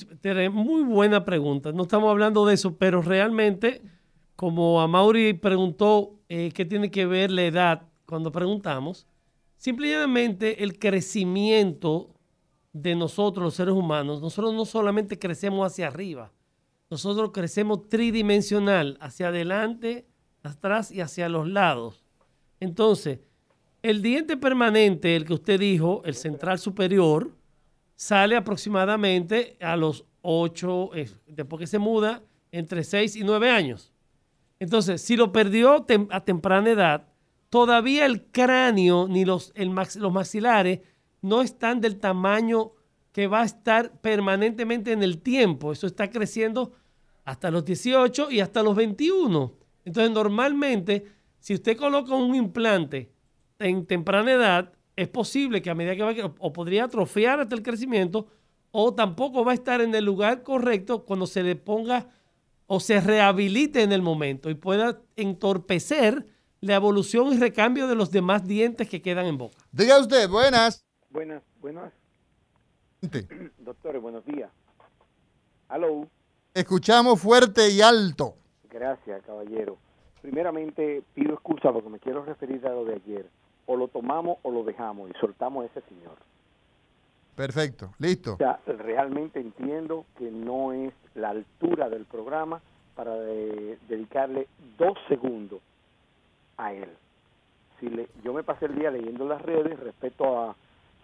muy 0.51 0.83
buena 0.83 1.25
pregunta. 1.25 1.71
No 1.71 1.83
estamos 1.83 2.09
hablando 2.09 2.45
de 2.45 2.53
eso, 2.53 2.77
pero 2.77 3.01
realmente, 3.01 3.81
como 4.35 4.81
a 4.81 4.87
Mauri 4.87 5.33
preguntó 5.33 6.19
eh, 6.29 6.51
qué 6.53 6.65
tiene 6.65 6.91
que 6.91 7.05
ver 7.05 7.29
la 7.29 7.43
edad 7.43 7.81
cuando 8.05 8.31
preguntamos, 8.31 9.05
simplemente 9.57 10.63
el 10.63 10.79
crecimiento 10.79 12.12
de 12.73 12.95
nosotros, 12.95 13.43
los 13.43 13.53
seres 13.53 13.73
humanos, 13.73 14.21
nosotros 14.21 14.53
no 14.53 14.65
solamente 14.65 15.19
crecemos 15.19 15.65
hacia 15.65 15.87
arriba, 15.87 16.31
nosotros 16.89 17.31
crecemos 17.31 17.87
tridimensional, 17.87 18.97
hacia 18.99 19.29
adelante, 19.29 20.07
atrás 20.43 20.91
y 20.91 21.01
hacia 21.01 21.29
los 21.29 21.47
lados. 21.47 22.03
Entonces, 22.59 23.19
el 23.83 24.01
diente 24.01 24.37
permanente, 24.37 25.15
el 25.15 25.25
que 25.25 25.33
usted 25.33 25.59
dijo, 25.59 26.01
el 26.05 26.15
central 26.15 26.59
superior, 26.59 27.31
sale 27.95 28.35
aproximadamente 28.35 29.57
a 29.61 29.77
los 29.77 30.05
8, 30.21 30.95
eh, 30.95 31.09
después 31.27 31.59
que 31.59 31.67
se 31.67 31.79
muda, 31.79 32.23
entre 32.51 32.83
6 32.83 33.15
y 33.17 33.23
9 33.23 33.49
años. 33.49 33.93
Entonces, 34.59 35.01
si 35.01 35.15
lo 35.15 35.31
perdió 35.31 35.85
a 36.09 36.23
temprana 36.23 36.69
edad, 36.69 37.07
todavía 37.49 38.05
el 38.05 38.25
cráneo 38.25 39.07
ni 39.07 39.25
los, 39.25 39.53
los 39.55 40.13
maxilares 40.13 40.79
no 41.23 41.41
están 41.41 41.81
del 41.81 41.99
tamaño 41.99 42.73
que 43.11 43.27
va 43.27 43.41
a 43.41 43.45
estar 43.45 43.99
permanentemente 44.01 44.91
en 44.91 45.01
el 45.01 45.21
tiempo. 45.21 45.71
Eso 45.71 45.87
está 45.87 46.09
creciendo 46.09 46.73
hasta 47.23 47.49
los 47.49 47.63
18 47.63 48.29
y 48.29 48.41
hasta 48.41 48.61
los 48.61 48.75
21. 48.75 49.53
Entonces, 49.85 50.11
normalmente, 50.11 51.05
si 51.39 51.53
usted 51.53 51.77
coloca 51.77 52.13
un 52.13 52.35
implante 52.35 53.11
en 53.59 53.85
temprana 53.85 54.33
edad, 54.33 54.73
es 54.95 55.07
posible 55.07 55.61
que 55.61 55.69
a 55.69 55.75
medida 55.75 55.95
que 55.95 56.21
va, 56.21 56.33
o 56.39 56.53
podría 56.53 56.83
atrofiar 56.83 57.39
hasta 57.39 57.55
el 57.55 57.63
crecimiento, 57.63 58.27
o 58.71 58.93
tampoco 58.93 59.45
va 59.45 59.51
a 59.51 59.55
estar 59.55 59.79
en 59.79 59.95
el 59.95 60.03
lugar 60.03 60.43
correcto 60.43 61.05
cuando 61.05 61.25
se 61.25 61.41
le 61.43 61.55
ponga 61.55 62.09
o 62.67 62.79
se 62.79 62.99
rehabilite 62.99 63.81
en 63.81 63.93
el 63.93 64.01
momento 64.01 64.49
y 64.49 64.55
pueda 64.55 65.01
entorpecer 65.15 66.27
la 66.59 66.75
evolución 66.75 67.31
y 67.33 67.37
recambio 67.37 67.87
de 67.87 67.95
los 67.95 68.11
demás 68.11 68.45
dientes 68.45 68.89
que 68.89 69.01
quedan 69.01 69.27
en 69.27 69.37
boca. 69.37 69.57
Diga 69.71 69.99
usted, 69.99 70.27
buenas. 70.27 70.85
Buenas, 71.13 71.43
buenas. 71.61 71.93
Doctores, 73.59 74.01
buenos 74.01 74.25
días. 74.25 74.49
Hello. 75.69 76.07
Escuchamos 76.55 77.21
fuerte 77.21 77.69
y 77.69 77.81
alto. 77.81 78.33
Gracias, 78.67 79.21
caballero. 79.23 79.77
Primeramente, 80.23 81.03
pido 81.13 81.35
excusa 81.35 81.71
porque 81.71 81.89
me 81.89 81.99
quiero 81.99 82.25
referir 82.25 82.65
a 82.65 82.71
lo 82.71 82.85
de 82.85 82.95
ayer 82.95 83.29
o 83.67 83.75
lo 83.77 83.89
tomamos 83.89 84.39
o 84.41 84.49
lo 84.49 84.63
dejamos 84.63 85.11
y 85.11 85.13
soltamos 85.19 85.63
a 85.63 85.67
ese 85.67 85.87
señor. 85.87 86.17
Perfecto, 87.35 87.93
listo. 87.99 88.33
O 88.33 88.37
sea, 88.37 88.59
realmente 88.65 89.39
entiendo 89.39 90.05
que 90.17 90.31
no 90.31 90.73
es 90.73 90.93
la 91.13 91.29
altura 91.29 91.89
del 91.89 92.05
programa 92.05 92.59
para 92.95 93.13
dedicarle 93.15 94.47
dos 94.79 94.97
segundos 95.07 95.61
a 96.57 96.73
él. 96.73 96.89
Si 97.79 97.87
le, 97.87 98.07
yo 98.23 98.33
me 98.33 98.43
pasé 98.43 98.65
el 98.65 98.75
día 98.75 98.89
leyendo 98.89 99.27
las 99.27 99.41
redes 99.43 99.79
respecto 99.79 100.39
a, 100.39 100.55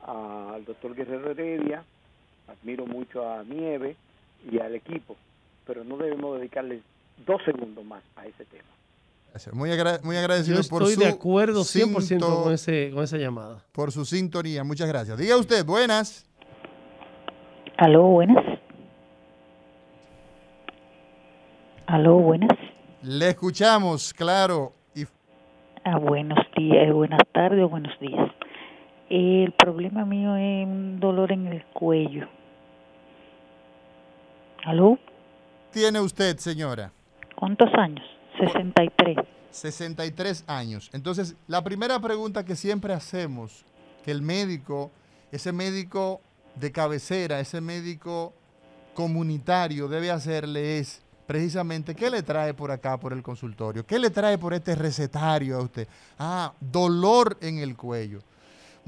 al 0.06 0.66
doctor 0.66 0.96
Guerrero 0.96 1.32
Heredia, 1.32 1.84
admiro 2.48 2.86
mucho 2.86 3.30
a 3.30 3.44
Nieve 3.44 3.96
y 4.52 4.60
al 4.60 4.76
equipo, 4.76 5.16
pero 5.66 5.84
no 5.84 5.98
debemos 5.98 6.38
dedicarle 6.40 6.82
dos 7.26 7.42
segundos 7.44 7.84
más 7.86 8.04
a 8.16 8.26
ese 8.26 8.46
tema. 8.46 8.70
Muy, 9.54 9.70
muy 10.04 10.18
agradecido 10.18 10.56
Yo 10.56 10.62
estoy 10.62 10.96
de 10.96 11.08
acuerdo 11.08 11.62
100% 11.62 12.44
con, 12.44 12.54
ese, 12.54 12.92
con 12.92 13.04
esa 13.04 13.18
llamada. 13.18 13.64
Por 13.72 13.92
su 13.92 14.04
sintonía. 14.04 14.64
Muchas 14.64 14.88
gracias. 14.88 15.18
Diga 15.18 15.38
usted, 15.38 15.64
buenas. 15.66 16.28
Aló, 17.78 18.08
buenas. 18.08 18.44
Aló, 21.86 22.16
buenas. 22.18 22.58
Le 23.02 23.30
escuchamos, 23.30 24.14
claro. 24.14 24.74
Y... 24.94 25.06
Ah, 25.86 25.98
buenos 25.98 26.40
días, 26.58 26.92
buenas 26.94 27.22
tardes 27.32 27.64
o 27.64 27.70
buenos 27.70 27.98
días. 28.00 28.30
El 29.10 29.54
problema 29.54 30.06
mío 30.06 30.36
es 30.36 30.68
un 30.68 31.00
dolor 31.00 31.32
en 31.32 31.48
el 31.48 31.66
cuello. 31.66 32.28
¿Aló? 34.64 35.00
¿Tiene 35.72 36.00
usted, 36.00 36.38
señora? 36.38 36.92
¿Cuántos 37.36 37.70
años? 37.74 38.06
63. 38.40 39.18
63 39.50 40.44
años. 40.48 40.92
Entonces, 40.94 41.36
la 41.48 41.64
primera 41.64 42.00
pregunta 42.00 42.46
que 42.46 42.56
siempre 42.56 42.94
hacemos, 42.94 43.66
que 44.04 44.12
el 44.12 44.22
médico, 44.22 44.92
ese 45.32 45.52
médico 45.52 46.22
de 46.56 46.72
cabecera, 46.72 47.40
ese 47.40 47.62
médico 47.62 48.34
comunitario 48.94 49.88
debe 49.88 50.12
hacerle 50.12 50.78
es 50.80 51.02
precisamente, 51.26 51.96
¿qué 51.96 52.10
le 52.10 52.22
trae 52.22 52.54
por 52.54 52.70
acá, 52.70 53.00
por 53.00 53.14
el 53.14 53.24
consultorio? 53.24 53.86
¿Qué 53.86 53.98
le 53.98 54.10
trae 54.10 54.38
por 54.38 54.54
este 54.54 54.76
recetario 54.76 55.58
a 55.58 55.64
usted? 55.64 55.88
Ah, 56.18 56.54
dolor 56.60 57.38
en 57.42 57.60
el 57.60 57.76
cuello. 57.76 58.20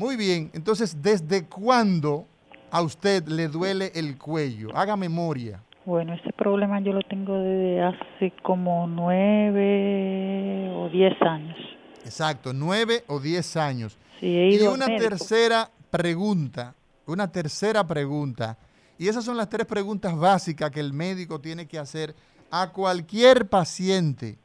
Muy 0.01 0.17
bien, 0.17 0.49
entonces, 0.55 0.99
¿desde 0.99 1.45
cuándo 1.45 2.25
a 2.71 2.81
usted 2.81 3.23
le 3.27 3.47
duele 3.47 3.91
el 3.93 4.17
cuello? 4.17 4.75
Haga 4.75 4.97
memoria. 4.97 5.61
Bueno, 5.85 6.15
ese 6.15 6.33
problema 6.33 6.81
yo 6.81 6.91
lo 6.91 7.03
tengo 7.03 7.37
desde 7.37 7.83
hace 7.83 8.33
como 8.41 8.87
nueve 8.87 10.73
o 10.75 10.89
diez 10.89 11.13
años. 11.21 11.55
Exacto, 12.03 12.51
nueve 12.51 13.03
o 13.05 13.19
diez 13.19 13.55
años. 13.55 13.99
Sí, 14.19 14.25
he 14.25 14.47
ido 14.47 14.71
y 14.71 14.73
una 14.73 14.87
tercera 14.87 15.69
pregunta, 15.91 16.73
una 17.05 17.31
tercera 17.31 17.85
pregunta. 17.85 18.57
Y 18.97 19.07
esas 19.07 19.23
son 19.23 19.37
las 19.37 19.49
tres 19.49 19.67
preguntas 19.67 20.17
básicas 20.17 20.71
que 20.71 20.79
el 20.79 20.93
médico 20.93 21.39
tiene 21.39 21.67
que 21.67 21.77
hacer 21.77 22.15
a 22.49 22.71
cualquier 22.71 23.47
paciente. 23.49 24.39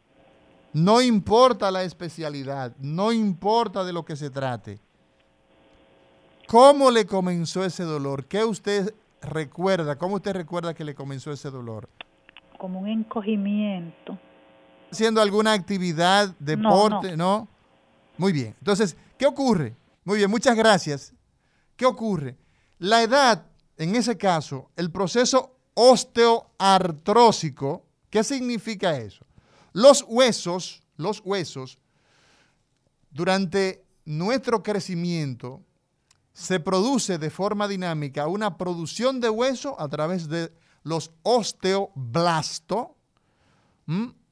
No 0.75 1.01
importa 1.01 1.71
la 1.71 1.83
especialidad, 1.83 2.77
no 2.79 3.11
importa 3.11 3.85
de 3.85 3.95
lo 3.95 4.05
que 4.05 4.17
se 4.17 4.29
trate. 4.29 4.85
¿Cómo 6.47 6.93
le 6.93 7.07
comenzó 7.07 7.65
ese 7.65 7.83
dolor? 7.83 8.27
¿Qué 8.27 8.45
usted 8.45 8.95
recuerda? 9.21 9.97
¿Cómo 9.97 10.15
usted 10.17 10.33
recuerda 10.33 10.75
que 10.75 10.85
le 10.85 10.95
comenzó 10.95 11.33
ese 11.33 11.51
dolor? 11.51 11.89
Como 12.59 12.81
un 12.81 12.89
encogimiento. 12.89 14.19
¿Haciendo 14.93 15.21
alguna 15.21 15.53
actividad, 15.53 16.35
deporte? 16.39 17.17
No, 17.17 17.49
Muy 18.17 18.33
bien. 18.33 18.55
Entonces, 18.61 18.97
¿qué 19.19 19.27
ocurre? 19.27 19.75
Muy 20.05 20.19
bien, 20.19 20.31
muchas 20.31 20.57
gracias. 20.57 21.13
¿Qué 21.75 21.85
ocurre? 21.85 22.37
La 22.79 23.03
edad, 23.03 23.45
en 23.77 23.97
ese 23.97 24.17
caso, 24.17 24.71
el 24.77 24.93
proceso 24.93 25.57
osteoartrósico, 25.75 27.85
¿qué 28.09 28.23
significa 28.23 28.97
eso? 28.97 29.27
Los 29.73 30.05
huesos, 30.07 30.85
los 30.97 31.21
huesos, 31.25 31.81
durante 33.11 33.85
nuestro 34.05 34.63
crecimiento, 34.63 35.66
se 36.37 36.61
produce 36.61 37.17
de 37.17 37.31
forma 37.31 37.67
dinámica 37.67 38.27
una 38.27 38.59
producción 38.59 39.21
de 39.23 39.31
hueso 39.31 39.75
a 39.81 39.89
través 39.89 40.29
de 40.29 40.53
los 40.83 41.11
osteoblastos 41.23 42.89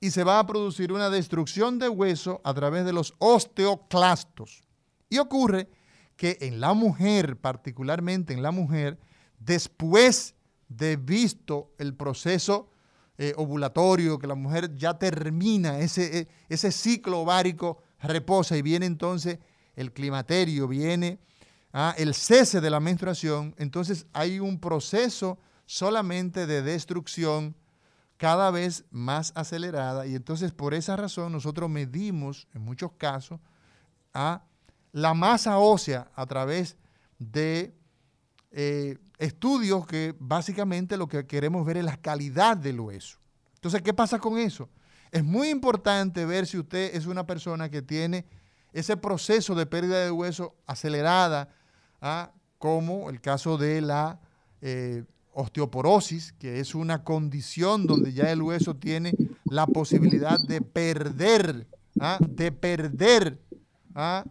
y 0.00 0.10
se 0.10 0.22
va 0.22 0.38
a 0.38 0.46
producir 0.46 0.92
una 0.92 1.08
destrucción 1.08 1.78
de 1.78 1.88
hueso 1.88 2.42
a 2.44 2.52
través 2.52 2.84
de 2.84 2.92
los 2.92 3.14
osteoclastos. 3.20 4.64
Y 5.08 5.16
ocurre 5.16 5.70
que 6.16 6.36
en 6.42 6.60
la 6.60 6.74
mujer, 6.74 7.38
particularmente 7.38 8.34
en 8.34 8.42
la 8.42 8.50
mujer, 8.50 8.98
después 9.38 10.34
de 10.68 10.96
visto 10.96 11.72
el 11.78 11.94
proceso 11.94 12.68
eh, 13.16 13.32
ovulatorio, 13.38 14.18
que 14.18 14.26
la 14.26 14.34
mujer 14.34 14.76
ya 14.76 14.98
termina 14.98 15.78
ese, 15.78 16.18
e, 16.18 16.28
ese 16.50 16.70
ciclo 16.70 17.20
ovárico, 17.20 17.78
reposa 17.98 18.58
y 18.58 18.62
viene 18.62 18.84
entonces 18.84 19.38
el 19.74 19.90
climaterio, 19.90 20.68
viene 20.68 21.18
Ah, 21.76 21.92
el 21.98 22.14
cese 22.14 22.60
de 22.60 22.70
la 22.70 22.78
menstruación, 22.78 23.52
entonces 23.58 24.06
hay 24.12 24.38
un 24.38 24.60
proceso 24.60 25.40
solamente 25.66 26.46
de 26.46 26.62
destrucción 26.62 27.56
cada 28.16 28.52
vez 28.52 28.84
más 28.92 29.32
acelerada 29.34 30.06
y 30.06 30.14
entonces 30.14 30.52
por 30.52 30.72
esa 30.72 30.94
razón 30.94 31.32
nosotros 31.32 31.68
medimos 31.68 32.46
en 32.54 32.62
muchos 32.62 32.92
casos 32.92 33.40
a 34.12 34.44
la 34.92 35.14
masa 35.14 35.58
ósea 35.58 36.12
a 36.14 36.24
través 36.26 36.76
de 37.18 37.74
eh, 38.52 38.96
estudios 39.18 39.84
que 39.84 40.14
básicamente 40.20 40.96
lo 40.96 41.08
que 41.08 41.26
queremos 41.26 41.66
ver 41.66 41.78
es 41.78 41.84
la 41.84 41.96
calidad 41.96 42.56
del 42.56 42.78
hueso. 42.78 43.18
Entonces, 43.56 43.82
¿qué 43.82 43.92
pasa 43.92 44.20
con 44.20 44.38
eso? 44.38 44.68
Es 45.10 45.24
muy 45.24 45.48
importante 45.48 46.24
ver 46.24 46.46
si 46.46 46.56
usted 46.56 46.94
es 46.94 47.06
una 47.06 47.26
persona 47.26 47.68
que 47.68 47.82
tiene 47.82 48.26
ese 48.72 48.96
proceso 48.96 49.56
de 49.56 49.66
pérdida 49.66 50.04
de 50.04 50.12
hueso 50.12 50.54
acelerada, 50.66 51.48
como 52.58 53.10
el 53.10 53.20
caso 53.20 53.58
de 53.58 53.80
la 53.80 54.20
eh, 54.60 55.04
osteoporosis, 55.32 56.32
que 56.32 56.60
es 56.60 56.74
una 56.74 57.02
condición 57.04 57.86
donde 57.86 58.12
ya 58.12 58.30
el 58.30 58.42
hueso 58.42 58.76
tiene 58.76 59.14
la 59.44 59.66
posibilidad 59.66 60.38
de 60.40 60.60
perder, 60.60 61.66
¿ah? 62.00 62.18
de 62.20 62.52
perder 62.52 63.38
¿ah? 63.94 64.24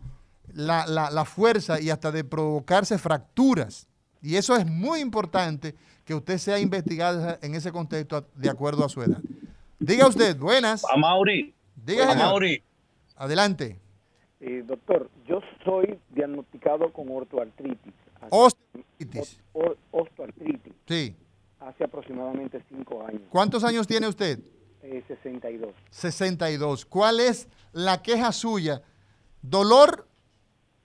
la, 0.53 0.85
la 0.87 1.25
fuerza 1.25 1.79
y 1.79 1.89
hasta 1.89 2.11
de 2.11 2.23
provocarse 2.23 2.97
fracturas. 2.97 3.87
Y 4.21 4.35
eso 4.35 4.55
es 4.55 4.65
muy 4.65 5.01
importante 5.01 5.75
que 6.05 6.15
usted 6.15 6.37
sea 6.37 6.59
investigado 6.59 7.37
en 7.41 7.55
ese 7.55 7.71
contexto 7.71 8.25
de 8.35 8.49
acuerdo 8.49 8.85
a 8.85 8.89
su 8.89 9.01
edad. 9.01 9.21
Diga 9.79 10.07
usted, 10.07 10.37
buenas. 10.37 10.83
A 10.85 10.95
Mauri. 10.97 11.53
Diga, 11.75 12.11
A 12.11 12.15
Mauri. 12.15 12.63
Adelante. 13.15 13.82
Eh, 14.45 14.61
doctor, 14.67 15.09
yo 15.25 15.39
soy 15.63 15.97
diagnosticado 16.09 16.91
con 16.91 17.07
ortoartritis. 17.09 17.93
Osteoartritis. 18.29 19.39
O- 19.53 19.75
osteoartritis. 19.91 20.73
Sí. 20.85 21.15
Hace 21.61 21.85
aproximadamente 21.85 22.61
cinco 22.67 23.05
años. 23.07 23.21
¿Cuántos 23.29 23.63
años 23.63 23.87
tiene 23.87 24.05
usted? 24.09 24.39
Eh, 24.81 25.01
62. 25.07 25.73
62. 25.91 26.85
¿Cuál 26.85 27.21
es 27.21 27.47
la 27.71 28.01
queja 28.01 28.33
suya? 28.33 28.81
Dolor, 29.41 30.05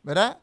¿verdad? 0.04 0.38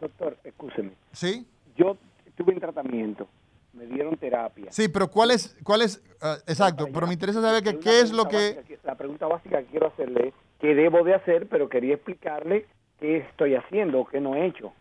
Doctor, 0.00 0.36
escúcheme. 0.42 0.94
Sí. 1.12 1.46
Yo 1.76 1.96
estuve 2.26 2.54
en 2.54 2.58
tratamiento. 2.58 3.28
Me 3.72 3.86
dieron 3.86 4.16
terapia. 4.16 4.72
Sí, 4.72 4.88
pero 4.88 5.08
¿cuál 5.08 5.30
es, 5.30 5.56
cuál 5.62 5.82
es, 5.82 6.02
ah, 6.20 6.38
exacto, 6.48 6.88
pero 6.92 7.06
me 7.06 7.12
interesa 7.12 7.40
saber 7.40 7.62
que, 7.62 7.78
qué 7.78 8.00
es 8.00 8.10
lo 8.10 8.26
que, 8.26 8.80
La 8.82 8.96
pregunta 8.96 9.26
básica 9.28 9.60
que 9.60 9.66
quiero 9.66 9.86
hacerle 9.86 10.28
es 10.28 10.34
qué 10.60 10.74
debo 10.74 11.04
de 11.04 11.14
hacer, 11.14 11.46
pero 11.48 11.68
quería 11.68 11.94
explicarle 11.94 12.66
qué 13.00 13.18
estoy 13.18 13.54
haciendo 13.54 14.00
o 14.00 14.06
qué 14.06 14.20
no 14.20 14.34
he 14.34 14.46
hecho. 14.46 14.72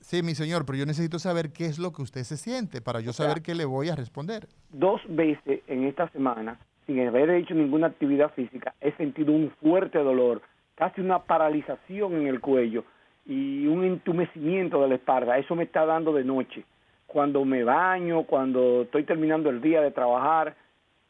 sí, 0.00 0.22
mi 0.22 0.34
señor, 0.34 0.64
pero 0.64 0.78
yo 0.78 0.86
necesito 0.86 1.18
saber 1.18 1.52
qué 1.52 1.66
es 1.66 1.78
lo 1.78 1.92
que 1.92 2.02
usted 2.02 2.22
se 2.22 2.36
siente 2.36 2.80
para 2.80 3.00
yo 3.00 3.12
saber 3.12 3.42
qué 3.42 3.54
le 3.54 3.64
voy 3.64 3.88
a 3.88 3.96
responder. 3.96 4.46
Dos 4.70 5.00
veces 5.08 5.60
en 5.66 5.84
esta 5.84 6.08
semana, 6.10 6.58
sin 6.86 7.00
haber 7.06 7.30
hecho 7.30 7.54
ninguna 7.54 7.88
actividad 7.88 8.32
física, 8.34 8.74
he 8.80 8.92
sentido 8.92 9.32
un 9.32 9.50
fuerte 9.60 9.98
dolor, 9.98 10.42
casi 10.76 11.00
una 11.00 11.20
paralización 11.24 12.14
en 12.14 12.28
el 12.28 12.40
cuello 12.40 12.84
y 13.26 13.66
un 13.66 13.84
entumecimiento 13.84 14.80
de 14.82 14.88
la 14.88 14.94
espalda. 14.94 15.38
Eso 15.38 15.56
me 15.56 15.64
está 15.64 15.84
dando 15.84 16.12
de 16.12 16.22
noche. 16.22 16.64
Cuando 17.06 17.44
me 17.44 17.64
baño, 17.64 18.24
cuando 18.24 18.82
estoy 18.82 19.04
terminando 19.04 19.50
el 19.50 19.60
día 19.60 19.80
de 19.80 19.90
trabajar 19.90 20.54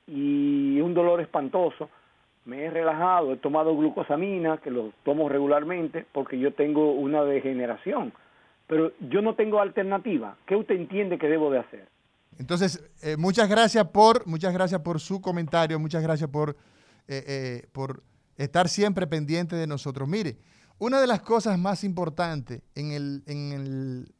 y 0.06 0.80
un 0.80 0.94
dolor 0.94 1.20
espantoso, 1.20 1.90
me 2.46 2.64
he 2.64 2.70
relajado, 2.70 3.32
he 3.32 3.36
tomado 3.36 3.76
glucosamina, 3.76 4.58
que 4.58 4.70
lo 4.70 4.92
tomo 5.04 5.28
regularmente 5.28 6.06
porque 6.12 6.38
yo 6.38 6.54
tengo 6.54 6.92
una 6.92 7.24
degeneración. 7.24 8.12
Pero 8.68 8.92
yo 9.00 9.20
no 9.20 9.34
tengo 9.34 9.60
alternativa. 9.60 10.36
¿Qué 10.46 10.56
usted 10.56 10.76
entiende 10.76 11.18
que 11.18 11.28
debo 11.28 11.50
de 11.50 11.58
hacer? 11.58 11.88
Entonces, 12.38 12.88
eh, 13.02 13.16
muchas 13.16 13.48
gracias 13.48 13.86
por, 13.88 14.26
muchas 14.26 14.52
gracias 14.52 14.80
por 14.80 15.00
su 15.00 15.20
comentario, 15.20 15.78
muchas 15.78 16.02
gracias 16.02 16.30
por, 16.30 16.56
eh, 17.08 17.24
eh, 17.26 17.66
por 17.72 18.02
estar 18.36 18.68
siempre 18.68 19.06
pendiente 19.06 19.56
de 19.56 19.66
nosotros. 19.66 20.08
Mire, 20.08 20.36
una 20.78 21.00
de 21.00 21.06
las 21.06 21.22
cosas 21.22 21.58
más 21.58 21.82
importantes 21.82 22.62
en 22.74 22.92
el, 22.92 23.22
en 23.26 23.52
el 23.52 24.14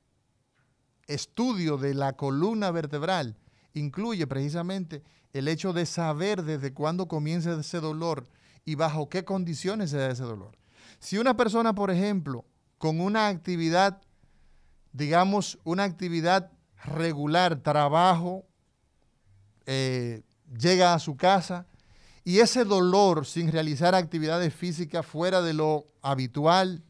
estudio 1.07 1.77
de 1.77 1.95
la 1.95 2.14
columna 2.14 2.70
vertebral 2.70 3.37
incluye 3.74 4.27
precisamente 4.27 5.03
el 5.39 5.49
hecho 5.49 5.72
de 5.72 5.87
saber 5.87 6.43
desde 6.43 6.72
cuándo 6.72 7.09
comienza 7.09 7.59
ese 7.59 7.80
dolor 7.80 8.28
y 8.64 8.74
bajo 8.74 9.09
qué 9.09 9.24
condiciones 9.24 9.91
se 9.91 9.99
da 9.99 10.11
ese 10.11 10.22
dolor. 10.22 10.57
Si 10.99 11.18
una 11.18 11.37
persona, 11.37 11.74
por 11.74 11.91
ejemplo, 11.91 12.45
con 12.78 13.01
una 13.01 13.28
actividad, 13.28 14.01
digamos, 14.93 15.59
una 15.64 15.84
actividad 15.84 16.51
regular, 16.84 17.57
trabajo, 17.57 18.47
eh, 19.66 20.22
llega 20.59 20.95
a 20.95 20.99
su 20.99 21.16
casa 21.16 21.66
y 22.24 22.39
ese 22.39 22.64
dolor 22.64 23.26
sin 23.26 23.53
realizar 23.53 23.95
actividades 23.95 24.55
físicas 24.55 25.05
fuera 25.05 25.43
de 25.43 25.55
lo 25.55 25.87
habitual 26.03 26.82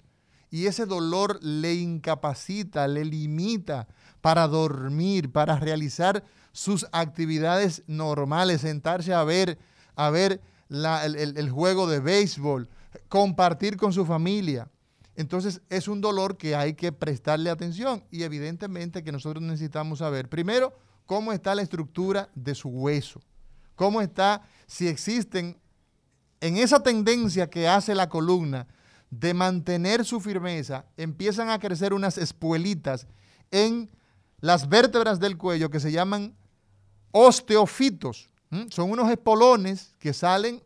y 0.51 0.67
ese 0.67 0.87
dolor 0.87 1.39
le 1.43 1.75
incapacita, 1.75 2.87
le 2.89 3.05
limita 3.05 3.89
para 4.21 4.47
dormir, 4.47 5.31
para 5.33 5.59
realizar 5.59 6.25
sus 6.57 6.87
actividades 6.93 7.83
normales, 7.87 8.63
sentarse 8.63 9.13
a 9.13 9.23
ver, 9.25 9.59
a 9.95 10.09
ver 10.09 10.41
el- 10.71 11.37
el 11.37 11.51
juego 11.51 11.87
de 11.87 12.01
béisbol, 12.01 12.71
compartir 13.11 13.77
con 13.77 13.93
su 13.93 14.07
familia. 14.07 14.71
Entonces 15.17 15.61
es 15.69 15.87
un 15.87 16.01
dolor 16.01 16.39
que 16.39 16.57
hay 16.57 16.73
que 16.73 16.93
prestarle 16.93 17.51
atención 17.51 18.03
y 18.11 18.23
evidentemente 18.23 19.05
que 19.05 19.13
nosotros 19.13 19.43
necesitamos 19.43 19.99
saber, 19.99 20.31
primero, 20.31 20.73
cómo 21.05 21.35
está 21.35 21.55
la 21.55 21.61
estructura 21.61 22.31
de 22.35 22.55
su 22.55 22.71
hueso, 22.71 23.21
cómo 23.75 24.01
está, 24.01 24.41
si 24.67 24.89
existen 24.89 25.59
en 26.41 26.57
esa 26.57 26.83
tendencia 26.83 27.51
que 27.51 27.69
hace 27.69 27.95
la 27.95 28.09
columna 28.09 28.67
de 29.11 29.35
mantener 29.35 30.07
su 30.07 30.21
firmeza, 30.21 30.87
empiezan 30.97 31.51
a 31.51 31.59
crecer 31.59 31.93
unas 31.93 32.17
espuelitas 32.17 33.07
en 33.51 33.91
las 34.41 34.71
vértebras 34.71 35.21
del 35.21 35.37
cuello 35.37 35.69
que 35.69 35.81
se 35.81 35.93
llaman 35.93 36.35
osteofitos. 37.13 38.31
Son 38.71 38.91
unos 38.91 39.11
espolones 39.11 39.95
que 39.99 40.13
salen 40.13 40.63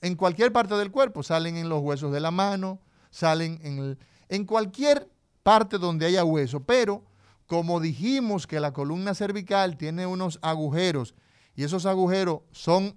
en 0.00 0.16
cualquier 0.16 0.52
parte 0.52 0.74
del 0.74 0.90
cuerpo, 0.90 1.22
salen 1.22 1.56
en 1.56 1.68
los 1.68 1.80
huesos 1.80 2.12
de 2.12 2.20
la 2.20 2.30
mano, 2.30 2.80
salen 3.10 3.60
en, 3.62 3.98
en 4.28 4.44
cualquier 4.44 5.08
parte 5.42 5.78
donde 5.78 6.06
haya 6.06 6.24
hueso, 6.24 6.60
pero 6.60 7.04
como 7.46 7.80
dijimos 7.80 8.46
que 8.46 8.60
la 8.60 8.72
columna 8.72 9.14
cervical 9.14 9.76
tiene 9.76 10.06
unos 10.06 10.38
agujeros 10.42 11.14
y 11.54 11.64
esos 11.64 11.86
agujeros 11.86 12.40
son 12.50 12.96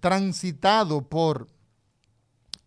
transitados 0.00 1.04
por 1.04 1.46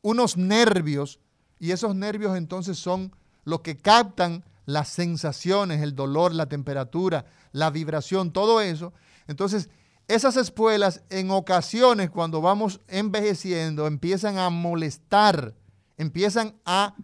unos 0.02 0.38
nervios 0.38 1.20
y 1.60 1.72
esos 1.72 1.96
nervios 1.96 2.38
entonces 2.38 2.78
son 2.78 3.16
los 3.44 3.62
que 3.62 3.78
captan 3.78 4.44
las 4.66 4.90
sensaciones, 4.90 5.82
el 5.82 5.96
dolor, 5.96 6.34
la 6.34 6.48
temperatura, 6.48 7.26
la 7.52 7.70
vibración, 7.70 8.32
todo 8.32 8.62
eso. 8.62 8.94
Entonces, 9.28 9.70
esas 10.08 10.38
espuelas 10.38 11.04
en 11.10 11.32
ocasiones 11.32 12.10
cuando 12.10 12.42
vamos 12.42 12.80
envejeciendo 12.88 13.88
empiezan 13.88 14.38
a 14.38 14.50
molestar, 14.50 15.54
empiezan 15.98 16.56
a 16.66 16.96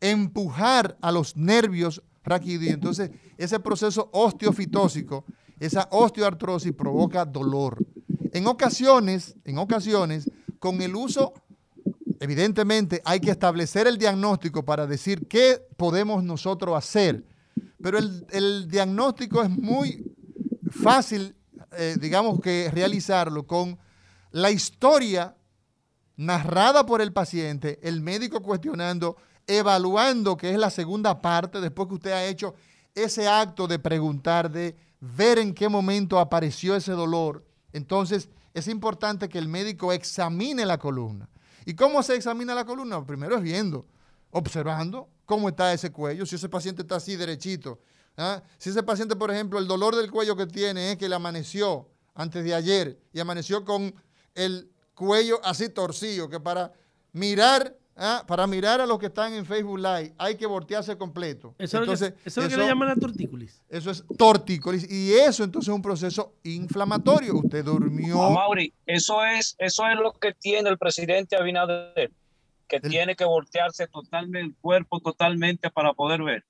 empujar 0.00 0.96
a 1.00 1.12
los 1.12 1.36
nervios 1.36 2.02
raquídeos. 2.24 2.74
Entonces, 2.74 3.10
ese 3.36 3.60
proceso 3.60 4.08
osteofitósico, 4.12 5.24
esa 5.58 5.88
osteoartrosis 5.90 6.72
provoca 6.72 7.24
dolor. 7.24 7.76
En 8.32 8.46
ocasiones, 8.46 9.34
en 9.44 9.58
ocasiones, 9.58 10.30
con 10.58 10.80
el 10.80 10.94
uso 10.94 11.34
Evidentemente 12.20 13.00
hay 13.06 13.18
que 13.18 13.30
establecer 13.30 13.86
el 13.86 13.96
diagnóstico 13.96 14.62
para 14.62 14.86
decir 14.86 15.26
qué 15.26 15.66
podemos 15.78 16.22
nosotros 16.22 16.76
hacer, 16.76 17.24
pero 17.82 17.96
el, 17.96 18.26
el 18.30 18.68
diagnóstico 18.68 19.42
es 19.42 19.48
muy 19.48 20.04
fácil, 20.70 21.34
eh, 21.72 21.96
digamos 22.00 22.40
que 22.40 22.70
realizarlo 22.72 23.46
con 23.46 23.78
la 24.30 24.50
historia 24.50 25.36
narrada 26.16 26.84
por 26.84 27.00
el 27.00 27.12
paciente, 27.12 27.78
el 27.82 28.00
médico 28.00 28.42
cuestionando, 28.42 29.16
evaluando, 29.46 30.36
que 30.36 30.50
es 30.50 30.58
la 30.58 30.70
segunda 30.70 31.20
parte, 31.20 31.60
después 31.60 31.88
que 31.88 31.94
usted 31.94 32.12
ha 32.12 32.24
hecho 32.24 32.54
ese 32.94 33.28
acto 33.28 33.66
de 33.66 33.78
preguntar, 33.78 34.50
de 34.50 34.76
ver 35.00 35.38
en 35.38 35.54
qué 35.54 35.68
momento 35.68 36.18
apareció 36.18 36.76
ese 36.76 36.92
dolor. 36.92 37.44
Entonces, 37.72 38.28
es 38.52 38.68
importante 38.68 39.28
que 39.28 39.38
el 39.38 39.48
médico 39.48 39.92
examine 39.92 40.66
la 40.66 40.78
columna. 40.78 41.28
¿Y 41.64 41.74
cómo 41.74 42.02
se 42.02 42.16
examina 42.16 42.54
la 42.54 42.64
columna? 42.64 43.04
Primero 43.06 43.36
es 43.36 43.42
viendo, 43.42 43.86
observando 44.30 45.08
cómo 45.24 45.48
está 45.48 45.72
ese 45.72 45.90
cuello, 45.92 46.26
si 46.26 46.36
ese 46.36 46.48
paciente 46.48 46.82
está 46.82 46.96
así 46.96 47.16
derechito. 47.16 47.80
¿Ah? 48.16 48.42
Si 48.58 48.70
ese 48.70 48.82
paciente, 48.82 49.16
por 49.16 49.30
ejemplo, 49.30 49.58
el 49.58 49.66
dolor 49.66 49.94
del 49.96 50.10
cuello 50.10 50.36
que 50.36 50.46
tiene 50.46 50.92
es 50.92 50.98
que 50.98 51.08
le 51.08 51.14
amaneció 51.14 51.88
antes 52.14 52.44
de 52.44 52.54
ayer 52.54 52.98
y 53.12 53.20
amaneció 53.20 53.64
con 53.64 53.94
el 54.34 54.70
cuello 54.94 55.40
así 55.44 55.68
torcido, 55.68 56.28
que 56.28 56.38
para 56.40 56.72
mirar, 57.12 57.74
¿ah? 57.96 58.22
para 58.26 58.46
mirar 58.46 58.80
a 58.80 58.86
los 58.86 58.98
que 58.98 59.06
están 59.06 59.32
en 59.32 59.46
Facebook 59.46 59.78
Live 59.78 60.14
hay 60.18 60.36
que 60.36 60.46
voltearse 60.46 60.96
completo. 60.98 61.54
Eso 61.58 61.80
es 61.80 61.86
lo 61.86 61.86
que- 61.86 61.92
Entonces, 62.04 62.14
eso 62.24 62.40
es 62.40 62.44
lo 62.46 62.50
que 62.50 62.62
le 62.62 62.68
llaman 62.68 62.88
la 62.88 62.96
tortícolis. 62.96 63.62
Eso 63.68 63.90
es 63.90 64.04
tortícolis 64.18 64.90
y 64.90 65.12
eso 65.14 65.42
entonces 65.44 65.68
es 65.68 65.74
un 65.74 65.82
proceso 65.82 66.34
inflamatorio. 66.42 67.36
Usted 67.36 67.64
durmió. 67.64 68.22
A 68.22 68.30
Mauri, 68.30 68.72
eso 68.86 69.24
es, 69.24 69.56
eso 69.58 69.86
es 69.88 69.96
lo 69.98 70.12
que 70.12 70.34
tiene 70.34 70.68
el 70.68 70.78
presidente 70.78 71.36
Abinader. 71.36 72.12
que 72.68 72.78
tiene 72.80 73.16
que 73.16 73.24
voltearse 73.24 73.88
totalmente 73.88 74.40
el 74.40 74.54
cuerpo 74.60 75.00
totalmente 75.00 75.70
para 75.70 75.92
poder 75.92 76.22
ver. 76.22 76.44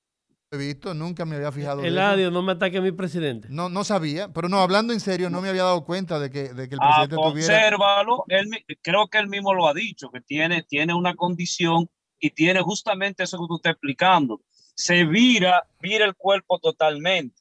He 0.52 0.56
visto, 0.56 0.94
nunca 0.94 1.24
me 1.24 1.36
había 1.36 1.52
fijado. 1.52 1.84
Eladio, 1.84 2.28
no 2.32 2.42
me 2.42 2.50
ataque 2.52 2.78
a 2.78 2.80
mi 2.80 2.90
presidente. 2.90 3.46
No, 3.50 3.68
no 3.68 3.84
sabía, 3.84 4.32
pero 4.32 4.48
no, 4.48 4.58
hablando 4.58 4.92
en 4.92 4.98
serio, 4.98 5.30
no 5.30 5.40
me 5.40 5.48
había 5.48 5.62
dado 5.62 5.84
cuenta 5.84 6.18
de 6.18 6.28
que, 6.28 6.52
de 6.52 6.68
que 6.68 6.74
el 6.74 6.80
Ah, 6.82 7.06
presidente 7.06 7.14
tuviera. 7.14 7.54
obsérvalo, 7.56 8.24
él 8.26 8.50
creo 8.82 9.06
que 9.06 9.18
él 9.18 9.28
mismo 9.28 9.54
lo 9.54 9.68
ha 9.68 9.74
dicho, 9.74 10.10
que 10.10 10.20
tiene, 10.20 10.64
tiene 10.64 10.92
una 10.92 11.14
condición 11.14 11.88
y 12.18 12.30
tiene 12.30 12.60
justamente 12.62 13.22
eso 13.22 13.38
que 13.38 13.46
tú 13.46 13.56
estás 13.56 13.72
explicando. 13.74 14.40
Se 14.74 15.04
vira, 15.04 15.68
vira 15.80 16.04
el 16.04 16.16
cuerpo 16.16 16.58
totalmente. 16.58 17.40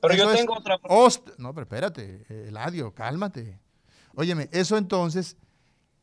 Pero 0.00 0.14
yo 0.14 0.28
es 0.32 0.36
tengo 0.40 0.54
otra 0.54 0.80
host- 0.82 1.28
No, 1.38 1.54
pero 1.54 1.62
espérate, 1.62 2.24
Eladio, 2.48 2.92
cálmate. 2.92 3.60
Óyeme, 4.16 4.48
eso 4.50 4.76
entonces, 4.76 5.36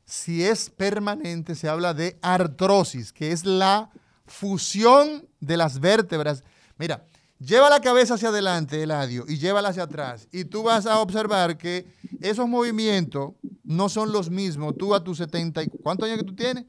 si 0.05 0.41
es 0.45 0.69
permanente, 0.69 1.53
se 1.53 1.67
habla 1.67 1.93
de 1.93 2.17
artrosis, 2.21 3.11
que 3.11 3.33
es 3.33 3.43
la 3.43 3.89
fusión 4.25 5.27
de 5.39 5.57
las 5.57 5.79
vértebras. 5.79 6.43
Mira, 6.77 7.05
lleva 7.39 7.69
la 7.69 7.79
cabeza 7.81 8.15
hacia 8.15 8.29
adelante, 8.29 8.81
Eladio, 8.83 9.25
y 9.27 9.37
llévala 9.37 9.69
hacia 9.69 9.83
atrás. 9.83 10.27
Y 10.31 10.45
tú 10.45 10.63
vas 10.63 10.85
a 10.85 10.99
observar 10.99 11.57
que 11.57 11.85
esos 12.21 12.47
movimientos 12.47 13.31
no 13.63 13.89
son 13.89 14.11
los 14.11 14.29
mismos. 14.29 14.75
Tú 14.77 14.93
a 14.95 15.03
tus 15.03 15.17
70, 15.17 15.63
y- 15.63 15.67
¿cuántos 15.83 16.07
años 16.07 16.19
que 16.19 16.25
tú 16.25 16.35
tienes? 16.35 16.65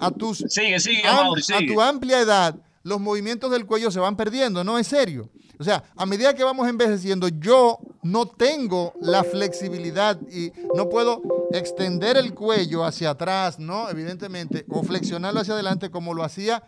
A 0.00 0.10
tus 0.10 0.38
Sigue, 0.48 0.78
sigue, 0.80 1.06
am- 1.06 1.26
Mauri, 1.26 1.42
a 1.54 1.58
tu 1.74 1.80
amplia 1.80 2.20
edad, 2.20 2.56
los 2.82 3.00
movimientos 3.00 3.50
del 3.50 3.66
cuello 3.66 3.90
se 3.90 4.00
van 4.00 4.16
perdiendo, 4.16 4.62
no 4.64 4.78
es 4.78 4.86
serio. 4.86 5.30
O 5.58 5.64
sea, 5.64 5.84
a 5.96 6.04
medida 6.04 6.34
que 6.34 6.44
vamos 6.44 6.68
envejeciendo, 6.68 7.28
yo 7.28 7.78
no 8.02 8.26
tengo 8.26 8.92
la 9.00 9.24
flexibilidad 9.24 10.20
y 10.30 10.52
no 10.74 10.88
puedo 10.88 11.22
extender 11.52 12.16
el 12.18 12.34
cuello 12.34 12.84
hacia 12.84 13.10
atrás, 13.10 13.58
¿no? 13.58 13.88
Evidentemente, 13.88 14.66
o 14.68 14.82
flexionarlo 14.82 15.40
hacia 15.40 15.54
adelante 15.54 15.90
como 15.90 16.12
lo 16.12 16.24
hacía 16.24 16.62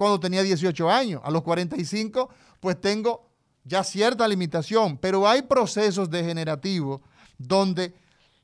cuando 0.00 0.18
tenía 0.18 0.42
18 0.42 0.90
años. 0.90 1.20
A 1.22 1.30
los 1.30 1.42
45, 1.42 2.30
pues 2.58 2.80
tengo 2.80 3.28
ya 3.64 3.84
cierta 3.84 4.26
limitación, 4.26 4.96
pero 4.96 5.28
hay 5.28 5.42
procesos 5.42 6.08
degenerativos 6.08 7.02
donde 7.36 7.94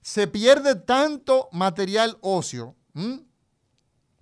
se 0.02 0.26
pierde 0.26 0.74
tanto 0.74 1.48
material 1.52 2.18
óseo. 2.20 2.76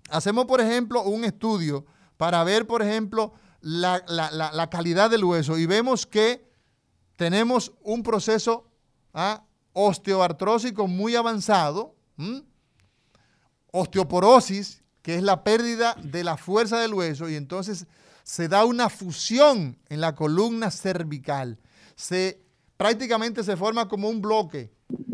Hacemos, 0.09 0.45
por 0.45 0.61
ejemplo, 0.61 1.03
un 1.03 1.25
estudio 1.25 1.85
para 2.15 2.41
ver, 2.45 2.65
por 2.67 2.81
ejemplo, 2.81 3.33
la, 3.59 4.69
calidad 4.71 5.09
del 5.09 5.25
hueso 5.25 5.57
y 5.57 5.65
vemos 5.65 6.05
que 6.05 6.49
tenemos 7.17 7.73
un 7.81 8.01
proceso 8.01 8.65
ah, 9.13 9.43
muy 10.87 11.15
avanzado, 11.17 11.97
osteoporosis, 13.71 14.84
que 15.05 15.13
es 15.13 15.21
la 15.21 15.43
pérdida 15.43 15.95
de 16.01 16.23
la 16.23 16.35
fuerza 16.35 16.79
del 16.79 16.95
hueso, 16.95 17.29
y 17.29 17.35
entonces 17.35 17.85
se 18.23 18.47
da 18.47 18.65
una 18.65 18.89
fusión 18.89 19.77
en 19.87 20.01
la 20.01 20.15
columna 20.15 20.71
cervical. 20.71 21.59
Se, 21.95 22.41
prácticamente 22.75 23.43
se 23.43 23.55
forma 23.55 23.87
como 23.87 24.09
un 24.09 24.19
bloque. 24.19 24.71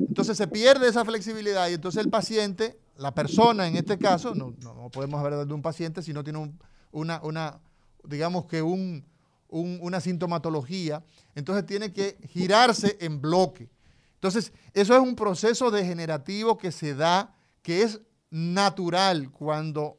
Entonces 0.08 0.38
se 0.38 0.48
pierde 0.48 0.88
esa 0.88 1.04
flexibilidad 1.04 1.68
y 1.68 1.74
entonces 1.74 2.02
el 2.06 2.10
paciente, 2.10 2.80
la 2.96 3.14
persona 3.14 3.68
en 3.68 3.76
este 3.76 3.98
caso, 3.98 4.34
no, 4.34 4.56
no- 4.64 4.90
podemos 4.92 5.22
hablar 5.22 5.46
de 5.46 5.54
un 5.54 5.62
paciente 5.62 6.02
si 6.02 6.14
no 6.14 6.24
tiene 6.24 6.40
un- 6.40 6.58
una, 6.94 7.20
una, 7.22 7.60
digamos 8.06 8.46
que 8.46 8.62
un- 8.62 9.04
un- 9.50 9.78
una 9.82 10.00
sintomatología, 10.00 11.04
entonces 11.36 11.66
tiene 11.66 11.92
que 11.92 12.18
girarse 12.30 12.96
en 13.02 13.20
bloque. 13.20 13.70
Entonces, 14.14 14.54
eso 14.74 14.94
es 14.96 15.02
un 15.02 15.18
proceso 15.18 15.70
degenerativo 15.70 16.58
que 16.58 16.72
se 16.72 16.96
da, 16.96 17.36
que 17.62 17.84
es 17.84 18.00
natural 18.32 19.30
cuando 19.32 19.98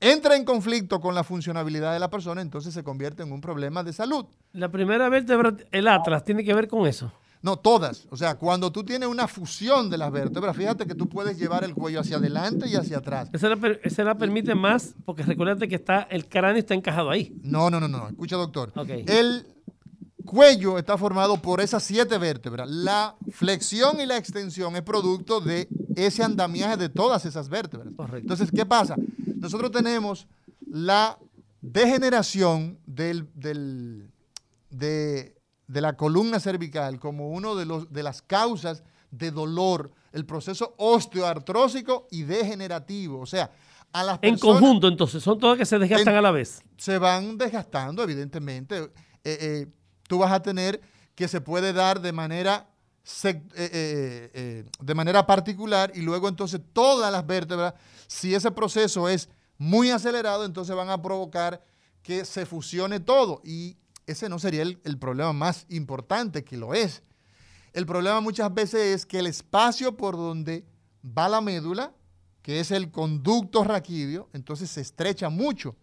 entra 0.00 0.36
en 0.36 0.44
conflicto 0.44 1.00
con 1.00 1.14
la 1.14 1.24
funcionabilidad 1.24 1.92
de 1.92 1.98
la 1.98 2.10
persona, 2.10 2.42
entonces 2.42 2.74
se 2.74 2.84
convierte 2.84 3.22
en 3.22 3.32
un 3.32 3.40
problema 3.40 3.82
de 3.82 3.92
salud. 3.92 4.26
La 4.52 4.70
primera 4.70 5.08
vértebra, 5.08 5.56
el 5.72 5.88
atlas, 5.88 6.24
tiene 6.24 6.44
que 6.44 6.52
ver 6.54 6.68
con 6.68 6.86
eso. 6.86 7.12
No, 7.42 7.56
todas. 7.56 8.06
O 8.10 8.16
sea, 8.16 8.34
cuando 8.36 8.72
tú 8.72 8.82
tienes 8.82 9.08
una 9.08 9.28
fusión 9.28 9.88
de 9.88 9.98
las 9.98 10.10
vértebras, 10.10 10.56
fíjate 10.56 10.84
que 10.86 10.94
tú 10.94 11.08
puedes 11.08 11.38
llevar 11.38 11.62
el 11.64 11.74
cuello 11.74 12.00
hacia 12.00 12.16
adelante 12.16 12.68
y 12.68 12.74
hacia 12.74 12.98
atrás. 12.98 13.28
Esa 13.32 13.48
la, 13.48 13.56
per- 13.56 13.80
esa 13.84 14.02
la 14.04 14.16
permite 14.18 14.54
más 14.54 14.94
porque 15.04 15.22
recuérdate 15.22 15.68
que 15.68 15.76
está, 15.76 16.02
el 16.10 16.28
cráneo 16.28 16.58
está 16.58 16.74
encajado 16.74 17.10
ahí. 17.10 17.32
No, 17.42 17.70
no, 17.70 17.78
no, 17.78 17.86
no. 17.88 18.08
Escucha, 18.08 18.36
doctor. 18.36 18.72
Ok. 18.74 18.88
El 19.06 19.46
cuello 20.26 20.76
está 20.78 20.98
formado 20.98 21.40
por 21.40 21.60
esas 21.62 21.82
siete 21.82 22.18
vértebras. 22.18 22.68
La 22.68 23.16
flexión 23.30 24.00
y 24.00 24.06
la 24.06 24.16
extensión 24.18 24.76
es 24.76 24.82
producto 24.82 25.40
de 25.40 25.68
ese 25.94 26.22
andamiaje 26.22 26.76
de 26.76 26.88
todas 26.90 27.24
esas 27.24 27.48
vértebras. 27.48 27.94
Entonces, 28.14 28.50
¿qué 28.54 28.66
pasa? 28.66 28.96
Nosotros 29.36 29.70
tenemos 29.70 30.26
la 30.66 31.18
degeneración 31.62 32.78
del, 32.86 33.28
del- 33.34 34.10
de, 34.70 35.34
de 35.68 35.80
la 35.80 35.96
columna 35.96 36.40
cervical 36.40 36.98
como 36.98 37.30
uno 37.30 37.54
de, 37.56 37.64
los, 37.66 37.92
de 37.92 38.02
las 38.02 38.20
causas 38.22 38.82
de 39.10 39.30
dolor, 39.30 39.92
el 40.12 40.26
proceso 40.26 40.74
osteoartrósico 40.78 42.08
y 42.10 42.22
degenerativo. 42.22 43.20
O 43.20 43.26
sea, 43.26 43.50
a 43.92 44.02
las 44.04 44.18
En 44.22 44.34
personas- 44.34 44.60
conjunto, 44.60 44.88
entonces, 44.88 45.22
son 45.22 45.38
todas 45.38 45.56
que 45.58 45.64
se 45.64 45.78
desgastan 45.78 46.14
En- 46.14 46.18
a 46.18 46.22
la 46.22 46.30
vez. 46.30 46.60
se 46.76 46.98
van 46.98 47.38
desgastando, 47.38 48.02
evidentemente. 48.02 48.78
Eh, 48.78 48.90
eh, 49.24 49.66
tú 50.06 50.18
vas 50.18 50.32
a 50.32 50.42
tener 50.42 50.80
que 51.14 51.28
se 51.28 51.40
puede 51.40 51.72
dar 51.72 52.00
de 52.00 52.12
manera, 52.12 52.68
eh, 53.24 53.42
eh, 53.54 54.30
eh, 54.34 54.64
de 54.80 54.94
manera 54.94 55.26
particular 55.26 55.90
y 55.94 56.02
luego 56.02 56.28
entonces 56.28 56.60
todas 56.72 57.10
las 57.10 57.26
vértebras, 57.26 57.74
si 58.06 58.34
ese 58.34 58.50
proceso 58.50 59.08
es 59.08 59.28
muy 59.58 59.90
acelerado, 59.90 60.44
entonces 60.44 60.76
van 60.76 60.90
a 60.90 61.00
provocar 61.00 61.64
que 62.02 62.24
se 62.24 62.46
fusione 62.46 63.00
todo 63.00 63.40
y 63.44 63.76
ese 64.06 64.28
no 64.28 64.38
sería 64.38 64.62
el, 64.62 64.78
el 64.84 64.98
problema 64.98 65.32
más 65.32 65.66
importante, 65.68 66.44
que 66.44 66.56
lo 66.56 66.74
es. 66.74 67.02
El 67.72 67.86
problema 67.86 68.20
muchas 68.20 68.52
veces 68.54 68.94
es 68.94 69.06
que 69.06 69.18
el 69.18 69.26
espacio 69.26 69.96
por 69.96 70.16
donde 70.16 70.64
va 71.06 71.28
la 71.28 71.40
médula, 71.40 71.92
que 72.42 72.60
es 72.60 72.70
el 72.70 72.90
conducto 72.90 73.64
raquídeo, 73.64 74.28
entonces 74.32 74.70
se 74.70 74.80
estrecha 74.80 75.28
mucho. 75.28 75.74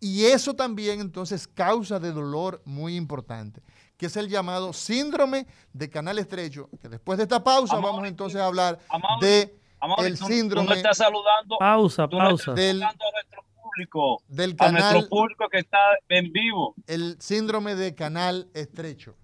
Y 0.00 0.24
eso 0.26 0.54
también 0.54 1.00
entonces 1.00 1.48
causa 1.48 1.98
de 1.98 2.12
dolor 2.12 2.60
muy 2.64 2.96
importante, 2.96 3.62
que 3.96 4.06
es 4.06 4.16
el 4.16 4.28
llamado 4.28 4.72
síndrome 4.72 5.46
de 5.72 5.88
canal 5.88 6.18
estrecho, 6.18 6.68
que 6.80 6.88
después 6.88 7.16
de 7.16 7.22
esta 7.24 7.42
pausa 7.42 7.76
vamos 7.76 8.06
entonces 8.06 8.40
a 8.40 8.46
hablar 8.46 8.78
de 9.20 9.58
el 9.98 10.18
tú- 10.18 10.26
síndrome 10.26 10.66
Tú 10.66 10.70
no 10.70 10.76
estás 10.76 10.98
saludando. 10.98 11.56
Pausa, 11.58 12.08
tú 12.08 12.18
no 12.18 12.24
pausa. 12.28 12.50
estás 12.52 12.54
Del- 12.56 12.80
saludando 12.80 13.04
a 13.04 13.12
nuestro 13.12 13.42
público. 13.62 14.22
del 14.28 14.56
a 14.58 14.70
nuestro 14.72 14.92
canal, 14.92 15.08
público 15.08 15.48
que 15.50 15.58
está 15.58 15.78
en 16.08 16.32
vivo. 16.32 16.74
el 16.86 17.16
síndrome 17.20 17.74
de 17.74 17.94
canal 17.94 18.48
estrecho. 18.54 19.14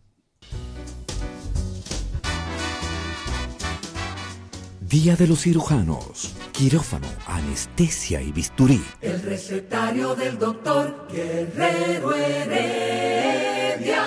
Día 4.93 5.16
de 5.16 5.26
los 5.26 5.40
cirujanos, 5.40 6.34
quirófano, 6.53 7.09
anestesia 7.26 8.20
y 8.20 8.30
bisturí. 8.30 8.84
El 9.01 9.22
recetario 9.22 10.14
del 10.14 10.38
doctor 10.38 11.09
Guerrero 11.11 12.14
Heredia. 12.14 14.05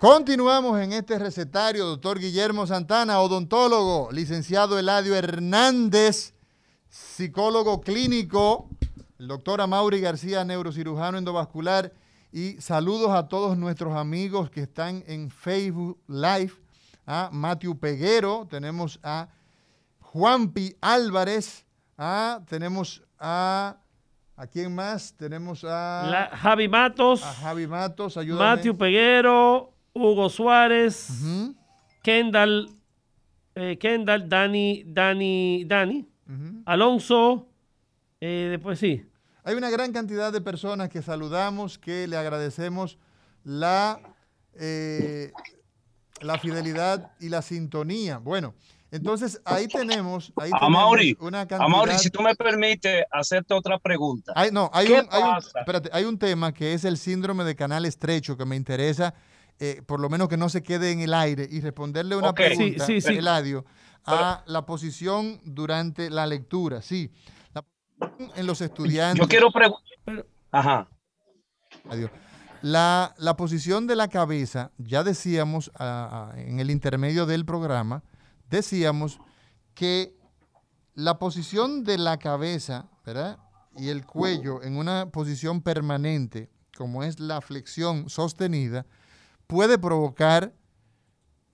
Continuamos 0.00 0.80
en 0.80 0.92
este 0.92 1.20
recetario, 1.20 1.86
doctor 1.86 2.18
Guillermo 2.18 2.66
Santana, 2.66 3.20
odontólogo, 3.20 4.10
licenciado 4.10 4.76
Eladio 4.76 5.14
Hernández, 5.14 6.34
psicólogo 6.88 7.80
clínico, 7.80 8.68
el 9.20 9.28
doctor 9.28 9.60
Amaury 9.60 10.00
García, 10.00 10.44
neurocirujano 10.44 11.16
endovascular, 11.16 11.92
y 12.32 12.60
saludos 12.60 13.12
a 13.12 13.28
todos 13.28 13.56
nuestros 13.56 13.94
amigos 13.96 14.50
que 14.50 14.62
están 14.62 15.04
en 15.06 15.30
Facebook 15.30 15.96
Live, 16.08 16.54
a 17.10 17.30
Matthew 17.32 17.78
Peguero, 17.78 18.46
tenemos 18.50 19.00
a 19.02 19.28
Juanpi 20.00 20.76
Álvarez, 20.82 21.64
a, 21.96 22.42
tenemos 22.46 23.02
a, 23.18 23.78
¿a 24.36 24.46
quién 24.46 24.74
más? 24.74 25.14
Tenemos 25.16 25.64
a, 25.64 26.06
La- 26.10 26.36
Javi 26.36 26.68
Matos, 26.68 27.22
a 27.24 27.32
Javi 27.32 27.66
Matos, 27.66 28.16
ayúdame. 28.18 28.44
Matthew 28.44 28.76
Peguero, 28.76 29.72
Hugo 29.94 30.28
Suárez, 30.28 31.08
Kendall, 32.02 32.70
eh, 33.54 33.78
Kendall, 33.80 34.28
Dani, 34.28 34.84
Dani, 34.86 35.64
Dani, 35.66 36.06
Alonso, 36.66 37.48
eh, 38.20 38.48
después 38.50 38.78
sí. 38.78 39.02
Hay 39.44 39.54
una 39.54 39.70
gran 39.70 39.92
cantidad 39.92 40.30
de 40.30 40.42
personas 40.42 40.90
que 40.90 41.00
saludamos, 41.00 41.78
que 41.78 42.06
le 42.06 42.18
agradecemos 42.18 42.98
la, 43.44 43.98
eh, 44.60 45.32
la 46.22 46.38
fidelidad 46.38 47.12
y 47.20 47.28
la 47.28 47.42
sintonía. 47.42 48.18
Bueno, 48.18 48.54
entonces 48.90 49.40
ahí 49.44 49.68
tenemos, 49.68 50.32
ahí 50.36 50.50
tenemos 50.50 50.62
Amaury, 50.62 51.16
una 51.20 51.46
cantidad. 51.46 51.62
Amaury, 51.66 51.98
si 51.98 52.10
tú 52.10 52.22
me 52.22 52.34
permites 52.34 53.04
hacerte 53.10 53.54
otra 53.54 53.78
pregunta. 53.78 54.32
Hay, 54.34 54.50
no, 54.50 54.70
hay 54.72 54.86
¿Qué 54.86 54.92
un, 54.94 55.08
hay, 55.10 55.22
un, 55.22 55.28
pasa? 55.28 55.58
espérate, 55.60 55.90
hay 55.92 56.04
un 56.04 56.18
tema 56.18 56.52
que 56.52 56.72
es 56.72 56.84
el 56.84 56.96
síndrome 56.96 57.44
de 57.44 57.54
canal 57.54 57.84
estrecho 57.84 58.36
que 58.36 58.44
me 58.44 58.56
interesa 58.56 59.14
eh, 59.60 59.82
por 59.84 59.98
lo 59.98 60.08
menos 60.08 60.28
que 60.28 60.36
no 60.36 60.48
se 60.48 60.62
quede 60.62 60.92
en 60.92 61.00
el 61.00 61.12
aire, 61.12 61.46
y 61.50 61.60
responderle 61.60 62.14
una 62.14 62.32
pregunta, 62.32 62.86
Sí, 62.86 63.00
sí, 63.00 63.08
sí. 63.08 63.18
Eladio, 63.18 63.64
a 64.06 64.44
la 64.46 64.64
posición 64.64 65.40
durante 65.44 66.10
la 66.10 66.26
lectura. 66.26 66.80
Sí, 66.80 67.10
la 67.54 67.62
posición 67.62 68.30
en 68.36 68.46
los 68.46 68.60
estudiantes. 68.60 69.20
Yo 69.20 69.28
quiero 69.28 69.50
preguntar. 69.50 70.26
Ajá. 70.52 70.88
Adiós. 71.90 72.10
La, 72.62 73.14
la 73.18 73.36
posición 73.36 73.86
de 73.86 73.96
la 73.96 74.08
cabeza, 74.08 74.72
ya 74.78 75.04
decíamos 75.04 75.70
en 76.36 76.60
el 76.60 76.70
intermedio 76.70 77.26
del 77.26 77.44
programa, 77.44 78.02
decíamos 78.50 79.20
que 79.74 80.16
la 80.94 81.18
posición 81.18 81.84
de 81.84 81.98
la 81.98 82.18
cabeza, 82.18 82.88
¿verdad? 83.06 83.38
Y 83.76 83.90
el 83.90 84.04
cuello 84.04 84.62
en 84.62 84.76
una 84.76 85.10
posición 85.10 85.62
permanente, 85.62 86.50
como 86.76 87.04
es 87.04 87.20
la 87.20 87.40
flexión 87.40 88.08
sostenida, 88.08 88.86
puede 89.46 89.78
provocar 89.78 90.52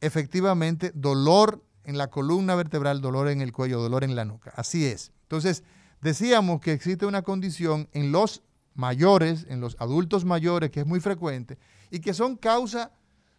efectivamente 0.01 0.91
dolor 0.95 1.63
en 1.85 1.99
la 1.99 2.09
columna 2.09 2.55
vertebral, 2.55 3.01
dolor 3.01 3.29
en 3.29 3.43
el 3.43 3.53
cuello, 3.53 3.81
dolor 3.81 4.05
en 4.05 4.17
la 4.17 4.25
nuca. 4.25 4.53
Así 4.57 4.87
es. 4.87 5.13
Entonces, 5.23 5.63
decíamos 6.01 6.61
que 6.61 6.73
existe 6.73 7.05
una 7.07 7.23
condición 7.23 7.89
en 7.93 8.13
los 8.13 8.43
mayores, 8.75 9.47
en 9.49 9.61
los 9.61 9.77
adultos 9.79 10.25
mayores, 10.25 10.71
que 10.71 10.81
es 10.81 10.87
muy 10.87 11.01
frecuente 11.01 11.59
y 11.91 12.01
que 12.01 12.15
son 12.15 12.37
causa 12.37 12.93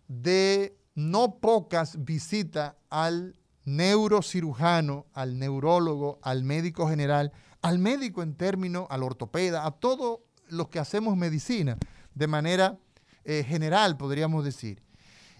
de 0.07 0.77
no 0.95 1.39
pocas 1.39 2.03
visitas 2.03 2.73
al 2.89 3.35
neurocirujano, 3.65 5.07
al 5.13 5.37
neurólogo, 5.39 6.19
al 6.21 6.43
médico 6.43 6.87
general, 6.87 7.33
al 7.61 7.79
médico 7.79 8.21
en 8.23 8.35
términos, 8.35 8.87
al 8.89 9.03
ortopeda, 9.03 9.65
a 9.65 9.71
todos 9.71 10.19
los 10.49 10.69
que 10.69 10.79
hacemos 10.79 11.17
medicina 11.17 11.77
de 12.13 12.27
manera 12.27 12.77
eh, 13.23 13.43
general, 13.43 13.97
podríamos 13.97 14.45
decir. 14.45 14.83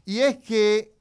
Y 0.06 0.20
es 0.20 0.38
que 0.38 0.96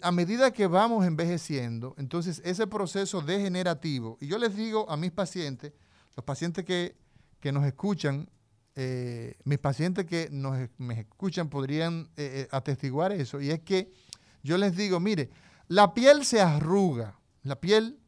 a 0.00 0.12
medida 0.12 0.50
que 0.50 0.66
vamos 0.66 1.04
envejeciendo, 1.04 1.94
entonces 1.98 2.40
ese 2.44 2.66
proceso 2.66 3.20
degenerativo, 3.20 4.16
y 4.20 4.26
yo 4.26 4.38
les 4.38 4.56
digo 4.56 4.90
a 4.90 4.96
mis 4.96 5.12
pacientes, 5.12 5.72
los 6.16 6.24
pacientes 6.24 6.64
que, 6.64 6.96
que 7.40 7.52
nos 7.52 7.64
escuchan, 7.64 8.28
eh, 8.74 9.36
mis 9.44 9.58
pacientes 9.58 10.06
que 10.06 10.28
nos 10.30 10.68
me 10.78 11.00
escuchan 11.00 11.48
podrían 11.48 12.08
eh, 12.16 12.42
eh, 12.42 12.48
atestiguar 12.50 13.12
eso, 13.12 13.40
y 13.40 13.50
es 13.50 13.60
que 13.60 13.92
yo 14.42 14.56
les 14.58 14.76
digo, 14.76 15.00
mire, 15.00 15.30
la 15.66 15.94
piel 15.94 16.24
se 16.24 16.40
arruga, 16.40 17.18
la 17.42 17.60
piel 17.60 17.98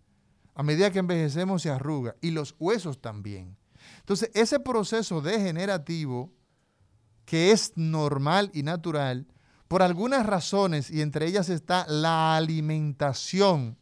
a 0.54 0.62
medida 0.62 0.90
que 0.90 0.98
envejecemos 0.98 1.62
se 1.62 1.70
arruga, 1.70 2.16
y 2.20 2.30
los 2.30 2.54
huesos 2.58 3.00
también. 3.00 3.56
Entonces, 4.00 4.30
ese 4.34 4.60
proceso 4.60 5.20
degenerativo, 5.20 6.32
que 7.24 7.52
es 7.52 7.72
normal 7.76 8.50
y 8.52 8.62
natural, 8.62 9.26
por 9.68 9.82
algunas 9.82 10.26
razones, 10.26 10.90
y 10.90 11.00
entre 11.00 11.26
ellas 11.26 11.48
está 11.48 11.86
la 11.88 12.36
alimentación 12.36 13.78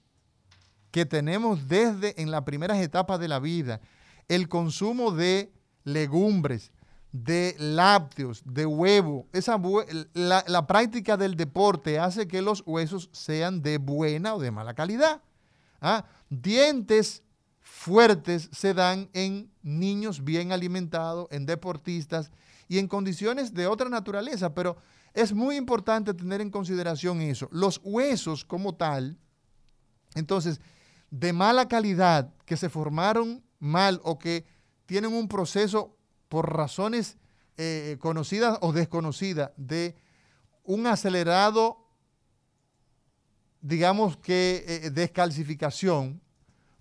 que 0.90 1.06
tenemos 1.06 1.68
desde 1.68 2.20
en 2.20 2.30
las 2.30 2.42
primeras 2.42 2.78
etapas 2.78 3.18
de 3.18 3.28
la 3.28 3.38
vida, 3.38 3.80
el 4.28 4.48
consumo 4.48 5.10
de 5.10 5.52
legumbres, 5.84 6.72
de 7.12 7.56
lácteos, 7.58 8.42
de 8.44 8.66
huevo, 8.66 9.26
esa 9.32 9.60
la 10.14 10.66
práctica 10.66 11.16
del 11.16 11.36
deporte 11.36 11.98
hace 11.98 12.28
que 12.28 12.42
los 12.42 12.62
huesos 12.66 13.08
sean 13.12 13.62
de 13.62 13.78
buena 13.78 14.34
o 14.34 14.38
de 14.38 14.50
mala 14.50 14.74
calidad. 14.74 15.22
¿ah? 15.80 16.04
Dientes 16.28 17.22
fuertes 17.60 18.48
se 18.52 18.74
dan 18.74 19.08
en 19.12 19.50
niños 19.62 20.24
bien 20.24 20.52
alimentados, 20.52 21.28
en 21.30 21.46
deportistas 21.46 22.30
y 22.68 22.78
en 22.78 22.88
condiciones 22.88 23.54
de 23.54 23.66
otra 23.66 23.88
naturaleza, 23.88 24.54
pero 24.54 24.76
es 25.14 25.32
muy 25.32 25.56
importante 25.56 26.12
tener 26.14 26.40
en 26.40 26.50
consideración 26.50 27.20
eso. 27.20 27.48
Los 27.50 27.80
huesos 27.82 28.44
como 28.44 28.74
tal, 28.74 29.18
entonces, 30.14 30.60
de 31.10 31.32
mala 31.32 31.68
calidad, 31.68 32.34
que 32.44 32.56
se 32.56 32.68
formaron 32.68 33.42
mal 33.58 34.00
o 34.04 34.18
que 34.18 34.46
tienen 34.86 35.12
un 35.12 35.28
proceso 35.28 35.96
por 36.28 36.54
razones 36.54 37.16
eh, 37.56 37.96
conocidas 38.00 38.58
o 38.60 38.72
desconocidas 38.72 39.50
de 39.56 39.96
un 40.64 40.86
acelerado, 40.86 41.86
digamos 43.60 44.16
que, 44.16 44.64
eh, 44.66 44.90
descalcificación, 44.90 46.20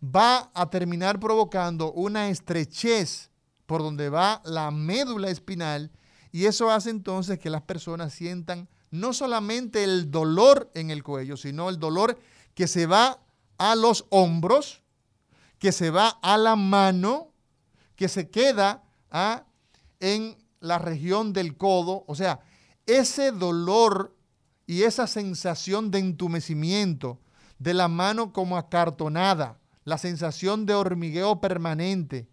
va 0.03 0.51
a 0.53 0.69
terminar 0.69 1.19
provocando 1.19 1.91
una 1.93 2.29
estrechez 2.29 3.31
por 3.65 3.81
donde 3.81 4.09
va 4.09 4.41
la 4.45 4.71
médula 4.71 5.29
espinal 5.29 5.91
y 6.31 6.45
eso 6.45 6.69
hace 6.69 6.89
entonces 6.89 7.39
que 7.39 7.49
las 7.49 7.63
personas 7.63 8.13
sientan 8.13 8.69
no 8.91 9.13
solamente 9.13 9.83
el 9.83 10.11
dolor 10.11 10.71
en 10.75 10.91
el 10.91 11.03
cuello, 11.03 11.35
sino 11.37 11.69
el 11.69 11.79
dolor 11.79 12.17
que 12.53 12.67
se 12.67 12.85
va 12.85 13.19
a 13.57 13.75
los 13.75 14.05
hombros, 14.09 14.83
que 15.59 15.71
se 15.71 15.89
va 15.89 16.19
a 16.21 16.37
la 16.37 16.55
mano, 16.55 17.33
que 17.95 18.07
se 18.07 18.29
queda 18.29 18.83
ah, 19.11 19.45
en 19.99 20.37
la 20.59 20.77
región 20.77 21.33
del 21.33 21.57
codo. 21.57 22.03
O 22.07 22.15
sea, 22.15 22.39
ese 22.85 23.31
dolor 23.31 24.15
y 24.65 24.83
esa 24.83 25.07
sensación 25.07 25.91
de 25.91 25.99
entumecimiento 25.99 27.19
de 27.59 27.73
la 27.73 27.87
mano 27.87 28.33
como 28.33 28.57
acartonada, 28.57 29.59
la 29.83 29.97
sensación 29.97 30.65
de 30.65 30.75
hormigueo 30.75 31.39
permanente, 31.41 32.27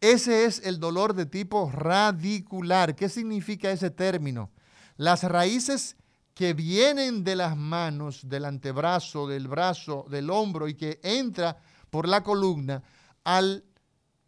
ese 0.00 0.44
es 0.44 0.60
el 0.64 0.78
dolor 0.78 1.14
de 1.14 1.26
tipo 1.26 1.70
radicular. 1.70 2.94
¿Qué 2.94 3.08
significa 3.08 3.70
ese 3.70 3.90
término? 3.90 4.50
Las 4.96 5.24
raíces 5.24 5.96
que 6.34 6.52
vienen 6.52 7.24
de 7.24 7.34
las 7.34 7.56
manos, 7.56 8.28
del 8.28 8.44
antebrazo, 8.44 9.26
del 9.26 9.48
brazo, 9.48 10.06
del 10.10 10.30
hombro 10.30 10.68
y 10.68 10.74
que 10.74 11.00
entra 11.02 11.56
por 11.90 12.08
la 12.08 12.22
columna, 12.22 12.82
al 13.24 13.64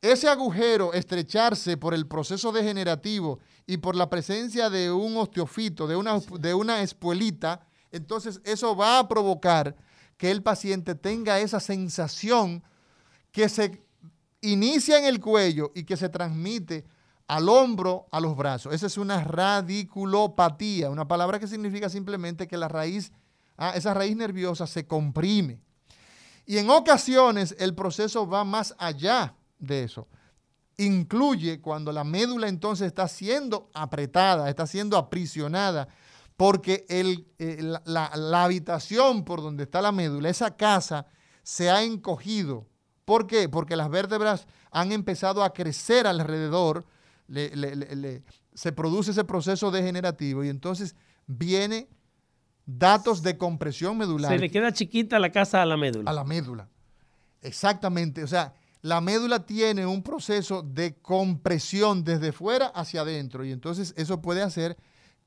ese 0.01 0.29
agujero 0.29 0.93
estrecharse 0.93 1.77
por 1.77 1.93
el 1.93 2.07
proceso 2.07 2.53
degenerativo 2.53 3.41
y 3.67 3.79
por 3.79 3.97
la 3.97 4.09
presencia 4.09 4.71
de 4.71 4.93
un 4.93 5.17
osteofito, 5.17 5.89
de 5.89 5.97
una, 5.97 6.21
de 6.39 6.55
una 6.55 6.83
espuelita, 6.83 7.67
entonces 7.91 8.41
eso 8.45 8.77
va 8.77 9.01
a 9.01 9.09
provocar 9.09 9.75
que 10.17 10.31
el 10.31 10.43
paciente 10.43 10.95
tenga 10.95 11.41
esa 11.41 11.59
sensación 11.59 12.63
que 13.33 13.49
se 13.49 13.83
inicia 14.41 14.99
en 14.99 15.05
el 15.05 15.21
cuello 15.21 15.73
y 15.75 15.85
que 15.85 15.97
se 15.97 16.09
transmite 16.09 16.85
al 17.27 17.49
hombro, 17.49 18.07
a 18.11 18.21
los 18.21 18.37
brazos. 18.37 18.73
Esa 18.73 18.87
es 18.87 18.99
una 18.99 19.23
radiculopatía, 19.23 20.91
una 20.91 21.09
palabra 21.09 21.39
que 21.39 21.47
significa 21.47 21.89
simplemente 21.89 22.47
que 22.47 22.57
la 22.57 22.69
raíz, 22.69 23.13
ah, 23.57 23.73
esa 23.75 23.95
raíz 23.95 24.17
nerviosa 24.17 24.67
se 24.67 24.87
comprime. 24.87 25.61
Y 26.49 26.57
en 26.57 26.70
ocasiones 26.70 27.55
el 27.59 27.74
proceso 27.74 28.26
va 28.26 28.42
más 28.42 28.74
allá 28.78 29.34
de 29.59 29.84
eso. 29.84 30.09
Incluye 30.78 31.61
cuando 31.61 31.92
la 31.92 32.05
médula 32.05 32.49
entonces 32.49 32.86
está 32.86 33.07
siendo 33.07 33.68
apretada, 33.74 34.49
está 34.49 34.66
siendo 34.66 34.96
aprisionada, 34.96 35.88
porque 36.38 36.86
el, 36.88 37.26
eh, 37.38 37.62
la, 37.84 38.42
habitación 38.42 39.26
por 39.26 39.42
donde 39.42 39.64
está 39.64 39.82
la 39.82 39.92
médula, 39.92 40.30
esa 40.30 40.57
casa, 40.57 41.05
se 41.42 41.68
ha 41.68 41.82
encogido. 41.82 42.66
¿Por 43.05 43.26
qué? 43.26 43.51
Porque 43.51 43.76
las 43.76 43.90
vértebras 43.90 44.46
han 44.70 44.90
empezado 44.92 45.44
a 45.44 45.53
crecer 45.53 46.07
alrededor, 46.07 46.86
se 48.55 48.72
produce 48.72 49.11
ese 49.11 49.24
proceso 49.24 49.70
degenerativo 49.70 50.42
y 50.42 50.49
entonces 50.49 50.96
viene 51.26 51.90
datos 52.71 53.23
de 53.23 53.39
compresión 53.39 53.97
medular 53.97 54.31
Se 54.31 54.39
le 54.39 54.51
queda 54.51 54.73
chiquita 54.73 55.19
la 55.19 55.33
casa 55.33 55.62
a 55.62 55.66
la 55.66 55.79
médula. 55.79 56.11
a 56.11 56.12
la 56.14 56.23
médula. 56.25 56.69
Exactamente. 57.41 58.23
O 58.23 58.27
sea, 58.27 58.53
la 58.83 59.01
médula 59.01 59.47
tiene 59.47 59.87
un 59.87 60.03
proceso 60.03 60.62
de 60.62 60.97
compresión 60.97 62.05
desde 62.05 62.31
fuera 62.33 62.66
hacia 62.66 63.01
adentro 63.01 63.45
y 63.45 63.53
entonces 63.53 63.95
eso 63.97 64.21
puede 64.21 64.43
hacer 64.43 64.77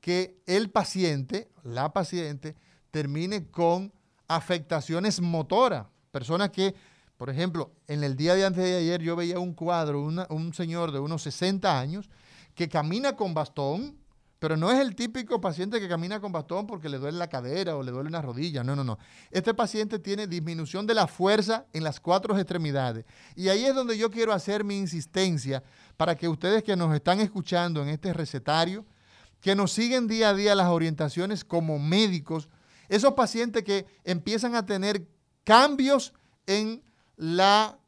que 0.00 0.40
el 0.46 0.70
paciente, 0.70 1.50
la 1.64 1.92
paciente, 1.92 2.54
termine 2.90 3.46
con 3.50 3.92
afectaciones 4.28 5.20
motoras. 5.20 5.86
Personas 6.10 6.50
que, 6.50 6.74
por 7.16 7.28
ejemplo, 7.30 7.72
en 7.88 8.04
el 8.04 8.16
día 8.16 8.34
de 8.34 8.44
antes 8.44 8.62
de 8.64 8.76
ayer 8.76 9.00
yo 9.02 9.16
veía 9.16 9.38
un 9.38 9.54
cuadro, 9.54 10.02
una- 10.02 10.26
un 10.30 10.52
señor 10.54 10.92
de 10.92 10.98
unos 11.00 11.22
60 11.22 11.78
años 11.78 12.08
que 12.54 12.68
camina 12.68 13.16
con 13.16 13.34
bastón, 13.34 13.96
pero 14.42 14.56
no 14.56 14.72
es 14.72 14.80
el 14.80 14.96
típico 14.96 15.40
paciente 15.40 15.78
que 15.78 15.88
camina 15.88 16.18
con 16.18 16.32
bastón 16.32 16.66
porque 16.66 16.88
le 16.88 16.98
duele 16.98 17.16
la 17.16 17.28
cadera 17.28 17.76
o 17.76 17.82
le 17.84 17.92
duele 17.92 18.08
una 18.08 18.20
rodilla. 18.20 18.64
No, 18.64 18.74
no, 18.74 18.82
no. 18.82 18.98
Este 19.30 19.54
paciente 19.54 20.00
tiene 20.00 20.26
disminución 20.26 20.84
de 20.84 20.94
la 20.94 21.06
fuerza 21.06 21.66
en 21.72 21.84
las 21.84 22.00
cuatro 22.00 22.36
extremidades. 22.36 23.04
Y 23.36 23.50
ahí 23.50 23.64
es 23.64 23.72
donde 23.72 23.96
yo 23.96 24.10
quiero 24.10 24.32
hacer 24.32 24.64
mi 24.64 24.76
insistencia 24.76 25.62
para 25.96 26.16
que 26.16 26.26
ustedes 26.26 26.64
que 26.64 26.74
nos 26.74 26.92
están 26.92 27.20
escuchando 27.20 27.82
en 27.82 27.90
este 27.90 28.12
recetario, 28.12 28.84
que 29.40 29.54
nos 29.54 29.70
siguen 29.70 30.08
día 30.08 30.30
a 30.30 30.34
día 30.34 30.56
las 30.56 30.70
orientaciones 30.70 31.44
como 31.44 31.78
médicos, 31.78 32.48
esos 32.88 33.14
pacientes 33.14 33.62
que 33.62 33.86
empiezan 34.02 34.56
a 34.56 34.66
tener 34.66 35.06
cambios 35.44 36.14
en 36.48 36.82
la 37.14 37.78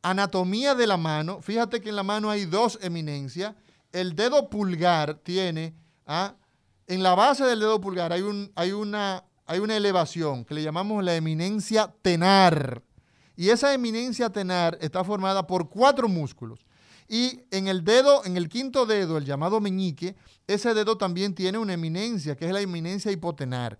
anatomía 0.00 0.74
de 0.74 0.86
la 0.86 0.96
mano. 0.96 1.42
Fíjate 1.42 1.82
que 1.82 1.90
en 1.90 1.96
la 1.96 2.02
mano 2.02 2.30
hay 2.30 2.46
dos 2.46 2.78
eminencias. 2.80 3.54
El 3.92 4.16
dedo 4.16 4.48
pulgar 4.48 5.18
tiene 5.18 5.74
ah, 6.08 6.34
en 6.88 7.02
la 7.02 7.14
base 7.14 7.44
del 7.44 7.60
dedo 7.60 7.80
pulgar 7.80 8.12
hay, 8.12 8.22
un, 8.22 8.50
hay, 8.56 8.72
una, 8.72 9.24
hay 9.46 9.60
una 9.60 9.76
elevación 9.76 10.44
que 10.44 10.54
le 10.54 10.62
llamamos 10.62 11.04
la 11.04 11.14
eminencia 11.14 11.94
tenar. 12.02 12.82
Y 13.36 13.50
esa 13.50 13.72
eminencia 13.72 14.30
tenar 14.30 14.76
está 14.80 15.04
formada 15.04 15.46
por 15.46 15.68
cuatro 15.68 16.08
músculos. 16.08 16.66
Y 17.06 17.42
en 17.50 17.68
el 17.68 17.84
dedo, 17.84 18.24
en 18.24 18.36
el 18.36 18.48
quinto 18.48 18.84
dedo, 18.84 19.16
el 19.16 19.24
llamado 19.24 19.60
meñique, 19.60 20.16
ese 20.46 20.74
dedo 20.74 20.98
también 20.98 21.34
tiene 21.34 21.56
una 21.56 21.74
eminencia, 21.74 22.36
que 22.36 22.46
es 22.46 22.52
la 22.52 22.60
eminencia 22.60 23.12
hipotenar. 23.12 23.78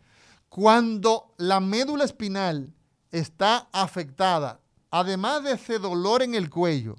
Cuando 0.48 1.34
la 1.38 1.60
médula 1.60 2.04
espinal 2.04 2.72
está 3.10 3.68
afectada, 3.72 4.60
además 4.90 5.42
de 5.42 5.52
ese 5.52 5.78
dolor 5.78 6.22
en 6.22 6.34
el 6.34 6.48
cuello, 6.48 6.96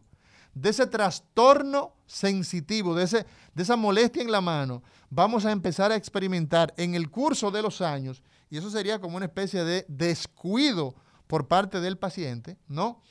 de 0.53 0.69
ese 0.69 0.85
trastorno 0.85 1.93
sensitivo, 2.09 2.95
de, 2.95 3.03
ese, 3.03 3.25
de 3.53 3.63
esa 3.63 3.75
molestia 3.75 4.23
en 4.23 4.31
la 4.31 4.41
mano, 4.41 4.81
vamos 5.09 5.45
a 5.45 5.51
empezar 5.51 5.91
a 5.91 5.95
experimentar 5.95 6.73
en 6.75 6.95
el 6.95 7.09
curso 7.09 7.51
de 7.51 7.61
los 7.61 7.81
años, 7.81 8.23
y 8.49 8.57
eso 8.57 8.69
sería 8.69 8.99
como 8.99 9.15
una 9.15 9.27
especie 9.27 9.63
de 9.63 9.85
descuido 9.87 10.95
por 11.27 11.47
parte 11.47 11.79
del 11.79 11.97
paciente, 11.97 12.57
¿no? 12.67 13.01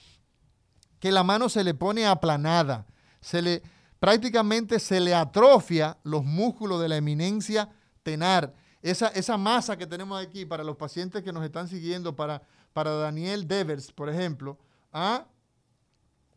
Que 0.99 1.13
la 1.13 1.23
mano 1.23 1.49
se 1.49 1.63
le 1.63 1.75
pone 1.75 2.07
aplanada, 2.07 2.87
se 3.21 3.41
le 3.41 3.63
prácticamente 4.01 4.79
se 4.79 5.01
le 5.01 5.15
atrofia 5.15 5.99
los 6.03 6.25
músculos 6.25 6.81
de 6.81 6.89
la 6.89 6.97
eminencia 6.97 7.69
tenar. 8.03 8.55
Esa, 8.81 9.09
esa 9.09 9.37
masa 9.37 9.77
que 9.77 9.87
tenemos 9.87 10.21
aquí 10.21 10.45
para 10.45 10.65
los 10.65 10.77
pacientes 10.77 11.23
que 11.23 11.33
nos 11.33 11.45
están 11.45 11.69
siguiendo, 11.69 12.15
para, 12.15 12.43
para 12.73 12.93
Daniel 12.93 13.47
Devers, 13.47 13.93
por 13.93 14.09
ejemplo, 14.09 14.59
¿ah? 14.93 15.27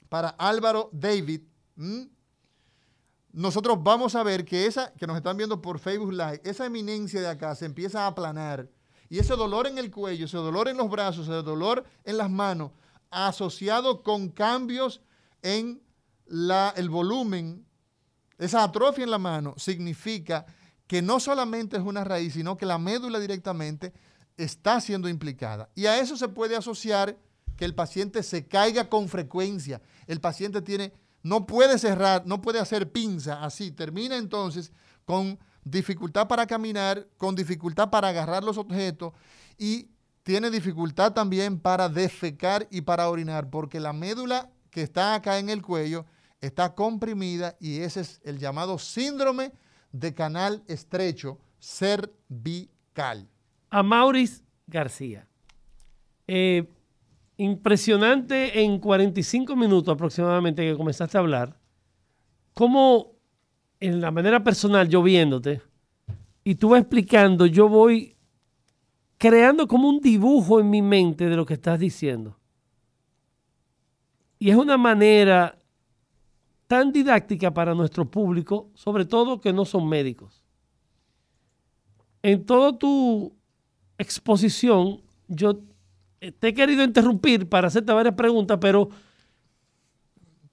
para 0.10 0.30
Álvaro 0.30 0.90
David, 0.92 1.42
nosotros 3.34 3.78
vamos 3.82 4.16
a 4.16 4.24
ver 4.24 4.46
que 4.46 4.66
esa, 4.66 4.94
que 4.94 5.08
nos 5.08 5.18
están 5.18 5.38
viendo 5.38 5.62
por 5.62 5.80
Facebook 5.80 6.12
Live, 6.12 6.42
esa 6.44 6.66
eminencia 6.66 7.22
de 7.22 7.28
acá 7.28 7.56
se 7.56 7.66
empieza 7.66 8.04
a 8.04 8.08
aplanar. 8.08 8.70
Y 9.10 9.20
ese 9.20 9.36
dolor 9.36 9.68
en 9.68 9.78
el 9.78 9.92
cuello, 9.92 10.26
ese 10.26 10.38
dolor 10.38 10.68
en 10.68 10.78
los 10.78 10.90
brazos, 10.90 11.28
ese 11.28 11.42
dolor 11.42 11.84
en 12.04 12.18
las 12.18 12.30
manos, 12.30 12.72
asociado 13.10 14.04
con 14.04 14.30
cambios 14.30 15.02
en 15.42 15.82
el 16.76 16.90
volumen, 16.90 17.66
esa 18.38 18.64
atrofia 18.64 19.04
en 19.04 19.12
la 19.12 19.18
mano, 19.18 19.54
significa 19.58 20.46
que 20.88 21.02
no 21.02 21.20
solamente 21.20 21.78
es 21.78 21.84
una 21.84 22.04
raíz, 22.04 22.34
sino 22.34 22.58
que 22.58 22.66
la 22.66 22.78
médula 22.78 23.20
directamente 23.20 23.94
está 24.38 24.82
siendo 24.82 25.10
implicada. 25.10 25.70
Y 25.76 25.86
a 25.86 26.00
eso 26.00 26.18
se 26.18 26.28
puede 26.28 26.56
asociar 26.56 27.18
que 27.56 27.66
el 27.66 27.76
paciente 27.76 28.24
se 28.24 28.48
caiga 28.48 28.90
con 28.90 29.08
frecuencia. 29.08 29.82
El 30.08 30.20
paciente 30.20 30.62
tiene, 30.62 30.94
no 31.24 31.46
puede 31.46 31.78
cerrar, 31.78 32.24
no 32.26 32.42
puede 32.42 32.60
hacer 32.60 32.92
pinza 32.92 33.44
así. 33.44 33.72
Termina 33.72 34.18
entonces 34.18 34.72
con 35.06 35.40
dificultad 35.64 36.28
para 36.28 36.48
caminar, 36.48 37.08
con 37.18 37.36
dificultad 37.36 37.90
para 37.90 38.10
agarrar 38.10 38.44
los 38.44 38.58
objetos 38.58 39.14
y 39.58 39.90
tiene 40.24 40.50
dificultad 40.50 41.14
también 41.14 41.60
para 41.60 41.90
defecar 41.90 42.68
y 42.70 42.82
para 42.82 43.10
orinar, 43.10 43.50
porque 43.50 43.80
la 43.80 43.94
médula 43.94 44.50
que 44.70 44.82
está 44.82 45.16
acá 45.16 45.40
en 45.40 45.50
el 45.50 45.62
cuello 45.62 46.06
está 46.40 46.74
comprimida 46.74 47.56
y 47.60 47.80
ese 47.80 48.02
es 48.02 48.22
el 48.24 48.40
llamado 48.40 48.80
síndrome 48.80 49.52
de 49.92 50.14
canal 50.14 50.64
estrecho 50.68 51.38
cervical. 51.60 53.28
A 53.70 53.84
Maurice 53.84 54.44
García. 54.68 55.28
Eh, 56.28 56.68
impresionante 57.42 58.62
en 58.62 58.78
45 58.78 59.56
minutos 59.56 59.92
aproximadamente 59.92 60.62
que 60.62 60.78
comenzaste 60.78 61.18
a 61.18 61.22
hablar, 61.22 61.60
cómo 62.54 63.14
en 63.80 64.00
la 64.00 64.12
manera 64.12 64.44
personal 64.44 64.88
yo 64.88 65.02
viéndote 65.02 65.60
y 66.44 66.54
tú 66.54 66.70
vas 66.70 66.82
explicando, 66.82 67.48
yo 67.48 67.68
voy 67.68 68.16
creando 69.18 69.68
como 69.68 69.90
un 69.90 70.00
dibujo 70.02 70.60
en 70.60 70.70
mi 70.70 70.84
mente 70.84 71.30
de 71.30 71.36
lo 71.36 71.44
que 71.46 71.56
estás 71.56 71.80
diciendo. 71.80 72.38
Y 74.38 74.52
es 74.52 74.56
una 74.56 74.78
manera 74.78 75.58
tan 76.68 76.92
didáctica 76.92 77.52
para 77.52 77.74
nuestro 77.74 78.06
público, 78.06 78.70
sobre 78.76 79.06
todo 79.06 79.42
que 79.42 79.52
no 79.52 79.66
son 79.66 79.90
médicos. 79.90 80.44
En 82.22 82.46
toda 82.46 82.78
tu 82.78 83.36
exposición, 83.98 85.02
yo 85.28 85.60
te 86.30 86.50
he 86.50 86.54
querido 86.54 86.84
interrumpir 86.84 87.50
para 87.50 87.68
hacerte 87.68 87.92
varias 87.92 88.16
preguntas, 88.16 88.60
pero... 88.62 88.90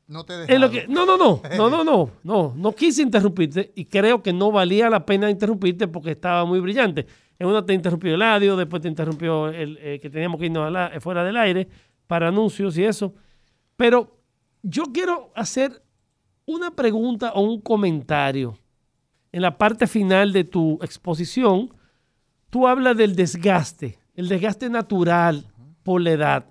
No 0.07 0.25
te 0.25 0.59
lo 0.59 0.71
que, 0.71 0.89
no, 0.89 1.05
no, 1.05 1.19
no, 1.19 1.43
no, 1.55 1.69
no, 1.69 1.85
no, 1.85 2.11
no, 2.25 2.55
no 2.57 2.73
quise 2.73 3.03
interrumpirte 3.03 3.73
y 3.75 3.85
creo 3.85 4.23
que 4.23 4.33
no 4.33 4.51
valía 4.51 4.89
la 4.89 5.05
pena 5.05 5.29
interrumpirte 5.29 5.87
porque 5.87 6.13
estaba 6.13 6.47
muy 6.47 6.61
brillante. 6.61 7.07
En 7.39 7.47
una 7.47 7.65
te 7.67 7.75
interrumpió 7.75 8.15
el 8.15 8.23
audio, 8.23 8.57
después 8.57 8.81
te 8.81 8.89
interrumpió 8.89 9.49
el 9.49 9.79
eh, 9.83 10.01
que 10.01 10.09
teníamos 10.09 10.41
que 10.41 10.47
irnos 10.47 10.73
fuera 11.01 11.23
del 11.23 11.37
aire 11.37 11.69
para 12.07 12.29
anuncios 12.29 12.79
y 12.79 12.85
eso. 12.85 13.15
Pero 13.77 14.19
yo 14.63 14.85
quiero 14.95 15.31
hacer 15.35 15.83
una 16.47 16.71
pregunta 16.71 17.33
o 17.35 17.43
un 17.43 17.61
comentario. 17.61 18.59
En 19.31 19.43
la 19.43 19.59
parte 19.59 19.87
final 19.87 20.33
de 20.33 20.45
tu 20.45 20.79
exposición, 20.83 21.75
tú 22.49 22.67
hablas 22.67 22.97
del 22.97 23.15
desgaste, 23.15 23.99
el 24.15 24.29
desgaste 24.29 24.71
natural 24.71 25.48
por 25.89 26.03
la 26.03 26.11
edad. 26.11 26.47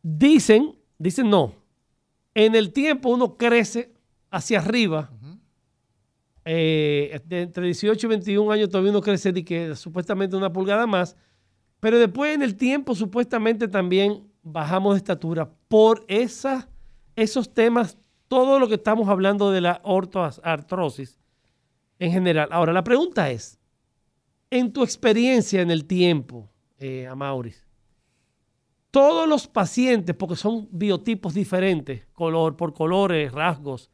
Dicen, 0.00 0.78
dicen 0.96 1.28
no, 1.28 1.52
en 2.34 2.54
el 2.54 2.72
tiempo 2.72 3.08
uno 3.08 3.36
crece 3.36 3.92
hacia 4.30 4.60
arriba. 4.60 5.10
Eh, 6.44 7.20
entre 7.30 7.66
18 7.66 8.06
y 8.06 8.08
21 8.08 8.52
años 8.52 8.68
todavía 8.68 8.92
uno 8.92 9.00
crece 9.00 9.32
de 9.32 9.44
que 9.44 9.74
supuestamente 9.74 10.36
una 10.36 10.52
pulgada 10.52 10.86
más, 10.86 11.16
pero 11.80 11.98
después 11.98 12.32
en 12.32 12.42
el 12.42 12.54
tiempo 12.54 12.94
supuestamente 12.94 13.66
también 13.66 14.22
bajamos 14.44 14.94
de 14.94 14.98
estatura 14.98 15.50
por 15.66 16.04
esa 16.06 16.68
esos 17.16 17.52
temas, 17.52 17.98
todo 18.28 18.60
lo 18.60 18.68
que 18.68 18.76
estamos 18.76 19.08
hablando 19.08 19.50
de 19.50 19.62
la 19.62 19.80
ortoartrosis 19.82 21.18
en 21.98 22.12
general. 22.12 22.50
Ahora, 22.52 22.72
la 22.72 22.84
pregunta 22.84 23.32
es, 23.32 23.58
en 24.48 24.72
tu 24.72 24.84
experiencia 24.84 25.60
en 25.60 25.72
el 25.72 25.86
tiempo, 25.86 26.51
eh, 26.82 27.06
Amauris, 27.06 27.64
todos 28.90 29.28
los 29.28 29.46
pacientes, 29.46 30.14
porque 30.16 30.36
son 30.36 30.68
biotipos 30.70 31.32
diferentes, 31.32 32.06
color 32.12 32.56
por 32.56 32.74
colores, 32.74 33.32
rasgos, 33.32 33.88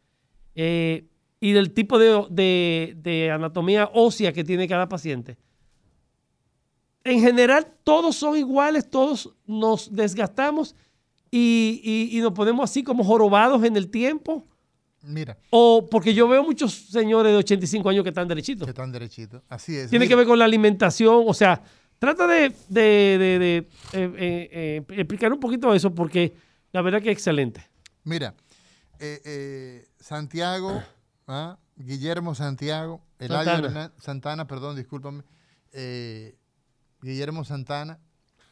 eh, 0.55 1.07
y 1.39 1.53
del 1.53 1.73
tipo 1.73 1.99
de, 1.99 2.97
de, 2.97 3.31
anatomía 3.31 3.91
ósea 3.93 4.33
que 4.33 4.43
tiene 4.43 4.67
cada 4.67 4.89
paciente, 4.89 5.37
en 7.05 7.21
general 7.21 7.75
todos 7.85 8.17
son 8.17 8.37
iguales, 8.37 8.91
todos 8.91 9.35
nos 9.47 9.95
desgastamos 9.95 10.75
y, 11.31 12.19
nos 12.23 12.33
ponemos 12.33 12.69
así 12.71 12.83
como 12.83 13.05
jorobados 13.05 13.63
en 13.65 13.77
el 13.77 13.91
tiempo. 13.91 14.47
Mira. 15.03 15.39
O 15.51 15.87
porque 15.89 16.13
yo 16.13 16.27
veo 16.27 16.43
muchos 16.43 16.73
señores 16.73 17.33
de 17.33 17.39
85 17.39 17.89
años 17.89 18.03
que 18.03 18.09
están 18.09 18.27
derechitos. 18.27 18.67
Que 18.67 18.71
están 18.71 18.91
derechitos, 18.91 19.43
así 19.49 19.77
es. 19.77 19.91
Tiene 19.91 20.09
que 20.09 20.17
ver 20.17 20.27
con 20.27 20.39
la 20.39 20.45
alimentación, 20.45 21.25
o 21.27 21.35
sea, 21.35 21.63
trata 21.99 22.27
de, 22.27 22.55
de, 22.69 23.57
eh, 23.57 23.69
eh, 23.93 24.49
eh, 24.53 24.85
explicar 24.91 25.33
un 25.33 25.41
poquito 25.41 25.75
eso 25.75 25.95
porque 25.95 26.35
la 26.73 26.83
verdad 26.83 27.03
que 27.03 27.11
es 27.11 27.17
excelente. 27.17 27.69
Mira, 28.05 28.35
Santiago, 29.99 30.83
¿ah? 31.27 31.59
Guillermo 31.77 32.35
Santiago, 32.35 33.03
Eladio 33.19 33.53
Santana. 33.53 33.93
Santana, 33.99 34.47
perdón, 34.47 34.77
discúlpame, 34.77 35.23
Guillermo 37.01 37.45
Santana, 37.45 37.99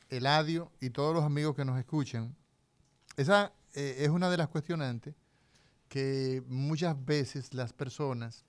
Eladio 0.08 0.72
y 0.80 0.90
todos 0.90 1.14
los 1.14 1.24
amigos 1.24 1.56
que 1.56 1.64
nos 1.64 1.78
escuchan, 1.78 2.36
esa 3.16 3.52
es 3.72 4.08
una 4.08 4.30
de 4.30 4.36
las 4.36 4.48
cuestionantes 4.48 5.14
que 5.88 6.42
muchas 6.46 7.04
veces 7.04 7.54
las 7.54 7.72
personas 7.72 8.44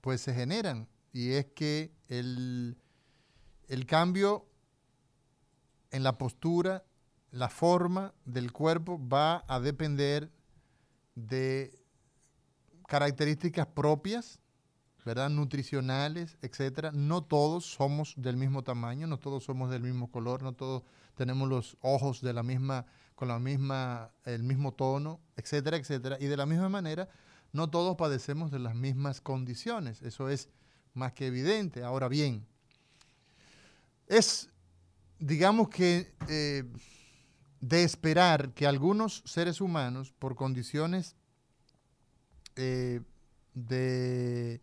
pues 0.00 0.20
se 0.20 0.34
generan 0.34 0.88
y 1.12 1.32
es 1.32 1.46
que 1.46 1.92
el, 2.08 2.76
el 3.68 3.86
cambio 3.86 4.46
en 5.90 6.02
la 6.02 6.18
postura, 6.18 6.84
la 7.30 7.48
forma 7.48 8.14
del 8.24 8.52
cuerpo 8.52 9.00
va 9.08 9.44
a 9.48 9.60
depender 9.60 10.30
de 11.14 11.78
características 12.86 13.66
propias, 13.66 14.40
¿verdad? 15.04 15.30
Nutricionales, 15.30 16.38
etcétera. 16.42 16.90
No 16.92 17.24
todos 17.24 17.66
somos 17.66 18.14
del 18.16 18.36
mismo 18.36 18.64
tamaño, 18.64 19.06
no 19.06 19.18
todos 19.18 19.44
somos 19.44 19.70
del 19.70 19.82
mismo 19.82 20.10
color, 20.10 20.42
no 20.42 20.52
todos 20.52 20.82
tenemos 21.14 21.48
los 21.48 21.76
ojos 21.80 22.20
de 22.20 22.32
la 22.32 22.42
misma 22.42 22.86
con 23.14 23.28
la 23.28 23.38
misma, 23.38 24.12
el 24.24 24.42
mismo 24.42 24.74
tono, 24.74 25.20
etcétera, 25.36 25.78
etcétera. 25.78 26.18
Y 26.20 26.26
de 26.26 26.36
la 26.36 26.44
misma 26.44 26.68
manera, 26.68 27.08
no 27.52 27.70
todos 27.70 27.96
padecemos 27.96 28.50
de 28.50 28.58
las 28.58 28.74
mismas 28.74 29.22
condiciones. 29.22 30.02
Eso 30.02 30.28
es 30.28 30.50
más 30.92 31.14
que 31.14 31.26
evidente. 31.26 31.82
Ahora 31.82 32.08
bien, 32.08 32.46
es, 34.06 34.50
digamos 35.18 35.68
que, 35.68 36.14
eh, 36.28 36.64
de 37.60 37.82
esperar 37.82 38.52
que 38.52 38.66
algunos 38.66 39.22
seres 39.24 39.60
humanos, 39.60 40.12
por 40.18 40.36
condiciones 40.36 41.16
eh, 42.54 43.00
de 43.54 44.60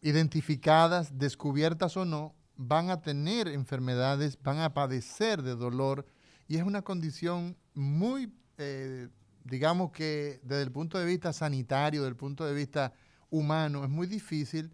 identificadas, 0.00 1.18
descubiertas 1.18 1.96
o 1.96 2.04
no, 2.04 2.34
van 2.56 2.90
a 2.90 3.00
tener 3.00 3.48
enfermedades, 3.48 4.38
van 4.42 4.60
a 4.60 4.74
padecer 4.74 5.42
de 5.42 5.56
dolor 5.56 6.06
y 6.48 6.56
es 6.56 6.62
una 6.62 6.82
condición 6.82 7.56
muy, 7.74 8.32
eh, 8.58 9.08
digamos 9.44 9.90
que 9.92 10.40
desde 10.42 10.62
el 10.62 10.72
punto 10.72 10.98
de 10.98 11.06
vista 11.06 11.32
sanitario, 11.32 12.02
desde 12.02 12.10
el 12.10 12.16
punto 12.16 12.44
de 12.44 12.54
vista 12.54 12.92
humano, 13.30 13.84
es 13.84 13.90
muy 13.90 14.06
difícil 14.06 14.70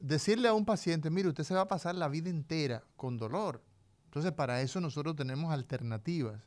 decirle 0.00 0.48
a 0.48 0.54
un 0.54 0.64
paciente, 0.64 1.10
mire, 1.10 1.28
usted 1.28 1.44
se 1.44 1.54
va 1.54 1.62
a 1.62 1.68
pasar 1.68 1.94
la 1.94 2.08
vida 2.08 2.30
entera 2.30 2.82
con 2.96 3.16
dolor. 3.16 3.62
Entonces, 4.06 4.32
para 4.32 4.60
eso 4.60 4.80
nosotros 4.80 5.14
tenemos 5.14 5.52
alternativas. 5.52 6.42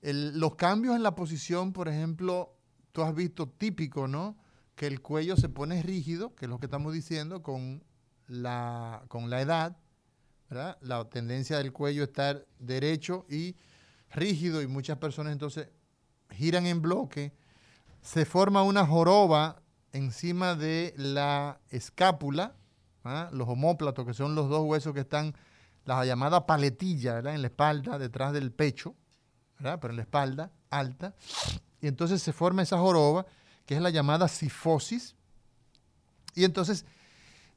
los 0.00 0.56
cambios 0.56 0.96
en 0.96 1.04
la 1.04 1.14
posición, 1.14 1.72
por 1.72 1.88
ejemplo, 1.88 2.56
tú 2.90 3.02
has 3.02 3.14
visto 3.14 3.48
típico, 3.48 4.08
¿no? 4.08 4.36
Que 4.74 4.86
el 4.88 5.00
cuello 5.00 5.36
se 5.36 5.48
pone 5.48 5.80
rígido, 5.82 6.34
que 6.34 6.46
es 6.46 6.50
lo 6.50 6.58
que 6.58 6.66
estamos 6.66 6.92
diciendo, 6.92 7.42
con 7.42 7.84
la, 8.26 9.04
con 9.06 9.30
la 9.30 9.40
edad, 9.40 9.76
¿verdad? 10.50 10.78
La 10.80 11.08
tendencia 11.08 11.58
del 11.58 11.72
cuello 11.72 12.02
estar 12.02 12.46
derecho 12.58 13.26
y 13.28 13.54
rígido 14.10 14.60
y 14.60 14.66
muchas 14.66 14.98
personas 14.98 15.32
entonces 15.32 15.68
giran 16.30 16.66
en 16.66 16.82
bloque. 16.82 17.32
Se 18.00 18.24
forma 18.24 18.62
una 18.62 18.84
joroba 18.84 19.62
encima 19.92 20.54
de 20.54 20.94
la 20.96 21.60
escápula, 21.68 22.56
¿ah? 23.04 23.28
los 23.32 23.48
homóplatos, 23.48 24.06
que 24.06 24.14
son 24.14 24.34
los 24.34 24.48
dos 24.48 24.64
huesos 24.64 24.92
que 24.94 25.00
están, 25.00 25.34
la 25.84 26.04
llamada 26.04 26.46
paletilla. 26.46 27.18
En 27.18 27.42
la 27.42 27.48
espalda, 27.48 27.98
detrás 27.98 28.32
del 28.32 28.52
pecho. 28.52 28.94
Pero 29.58 29.90
en 29.90 29.96
la 29.96 30.02
espalda, 30.02 30.50
alta. 30.70 31.14
Y 31.80 31.86
entonces 31.86 32.22
se 32.22 32.32
forma 32.32 32.62
esa 32.62 32.78
joroba, 32.78 33.26
que 33.66 33.76
es 33.76 33.80
la 33.80 33.90
llamada 33.90 34.28
sifosis. 34.28 35.14
Y 36.34 36.44
entonces 36.44 36.84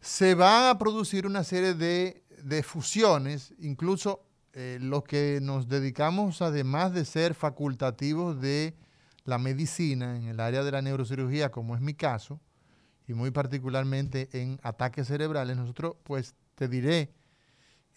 se 0.02 0.36
va 0.36 0.70
a 0.70 0.78
producir 0.78 1.26
una 1.26 1.44
serie 1.44 1.74
de, 1.74 2.64
fusiones, 2.64 3.54
incluso 3.60 4.24
eh, 4.54 4.78
los 4.80 5.04
que 5.04 5.40
nos 5.42 5.68
dedicamos, 5.68 6.42
además 6.42 6.94
de 6.94 7.06
ser 7.06 7.34
facultativos 7.34 8.40
de 8.40 8.76
la 9.24 9.40
medicina 9.40 10.16
en 10.16 10.28
el 10.28 10.40
área 10.40 10.64
de 10.64 10.72
la 10.72 10.82
neurocirugía, 10.82 11.52
como 11.52 11.76
es 11.76 11.82
mi 11.82 11.96
caso, 11.96 12.40
y 13.08 13.14
muy 13.14 13.32
particularmente 13.32 14.30
en 14.34 14.60
ataques 14.64 15.08
cerebrales, 15.08 15.58
nosotros, 15.58 15.96
pues 16.04 16.36
te 16.56 16.68
diré, 16.68 17.14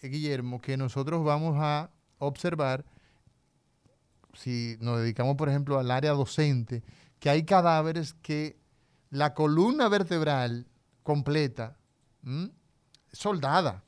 eh, 0.01 0.07
Guillermo, 0.07 0.61
que 0.61 0.77
nosotros 0.77 1.23
vamos 1.23 1.55
a 1.57 1.89
observar, 2.19 2.85
si 4.33 4.77
nos 4.79 4.99
dedicamos, 4.99 5.35
por 5.35 5.49
ejemplo, 5.49 5.79
al 5.79 5.91
área 5.91 6.11
docente, 6.11 6.83
que 7.19 7.29
hay 7.29 7.43
cadáveres 7.43 8.13
que 8.13 8.59
la 9.09 9.33
columna 9.33 9.89
vertebral 9.89 10.67
completa, 11.03 11.77
soldada, 13.11 13.83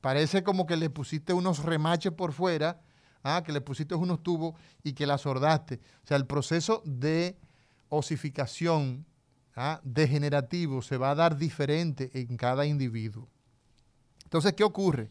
parece 0.00 0.42
como 0.42 0.66
que 0.66 0.76
le 0.76 0.90
pusiste 0.90 1.32
unos 1.32 1.60
remaches 1.60 2.12
por 2.12 2.32
fuera, 2.32 2.82
ah, 3.22 3.42
que 3.44 3.52
le 3.52 3.60
pusiste 3.60 3.94
unos 3.94 4.22
tubos 4.22 4.54
y 4.82 4.92
que 4.92 5.06
la 5.06 5.16
sordaste. 5.16 5.80
O 6.04 6.06
sea, 6.06 6.16
el 6.18 6.26
proceso 6.26 6.82
de 6.84 7.38
osificación 7.88 9.06
¿ah? 9.56 9.80
degenerativo 9.84 10.82
se 10.82 10.96
va 10.96 11.10
a 11.10 11.14
dar 11.14 11.36
diferente 11.36 12.10
en 12.14 12.36
cada 12.36 12.66
individuo. 12.66 13.28
Entonces, 14.24 14.54
¿qué 14.54 14.64
ocurre? 14.64 15.10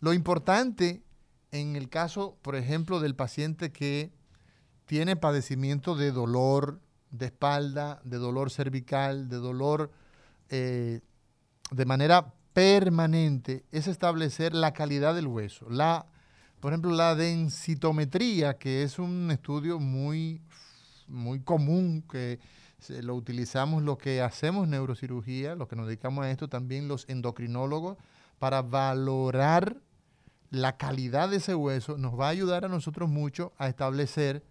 Lo 0.00 0.12
importante 0.12 1.02
en 1.50 1.76
el 1.76 1.88
caso, 1.88 2.36
por 2.42 2.56
ejemplo, 2.56 3.00
del 3.00 3.14
paciente 3.14 3.72
que 3.72 4.12
tiene 4.86 5.16
padecimiento 5.16 5.94
de 5.94 6.12
dolor 6.12 6.80
de 7.10 7.26
espalda, 7.26 8.00
de 8.04 8.18
dolor 8.18 8.50
cervical, 8.50 9.28
de 9.28 9.36
dolor 9.36 9.90
eh, 10.50 11.00
de 11.70 11.84
manera 11.84 12.34
permanente, 12.52 13.64
es 13.70 13.86
establecer 13.86 14.54
la 14.54 14.72
calidad 14.72 15.14
del 15.14 15.26
hueso. 15.26 15.68
La, 15.70 16.06
por 16.60 16.72
ejemplo, 16.72 16.90
la 16.90 17.14
densitometría, 17.14 18.58
que 18.58 18.82
es 18.82 18.98
un 18.98 19.30
estudio 19.30 19.78
muy, 19.78 20.42
muy 21.06 21.40
común 21.40 22.02
que 22.10 22.40
lo 22.88 23.14
utilizamos 23.14 23.82
lo 23.82 23.98
que 23.98 24.22
hacemos 24.22 24.68
neurocirugía, 24.68 25.54
lo 25.54 25.68
que 25.68 25.76
nos 25.76 25.86
dedicamos 25.86 26.24
a 26.24 26.30
esto, 26.30 26.48
también 26.48 26.88
los 26.88 27.08
endocrinólogos, 27.08 27.96
para 28.38 28.62
valorar 28.62 29.76
la 30.50 30.76
calidad 30.76 31.28
de 31.28 31.36
ese 31.36 31.54
hueso, 31.54 31.98
nos 31.98 32.18
va 32.18 32.26
a 32.26 32.30
ayudar 32.30 32.64
a 32.64 32.68
nosotros 32.68 33.08
mucho 33.08 33.52
a 33.58 33.68
establecer 33.68 34.42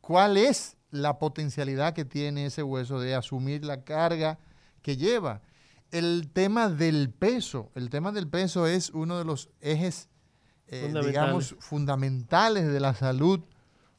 cuál 0.00 0.36
es 0.36 0.76
la 0.90 1.18
potencialidad 1.18 1.94
que 1.94 2.04
tiene 2.04 2.46
ese 2.46 2.62
hueso 2.62 3.00
de 3.00 3.14
asumir 3.14 3.64
la 3.64 3.84
carga 3.84 4.38
que 4.82 4.96
lleva. 4.96 5.42
El 5.90 6.30
tema 6.32 6.68
del 6.68 7.10
peso, 7.10 7.70
el 7.74 7.90
tema 7.90 8.12
del 8.12 8.28
peso 8.28 8.66
es 8.66 8.90
uno 8.90 9.18
de 9.18 9.24
los 9.24 9.50
ejes, 9.60 10.08
eh, 10.66 10.92
digamos, 11.04 11.54
fundamentales 11.60 12.66
de 12.66 12.80
la 12.80 12.94
salud 12.94 13.40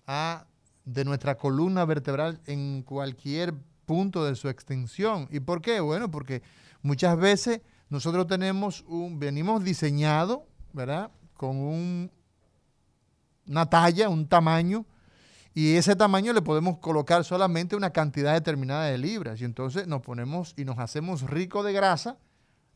a 0.08 0.48
de 0.86 1.06
nuestra 1.06 1.36
columna 1.36 1.86
vertebral 1.86 2.42
en 2.46 2.84
cualquier 2.84 3.54
punto 3.86 4.26
de 4.26 4.36
su 4.36 4.50
extensión. 4.50 5.28
¿Y 5.32 5.40
por 5.40 5.62
qué? 5.62 5.80
Bueno, 5.80 6.10
porque 6.12 6.42
muchas 6.82 7.18
veces 7.18 7.62
nosotros 7.90 8.28
tenemos 8.28 8.84
un, 8.88 9.20
venimos 9.20 9.64
diseñado, 9.64 10.46
¿verdad? 10.74 11.12
Con 11.36 11.58
un, 11.58 12.12
una 13.48 13.70
talla, 13.70 14.10
un 14.10 14.28
tamaño, 14.28 14.86
y 15.54 15.76
ese 15.76 15.96
tamaño 15.96 16.34
le 16.34 16.42
podemos 16.42 16.80
colocar 16.80 17.24
solamente 17.24 17.76
una 17.76 17.92
cantidad 17.92 18.34
determinada 18.34 18.86
de 18.86 18.98
libras. 18.98 19.40
Y 19.40 19.46
entonces 19.46 19.88
nos 19.88 20.02
ponemos 20.02 20.56
y 20.58 20.66
nos 20.66 20.80
hacemos 20.80 21.22
rico 21.30 21.62
de 21.62 21.74
grasa, 21.74 22.18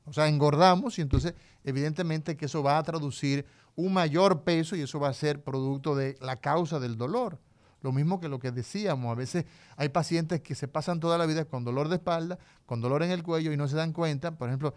o 0.06 0.14
sea, 0.14 0.28
engordamos, 0.28 1.00
y 1.00 1.02
entonces 1.02 1.34
evidentemente 1.64 2.38
que 2.38 2.46
eso 2.46 2.62
va 2.62 2.78
a 2.78 2.84
traducir 2.84 3.46
un 3.76 3.94
mayor 3.94 4.44
peso 4.44 4.76
y 4.76 4.82
eso 4.82 5.00
va 5.00 5.10
a 5.10 5.14
ser 5.14 5.44
producto 5.44 5.96
de 5.96 6.18
la 6.22 6.38
causa 6.38 6.80
del 6.80 6.98
dolor. 6.98 7.40
Lo 7.88 7.94
mismo 7.94 8.20
que 8.20 8.28
lo 8.28 8.38
que 8.38 8.52
decíamos, 8.52 9.10
a 9.10 9.16
veces 9.16 9.46
hay 9.78 9.88
pacientes 9.88 10.42
que 10.42 10.56
se 10.56 10.68
pasan 10.68 11.00
toda 11.00 11.18
la 11.18 11.26
vida 11.26 11.46
con 11.46 11.64
dolor 11.64 11.88
de 11.88 11.96
espalda, 11.96 12.38
con 12.66 12.82
dolor 12.82 13.02
en 13.02 13.12
el 13.12 13.24
cuello 13.24 13.54
y 13.54 13.56
no 13.56 13.70
se 13.70 13.78
dan 13.78 13.94
cuenta. 13.94 14.38
Por 14.38 14.50
ejemplo, 14.50 14.74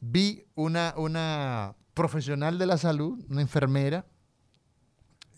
vi 0.00 0.44
una, 0.56 0.92
una 0.96 1.76
profesional 1.94 2.58
de 2.58 2.66
la 2.66 2.76
salud, 2.76 3.24
una 3.30 3.42
enfermera, 3.42 4.06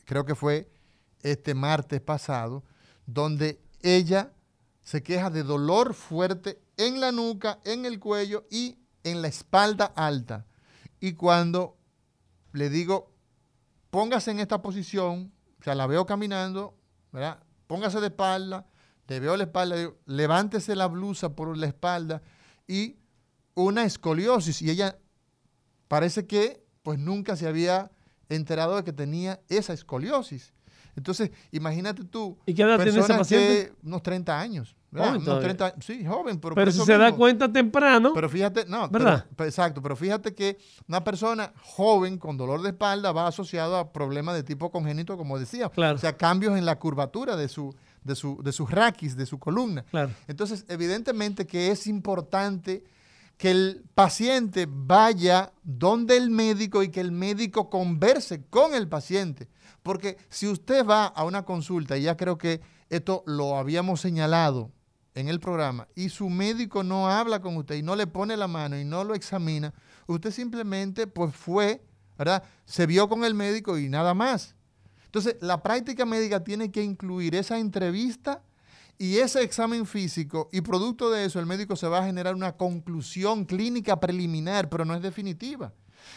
creo 0.06 0.24
que 0.24 0.34
fue 0.34 0.72
este 1.20 1.52
martes 1.52 2.00
pasado, 2.00 2.64
donde 3.04 3.60
ella 3.82 4.32
se 4.82 5.02
queja 5.02 5.28
de 5.28 5.42
dolor 5.42 5.92
fuerte 5.92 6.62
en 6.78 7.02
la 7.02 7.12
nuca, 7.12 7.60
en 7.66 7.84
el 7.84 8.00
cuello 8.00 8.46
y 8.50 8.78
en 9.04 9.20
la 9.20 9.28
espalda 9.28 9.92
alta. 9.94 10.46
Y 11.00 11.12
cuando 11.12 11.76
le 12.54 12.70
digo, 12.70 13.12
póngase 13.90 14.30
en 14.30 14.40
esta 14.40 14.62
posición, 14.62 15.34
o 15.60 15.62
sea, 15.62 15.74
la 15.74 15.86
veo 15.86 16.06
caminando, 16.06 16.79
Póngase 17.66 18.00
de 18.00 18.08
espalda, 18.08 18.66
le 19.06 19.20
veo 19.20 19.36
la 19.36 19.44
espalda, 19.44 19.76
levántese 20.06 20.76
la 20.76 20.86
blusa 20.86 21.34
por 21.34 21.56
la 21.56 21.66
espalda 21.66 22.22
y 22.66 22.96
una 23.54 23.84
escoliosis. 23.84 24.62
Y 24.62 24.70
ella 24.70 24.98
parece 25.88 26.26
que 26.26 26.64
pues 26.82 26.98
nunca 26.98 27.36
se 27.36 27.48
había 27.48 27.90
enterado 28.28 28.76
de 28.76 28.84
que 28.84 28.92
tenía 28.92 29.40
esa 29.48 29.72
escoliosis. 29.72 30.52
Entonces, 30.96 31.30
imagínate 31.50 32.04
tú. 32.04 32.38
¿Y 32.46 32.54
qué 32.54 32.62
edad 32.62 32.82
tiene 32.82 33.00
esa 33.00 33.18
paciente? 33.18 33.72
unos 33.82 34.02
30 34.02 34.40
años. 34.40 34.76
Unos 34.92 35.40
30, 35.40 35.74
sí, 35.80 36.04
joven. 36.04 36.40
Pero, 36.40 36.54
pero 36.54 36.72
si 36.72 36.80
se 36.80 36.98
da 36.98 37.12
cuenta 37.12 37.50
temprano. 37.50 38.12
Pero 38.12 38.28
fíjate, 38.28 38.64
no, 38.66 38.88
¿verdad? 38.88 39.24
exacto, 39.38 39.80
pero 39.80 39.94
fíjate 39.94 40.34
que 40.34 40.58
una 40.88 41.04
persona 41.04 41.52
joven 41.62 42.18
con 42.18 42.36
dolor 42.36 42.60
de 42.62 42.70
espalda 42.70 43.12
va 43.12 43.28
asociado 43.28 43.76
a 43.76 43.92
problemas 43.92 44.34
de 44.34 44.42
tipo 44.42 44.70
congénito, 44.70 45.16
como 45.16 45.38
decía. 45.38 45.68
Claro. 45.68 45.94
O 45.94 45.98
sea, 45.98 46.16
cambios 46.16 46.58
en 46.58 46.64
la 46.64 46.78
curvatura 46.78 47.36
de 47.36 47.48
su, 47.48 47.74
de 48.02 48.16
su, 48.16 48.42
de 48.42 48.50
sus 48.50 48.68
raquis, 48.68 49.16
de 49.16 49.26
su 49.26 49.38
columna. 49.38 49.84
Claro. 49.90 50.10
Entonces, 50.26 50.64
evidentemente 50.68 51.46
que 51.46 51.70
es 51.70 51.86
importante 51.86 52.82
que 53.40 53.50
el 53.50 53.84
paciente 53.94 54.66
vaya 54.68 55.54
donde 55.62 56.18
el 56.18 56.28
médico 56.28 56.82
y 56.82 56.90
que 56.90 57.00
el 57.00 57.10
médico 57.10 57.70
converse 57.70 58.44
con 58.50 58.74
el 58.74 58.86
paciente. 58.86 59.48
Porque 59.82 60.18
si 60.28 60.46
usted 60.46 60.84
va 60.84 61.06
a 61.06 61.24
una 61.24 61.46
consulta, 61.46 61.96
y 61.96 62.02
ya 62.02 62.18
creo 62.18 62.36
que 62.36 62.60
esto 62.90 63.22
lo 63.24 63.56
habíamos 63.56 64.02
señalado 64.02 64.70
en 65.14 65.28
el 65.28 65.40
programa, 65.40 65.88
y 65.94 66.10
su 66.10 66.28
médico 66.28 66.82
no 66.82 67.08
habla 67.08 67.40
con 67.40 67.56
usted 67.56 67.76
y 67.76 67.82
no 67.82 67.96
le 67.96 68.06
pone 68.06 68.36
la 68.36 68.46
mano 68.46 68.78
y 68.78 68.84
no 68.84 69.04
lo 69.04 69.14
examina, 69.14 69.72
usted 70.06 70.32
simplemente 70.32 71.06
pues 71.06 71.34
fue, 71.34 71.82
¿verdad? 72.18 72.42
Se 72.66 72.84
vio 72.84 73.08
con 73.08 73.24
el 73.24 73.32
médico 73.32 73.78
y 73.78 73.88
nada 73.88 74.12
más. 74.12 74.54
Entonces, 75.06 75.36
la 75.40 75.62
práctica 75.62 76.04
médica 76.04 76.44
tiene 76.44 76.70
que 76.70 76.82
incluir 76.82 77.34
esa 77.34 77.58
entrevista 77.58 78.42
y 79.00 79.16
ese 79.16 79.42
examen 79.42 79.86
físico, 79.86 80.50
y 80.52 80.60
producto 80.60 81.10
de 81.10 81.24
eso 81.24 81.40
el 81.40 81.46
médico 81.46 81.74
se 81.74 81.88
va 81.88 82.00
a 82.00 82.04
generar 82.04 82.34
una 82.34 82.58
conclusión 82.58 83.46
clínica 83.46 83.98
preliminar, 83.98 84.68
pero 84.68 84.84
no 84.84 84.94
es 84.94 85.00
definitiva. 85.00 85.72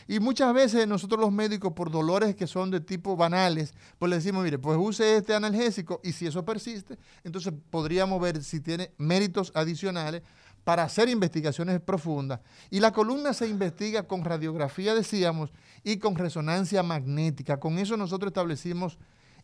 Y 0.05 0.19
muchas 0.19 0.53
veces 0.53 0.85
nosotros 0.85 1.21
los 1.21 1.31
médicos, 1.31 1.71
por 1.71 1.89
dolores 1.89 2.35
que 2.35 2.45
son 2.45 2.71
de 2.71 2.81
tipo 2.81 3.15
banales, 3.15 3.73
pues 3.97 4.09
le 4.09 4.17
decimos, 4.17 4.43
mire, 4.43 4.59
pues 4.59 4.77
use 4.77 5.15
este 5.15 5.33
analgésico 5.33 6.01
y 6.03 6.11
si 6.11 6.27
eso 6.27 6.43
persiste, 6.43 6.97
entonces 7.23 7.53
podríamos 7.69 8.21
ver 8.21 8.43
si 8.43 8.59
tiene 8.59 8.91
méritos 8.97 9.53
adicionales 9.55 10.21
para 10.65 10.83
hacer 10.83 11.07
investigaciones 11.07 11.79
profundas. 11.79 12.41
Y 12.69 12.81
la 12.81 12.91
columna 12.91 13.31
se 13.31 13.47
investiga 13.47 14.03
con 14.03 14.25
radiografía, 14.25 14.93
decíamos, 14.93 15.51
y 15.85 15.99
con 15.99 16.15
resonancia 16.17 16.83
magnética. 16.83 17.61
Con 17.61 17.79
eso 17.79 17.95
nosotros 17.95 18.31
establecimos 18.31 18.99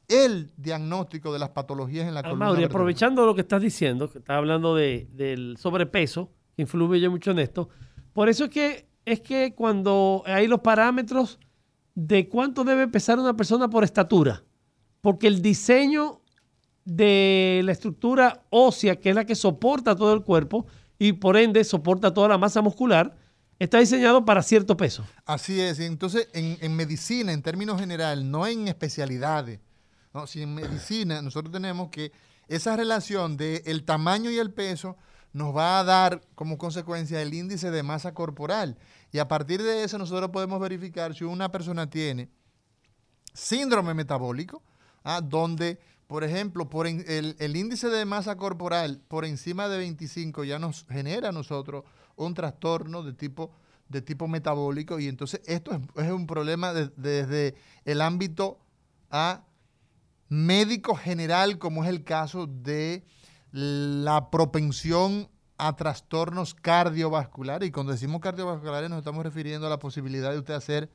el 0.09 0.51
diagnóstico 0.57 1.31
de 1.31 1.39
las 1.39 1.49
patologías 1.49 2.07
en 2.07 2.13
la 2.13 2.23
columna. 2.23 2.47
Mauri, 2.47 2.63
aprovechando 2.65 3.25
lo 3.25 3.35
que 3.35 3.41
estás 3.41 3.61
diciendo, 3.61 4.11
que 4.11 4.17
estás 4.17 4.35
hablando 4.35 4.75
de, 4.75 5.07
del 5.13 5.55
sobrepeso, 5.57 6.31
que 6.55 6.63
influye 6.63 7.07
mucho 7.07 7.31
en 7.31 7.39
esto, 7.39 7.69
por 8.11 8.27
eso 8.27 8.45
es 8.45 8.49
que, 8.49 8.89
es 9.05 9.21
que 9.21 9.53
cuando 9.55 10.23
hay 10.25 10.47
los 10.47 10.59
parámetros 10.59 11.39
de 11.95 12.27
cuánto 12.27 12.63
debe 12.63 12.87
pesar 12.87 13.19
una 13.19 13.35
persona 13.35 13.69
por 13.69 13.83
estatura, 13.83 14.43
porque 15.01 15.27
el 15.27 15.41
diseño 15.41 16.21
de 16.85 17.61
la 17.63 17.71
estructura 17.71 18.43
ósea, 18.49 18.95
que 18.95 19.09
es 19.09 19.15
la 19.15 19.25
que 19.25 19.35
soporta 19.35 19.95
todo 19.95 20.13
el 20.13 20.23
cuerpo 20.23 20.65
y 20.97 21.13
por 21.13 21.37
ende 21.37 21.63
soporta 21.63 22.13
toda 22.13 22.27
la 22.29 22.37
masa 22.37 22.61
muscular, 22.61 23.15
está 23.59 23.79
diseñado 23.79 24.25
para 24.25 24.41
cierto 24.41 24.75
peso. 24.75 25.05
Así 25.25 25.59
es. 25.59 25.79
Entonces, 25.79 26.29
en, 26.33 26.75
medicina, 26.75 27.31
en 27.31 27.41
términos 27.41 27.79
generales, 27.79 28.25
no 28.25 28.47
en 28.47 28.67
especialidades, 28.67 29.59
¿no? 30.13 30.27
si 30.27 30.41
en 30.41 30.55
medicina 30.55 31.21
nosotros 31.21 31.51
tenemos 31.51 31.89
que 31.89 32.11
esa 32.47 32.75
relación 32.75 33.37
del 33.37 33.61
el 33.65 33.83
tamaño 33.83 34.31
y 34.31 34.37
el 34.37 34.51
peso 34.51 34.97
nos 35.33 35.55
va 35.55 35.79
a 35.79 35.83
dar 35.83 36.21
como 36.35 36.57
consecuencia 36.57 37.21
el 37.21 37.33
índice 37.33 37.69
de 37.69 37.83
masa 37.83 38.13
corporal. 38.13 38.77
Y 39.11 39.19
a 39.19 39.27
partir 39.27 39.61
de 39.61 39.83
eso 39.83 39.97
nosotros 39.97 40.31
podemos 40.31 40.59
verificar 40.59 41.13
si 41.13 41.23
una 41.23 41.51
persona 41.51 41.89
tiene 41.89 42.29
síndrome 43.33 43.93
metabólico, 43.93 44.63
¿ah? 45.03 45.21
donde 45.21 45.79
por 46.09 46.23
ejemplo, 46.23 46.67
por 46.67 46.87
el, 46.87 47.55
índice 47.55 47.87
de 47.87 48.03
masa 48.03 48.35
corporal 48.35 48.99
por 49.07 49.25
encima 49.25 49.69
de 49.69 49.77
25 49.77 50.43
ya 50.43 50.57
nos 50.57 50.87
genera 50.89 51.29
a 51.29 51.31
nosotros 51.31 51.83
un 52.15 52.33
trastorno 52.33 53.03
de 53.03 53.13
tipo, 53.13 53.51
de 53.89 54.01
tipo 54.01 54.27
metabólico 54.27 54.99
y 54.99 55.07
entonces 55.07 55.39
esto 55.45 55.79
es, 55.95 56.09
un 56.09 56.25
problema 56.25 56.73
desde 56.73 57.53
el 57.85 58.01
ámbito 58.01 58.57
a 59.11 59.43
médico 60.29 60.95
general, 60.95 61.57
como 61.57 61.83
es 61.83 61.89
el 61.89 62.03
caso 62.03 62.47
de 62.47 63.03
la 63.51 64.29
propensión 64.29 65.29
a 65.57 65.75
trastornos 65.75 66.53
cardiovasculares. 66.53 67.67
Y 67.67 67.71
cuando 67.71 67.91
decimos 67.91 68.21
cardiovasculares 68.21 68.89
nos 68.89 68.99
estamos 68.99 69.23
refiriendo 69.23 69.67
a 69.67 69.69
la 69.69 69.79
posibilidad 69.79 70.31
de 70.31 70.37
usted 70.39 70.53
hacer 70.53 70.89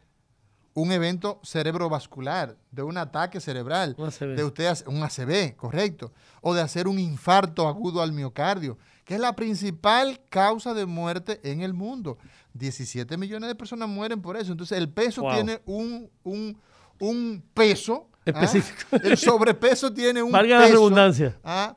un 0.75 0.91
evento 0.91 1.41
cerebrovascular, 1.45 2.57
de 2.73 2.83
un 2.83 2.97
ataque 2.99 3.41
cerebral, 3.41 3.97
de 3.97 4.45
usted 4.45 4.75
un 4.87 5.03
ACV, 5.05 5.55
correcto, 5.57 6.13
o 6.41 6.53
de 6.53 6.63
hacer 6.63 6.89
un 6.89 6.99
infarto 6.99 7.69
agudo 7.69 8.03
al 8.03 8.13
miocardio, 8.13 8.77
que 9.05 9.15
es 9.15 9.21
la 9.21 9.37
principal 9.37 10.21
causa 10.29 10.75
de 10.75 10.85
muerte 10.85 11.41
en 11.45 11.61
el 11.61 11.75
mundo. 11.75 12.19
17 12.55 13.17
millones 13.17 13.49
de 13.49 13.55
personas 13.55 13.89
mueren 13.89 14.21
por 14.21 14.37
eso. 14.37 14.51
Entonces 14.51 14.77
el 14.77 14.89
peso 14.89 15.23
tiene 15.33 15.61
un, 15.65 16.11
un, 16.25 17.45
peso 17.55 18.09
¿ah? 18.27 18.31
específico. 18.31 18.97
El 19.03 19.17
sobrepeso 19.19 19.93
tiene 19.93 20.23
un 20.23 20.33
Valga 20.33 20.61
la 20.61 20.67
redundancia. 20.69 21.39
¿ah? 21.45 21.77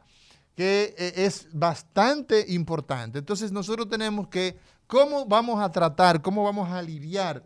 que 0.57 0.95
eh, 0.97 1.13
es 1.17 1.47
bastante 1.53 2.43
importante. 2.49 3.19
Entonces 3.19 3.51
nosotros 3.51 3.87
tenemos 3.87 4.27
que, 4.27 4.57
¿cómo 4.87 5.23
vamos 5.27 5.61
a 5.61 5.71
tratar, 5.71 6.19
cómo 6.23 6.43
vamos 6.43 6.67
a 6.67 6.79
aliviar? 6.79 7.43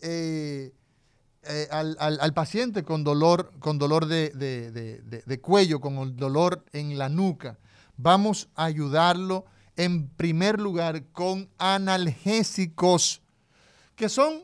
Eh, 0.00 0.72
eh, 1.46 1.68
al, 1.70 1.96
al, 2.00 2.34
paciente 2.34 2.82
con 2.82 3.04
dolor, 3.04 3.52
con 3.60 3.78
dolor 3.78 4.06
de, 4.06 4.30
de, 4.30 5.40
cuello, 5.40 5.80
con 5.80 5.98
el 5.98 6.16
dolor 6.16 6.64
en 6.72 6.98
la 6.98 7.08
nuca. 7.08 7.56
Vamos 7.96 8.48
a 8.56 8.64
ayudarlo 8.64 9.44
en 9.76 10.08
primer 10.08 10.60
lugar 10.60 11.04
con 11.12 11.48
analgésicos 11.58 13.22
que 13.94 14.08
son 14.08 14.42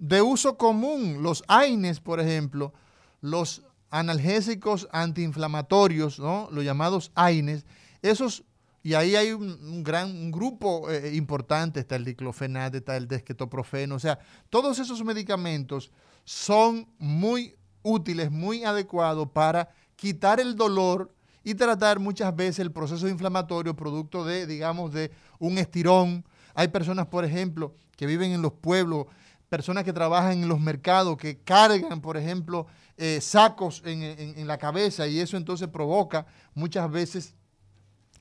de 0.00 0.22
uso 0.22 0.56
común. 0.56 1.22
Los 1.22 1.44
AINES, 1.46 2.00
por 2.00 2.18
ejemplo, 2.18 2.72
los 3.20 3.62
analgésicos 3.90 4.88
antiinflamatorios, 4.90 6.18
¿no? 6.18 6.48
los 6.50 6.64
llamados 6.64 7.12
AINES, 7.14 7.64
esos 8.02 8.44
y 8.82 8.94
ahí 8.94 9.14
hay 9.14 9.32
un, 9.32 9.84
gran 9.84 10.30
grupo 10.30 10.90
eh, 10.90 11.14
importante, 11.14 11.80
está 11.80 11.96
el 11.96 12.04
diclofenac, 12.04 12.74
está 12.74 12.96
el 12.96 13.06
desquetoprofeno, 13.06 13.96
o 13.96 13.98
sea, 13.98 14.18
todos 14.48 14.78
esos 14.78 15.04
medicamentos 15.04 15.90
son 16.24 16.88
muy 16.98 17.56
útiles, 17.82 18.30
muy 18.30 18.64
adecuados 18.64 19.28
para 19.32 19.68
quitar 19.96 20.40
el 20.40 20.56
dolor 20.56 21.12
y 21.44 21.54
tratar 21.54 21.98
muchas 21.98 22.34
veces 22.34 22.60
el 22.60 22.72
proceso 22.72 23.06
inflamatorio 23.06 23.76
producto 23.76 24.24
de, 24.24 24.46
digamos, 24.46 24.92
de 24.92 25.10
un 25.38 25.58
estirón. 25.58 26.24
Hay 26.54 26.68
personas, 26.68 27.06
por 27.06 27.24
ejemplo, 27.24 27.74
que 27.96 28.06
viven 28.06 28.32
en 28.32 28.40
los 28.40 28.52
pueblos, 28.52 29.06
personas 29.50 29.84
que 29.84 29.92
trabajan 29.92 30.32
en 30.32 30.48
los 30.48 30.60
mercados, 30.60 31.18
que 31.18 31.40
cargan, 31.42 32.00
por 32.00 32.16
ejemplo, 32.16 32.66
eh, 32.96 33.20
sacos 33.20 33.82
en 33.84 34.46
la 34.46 34.56
cabeza 34.56 35.06
y 35.06 35.20
eso 35.20 35.36
entonces 35.36 35.68
provoca 35.68 36.24
muchas 36.54 36.90
veces 36.90 37.34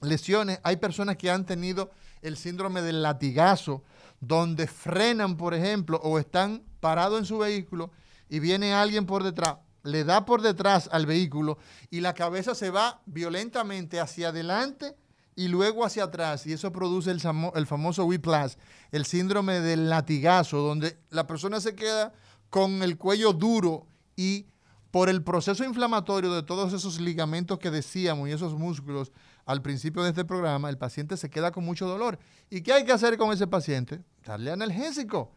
lesiones. 0.02 0.60
Hay 0.64 0.78
personas 0.78 1.16
que 1.16 1.30
han 1.30 1.46
tenido 1.46 1.92
el 2.22 2.36
síndrome 2.36 2.82
del 2.82 3.02
latigazo, 3.02 3.84
donde 4.20 4.68
frenan, 4.68 5.38
por 5.38 5.54
ejemplo, 5.54 6.00
o 6.04 6.20
están 6.20 6.64
parados 6.80 7.20
en 7.20 7.26
su 7.26 7.38
vehículo 7.38 7.92
y 8.28 8.40
viene 8.40 8.74
alguien 8.74 9.06
por 9.06 9.24
detrás, 9.24 9.58
le 9.84 10.04
da 10.04 10.26
por 10.26 10.42
detrás 10.42 10.90
al 10.92 11.06
vehículo 11.06 11.58
y 11.90 12.02
la 12.02 12.14
cabeza 12.14 12.54
se 12.56 12.70
va 12.70 13.02
violentamente 13.06 14.00
hacia 14.00 14.30
adelante 14.30 14.96
y 15.40 15.48
luego 15.48 15.86
hacia 15.86 16.04
atrás. 16.04 16.46
Y 16.46 16.52
eso 16.52 16.74
produce 16.74 17.12
el, 17.12 17.22
famoso 17.22 18.04
whiplash, 18.04 18.56
el 18.92 19.06
síndrome 19.06 19.62
del 19.62 19.90
latigazo, 19.90 20.58
donde 20.58 21.00
la 21.12 21.28
persona 21.28 21.62
se 21.62 21.76
queda 21.76 22.12
con 22.50 22.84
el 22.84 22.98
cuello 22.98 23.32
duro 23.32 23.88
y 24.18 24.48
por 24.92 25.08
el 25.08 25.24
proceso 25.24 25.64
inflamatorio 25.64 26.34
de 26.34 26.44
todos 26.44 26.74
esos 26.74 27.00
ligamentos 27.00 27.58
que 27.58 27.72
decíamos 27.72 28.28
y 28.28 28.34
esos 28.34 28.54
músculos 28.54 29.14
al 29.46 29.62
principio 29.62 30.04
de 30.04 30.10
este 30.10 30.26
programa, 30.26 30.70
el 30.70 30.78
paciente 30.78 31.16
se 31.16 31.30
queda 31.30 31.54
con 31.54 31.64
mucho 31.64 31.88
dolor. 31.88 32.20
¿Y 32.50 32.60
qué 32.60 32.74
hay 32.74 32.84
que 32.84 32.92
hacer 32.92 33.18
con 33.18 33.32
ese 33.32 33.48
paciente? 33.48 34.02
Darle 34.26 34.52
analgésico. 34.52 35.32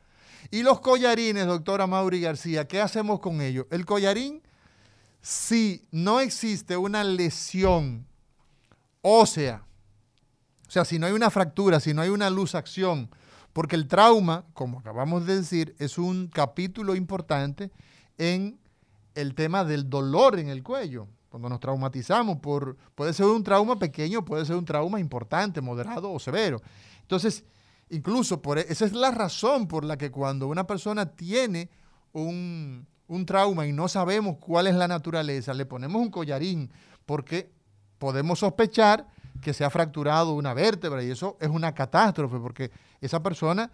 Y 0.50 0.64
los 0.64 0.80
collarines, 0.80 1.46
doctora 1.46 1.86
Mauri 1.86 2.20
García, 2.20 2.66
¿qué 2.66 2.80
hacemos 2.80 3.20
con 3.20 3.40
ellos? 3.40 3.66
El 3.70 3.86
collarín, 3.86 4.42
si 5.20 5.86
no 5.92 6.18
existe 6.18 6.76
una 6.76 7.04
lesión 7.04 8.04
ósea, 9.00 9.64
o 10.72 10.74
sea, 10.74 10.86
si 10.86 10.98
no 10.98 11.06
hay 11.06 11.12
una 11.12 11.28
fractura, 11.28 11.80
si 11.80 11.92
no 11.92 12.00
hay 12.00 12.08
una 12.08 12.30
luxación, 12.30 13.10
porque 13.52 13.76
el 13.76 13.88
trauma, 13.88 14.46
como 14.54 14.78
acabamos 14.78 15.26
de 15.26 15.36
decir, 15.36 15.76
es 15.78 15.98
un 15.98 16.28
capítulo 16.28 16.94
importante 16.94 17.70
en 18.16 18.58
el 19.14 19.34
tema 19.34 19.64
del 19.64 19.90
dolor 19.90 20.38
en 20.38 20.48
el 20.48 20.62
cuello 20.62 21.08
cuando 21.28 21.50
nos 21.50 21.60
traumatizamos 21.60 22.38
por, 22.38 22.78
puede 22.94 23.12
ser 23.12 23.26
un 23.26 23.44
trauma 23.44 23.78
pequeño, 23.78 24.24
puede 24.24 24.46
ser 24.46 24.56
un 24.56 24.64
trauma 24.64 24.98
importante, 24.98 25.60
moderado 25.60 26.10
o 26.10 26.18
severo. 26.18 26.62
Entonces, 27.02 27.44
incluso 27.90 28.40
por, 28.40 28.58
e, 28.58 28.64
esa 28.66 28.86
es 28.86 28.94
la 28.94 29.10
razón 29.10 29.68
por 29.68 29.84
la 29.84 29.98
que 29.98 30.10
cuando 30.10 30.46
una 30.48 30.66
persona 30.66 31.04
tiene 31.04 31.68
un, 32.14 32.86
un 33.08 33.26
trauma 33.26 33.66
y 33.66 33.72
no 33.74 33.88
sabemos 33.88 34.38
cuál 34.40 34.68
es 34.68 34.74
la 34.74 34.88
naturaleza, 34.88 35.52
le 35.52 35.66
ponemos 35.66 36.00
un 36.00 36.10
collarín 36.10 36.70
porque 37.04 37.50
podemos 37.98 38.38
sospechar 38.38 39.06
que 39.40 39.54
se 39.54 39.64
ha 39.64 39.70
fracturado 39.70 40.32
una 40.32 40.54
vértebra 40.54 41.02
y 41.02 41.10
eso 41.10 41.36
es 41.40 41.48
una 41.48 41.74
catástrofe 41.74 42.38
porque 42.38 42.70
esa 43.00 43.22
persona, 43.22 43.70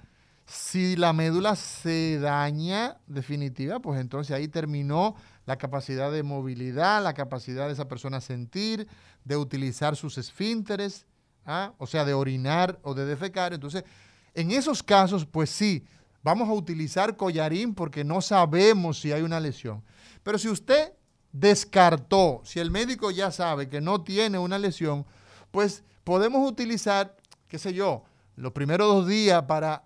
si 0.47 0.97
la 0.97 1.13
médula 1.13 1.57
se 1.57 2.19
daña 2.19 2.99
definitiva, 3.07 3.81
pues 3.81 4.01
entonces 4.01 4.35
ahí 4.35 4.49
terminó 4.49 5.15
la 5.45 5.57
capacidad 5.57 6.13
de 6.13 6.23
movilidad, 6.23 7.03
la 7.03 7.15
capacidad 7.15 7.67
de 7.67 7.73
esa 7.73 7.89
persona 7.89 8.21
sentir, 8.21 8.87
de 9.25 9.37
utilizar 9.37 9.97
sus 9.97 10.17
esfínteres, 10.19 11.07
¿ah? 11.45 11.73
o 11.79 11.87
sea, 11.87 12.05
de 12.05 12.15
orinar 12.15 12.79
o 12.83 12.95
de 12.95 13.05
defecar. 13.05 13.53
Entonces, 13.53 13.85
en 14.35 14.51
esos 14.51 14.83
casos, 14.83 15.27
pues 15.27 15.51
sí, 15.51 15.85
vamos 16.23 16.49
a 16.49 16.53
utilizar 16.53 17.17
collarín 17.17 17.75
porque 17.75 18.05
no 18.05 18.21
sabemos 18.21 19.01
si 19.01 19.13
hay 19.13 19.23
una 19.23 19.41
lesión. 19.41 19.83
Pero 20.23 20.39
si 20.39 20.49
usted 20.49 20.93
descartó, 21.33 22.41
si 22.45 22.61
el 22.61 22.71
médico 22.71 23.11
ya 23.11 23.31
sabe 23.31 23.69
que 23.69 23.81
no 23.81 24.03
tiene 24.03 24.39
una 24.39 24.59
lesión, 24.59 25.07
pues 25.51 25.85
podemos 26.05 26.49
utilizar, 26.49 27.17
qué 27.49 27.59
sé 27.59 27.75
yo, 27.75 28.05
los 28.37 28.53
primeros 28.53 28.89
dos 28.89 29.07
días 29.07 29.43
para 29.45 29.85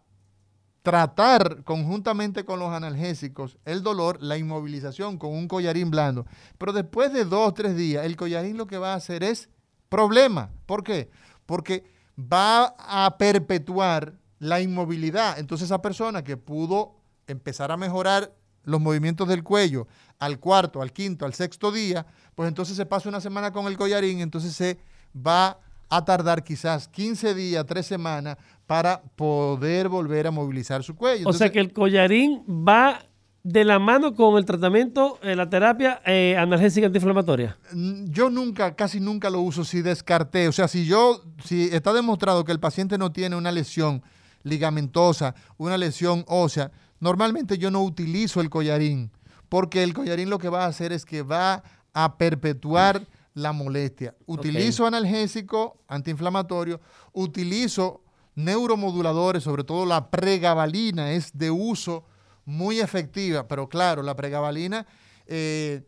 tratar 0.82 1.62
conjuntamente 1.64 2.44
con 2.44 2.59
los 2.59 2.72
analgésicos 2.72 3.56
el 3.64 3.82
dolor, 3.82 4.18
la 4.20 4.36
inmovilización 4.36 5.16
con 5.16 5.30
un 5.32 5.48
collarín 5.48 5.90
blando. 5.90 6.26
Pero 6.59 6.72
después 6.72 7.12
de 7.12 7.24
dos 7.24 7.48
o 7.48 7.55
tres 7.55 7.76
días, 7.76 8.05
el 8.05 8.16
collarín 8.16 8.56
lo 8.56 8.66
que 8.66 8.78
va 8.78 8.93
a 8.93 8.97
hacer 8.97 9.22
es 9.22 9.48
problema. 9.89 10.51
¿Por 10.66 10.82
qué? 10.82 11.10
Porque 11.47 11.84
va 12.18 12.74
a 12.78 13.16
perpetuar 13.16 14.14
la 14.39 14.60
inmovilidad. 14.60 15.39
Entonces 15.39 15.66
esa 15.66 15.80
persona 15.80 16.24
que 16.24 16.36
pudo 16.36 16.97
empezar 17.26 17.70
a 17.70 17.76
mejorar 17.76 18.34
los 18.64 18.80
movimientos 18.80 19.28
del 19.28 19.43
cuello 19.43 19.86
al 20.18 20.39
cuarto, 20.39 20.82
al 20.82 20.93
quinto, 20.93 21.26
al 21.26 21.34
sexto 21.34 21.72
día, 21.72 22.06
pues 22.34 22.48
entonces 22.48 22.76
se 22.76 22.86
pasa 22.86 23.09
una 23.09 23.20
semana 23.20 23.52
con 23.52 23.66
el 23.66 23.76
collarín, 23.76 24.20
entonces 24.20 24.55
se 24.55 24.78
va 25.14 25.59
a 25.89 26.05
tardar 26.05 26.43
quizás 26.43 26.89
15 26.89 27.34
días, 27.34 27.66
3 27.66 27.84
semanas 27.84 28.36
para 28.66 29.02
poder 29.16 29.89
volver 29.89 30.26
a 30.26 30.30
movilizar 30.30 30.82
su 30.82 30.94
cuello. 30.94 31.28
o 31.28 31.32
sea 31.32 31.51
que 31.51 31.60
el 31.60 31.72
collarín 31.72 32.43
va 32.48 33.01
de 33.43 33.64
la 33.64 33.78
mano 33.78 34.14
con 34.14 34.39
el 34.39 34.44
tratamiento, 34.44 35.18
eh, 35.22 35.34
la 35.34 35.51
terapia 35.51 36.01
eh, 36.06 36.36
analgésica 36.39 36.86
antiinflamatoria? 36.86 37.59
Mm, 37.72 38.10
yo 38.10 38.30
nunca, 38.30 38.74
casi 38.76 39.01
nunca 39.01 39.30
lo 39.30 39.40
uso 39.40 39.64
si 39.64 39.82
descarté. 39.82 40.48
O 40.48 40.52
sea, 40.52 40.68
si 40.68 40.86
yo, 40.86 41.22
si 41.44 41.64
está 41.72 41.93
demostrado 41.93 42.44
que 42.44 42.52
el 42.52 42.60
paciente 42.60 42.98
no 42.98 43.10
tiene 43.10 43.36
una 43.36 43.51
lesión 43.51 44.02
ligamentosa, 44.44 45.34
una 45.56 45.76
lesión 45.76 46.24
ósea, 46.28 46.70
normalmente 47.01 47.59
yo 47.59 47.70
no 47.70 47.82
utilizo 47.82 48.40
el 48.40 48.51
collarín, 48.51 49.10
porque 49.48 49.82
el 49.82 49.93
collarín 49.93 50.30
lo 50.30 50.39
que 50.39 50.48
va 50.48 50.64
a 50.64 50.68
hacer 50.68 50.93
es 50.93 51.05
que 51.05 51.22
va 51.22 51.62
a 51.93 52.16
perpetuar 52.16 53.02
la 53.34 53.52
molestia. 53.52 54.14
Utilizo 54.26 54.86
analgésico, 54.86 55.82
antiinflamatorio, 55.88 56.80
utilizo 57.12 58.02
neuromoduladores, 58.34 59.42
sobre 59.42 59.64
todo 59.64 59.86
la 59.86 60.10
pregabalina 60.10 61.12
es 61.12 61.36
de 61.36 61.50
uso 61.50 62.04
muy 62.44 62.80
efectiva, 62.80 63.46
pero 63.46 63.68
claro, 63.68 64.02
la 64.02 64.16
pregabalina 64.16 64.86
eh, 65.26 65.82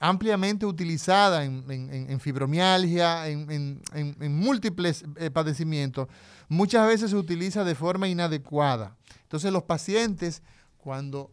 ampliamente 0.00 0.64
utilizada 0.64 1.44
en, 1.44 2.20
fibromialgia, 2.20 3.28
en, 3.28 3.80
múltiples 4.20 5.04
eh, 5.16 5.30
padecimientos, 5.30 6.08
muchas 6.48 6.86
veces 6.86 7.10
se 7.10 7.16
utiliza 7.16 7.64
de 7.64 7.74
forma 7.74 8.06
inadecuada. 8.08 8.96
Entonces 9.22 9.52
los 9.52 9.64
pacientes, 9.64 10.42
cuando 10.76 11.32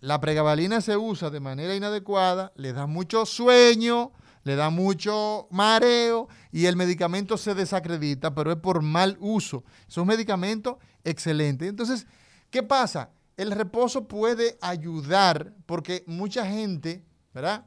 la 0.00 0.20
pregabalina 0.20 0.80
se 0.80 0.96
usa 0.96 1.30
de 1.30 1.40
manera 1.40 1.74
inadecuada, 1.74 2.52
les 2.56 2.74
da 2.74 2.86
mucho 2.86 3.26
sueño, 3.26 4.12
le 4.42 4.56
da 4.56 4.70
mucho 4.70 5.48
mareo 5.50 6.28
y 6.50 6.66
el 6.66 6.76
medicamento 6.76 7.36
se 7.36 7.54
desacredita, 7.54 8.34
pero 8.34 8.52
es 8.52 8.58
por 8.58 8.82
mal 8.82 9.16
uso. 9.20 9.64
Es 9.88 9.96
un 9.98 10.06
medicamento 10.06 10.78
excelente. 11.04 11.66
Entonces, 11.66 12.06
¿qué 12.50 12.62
pasa? 12.62 13.10
El 13.36 13.50
reposo 13.50 14.06
puede 14.08 14.58
ayudar 14.60 15.54
porque 15.66 16.04
mucha 16.06 16.46
gente, 16.46 17.04
¿verdad? 17.34 17.66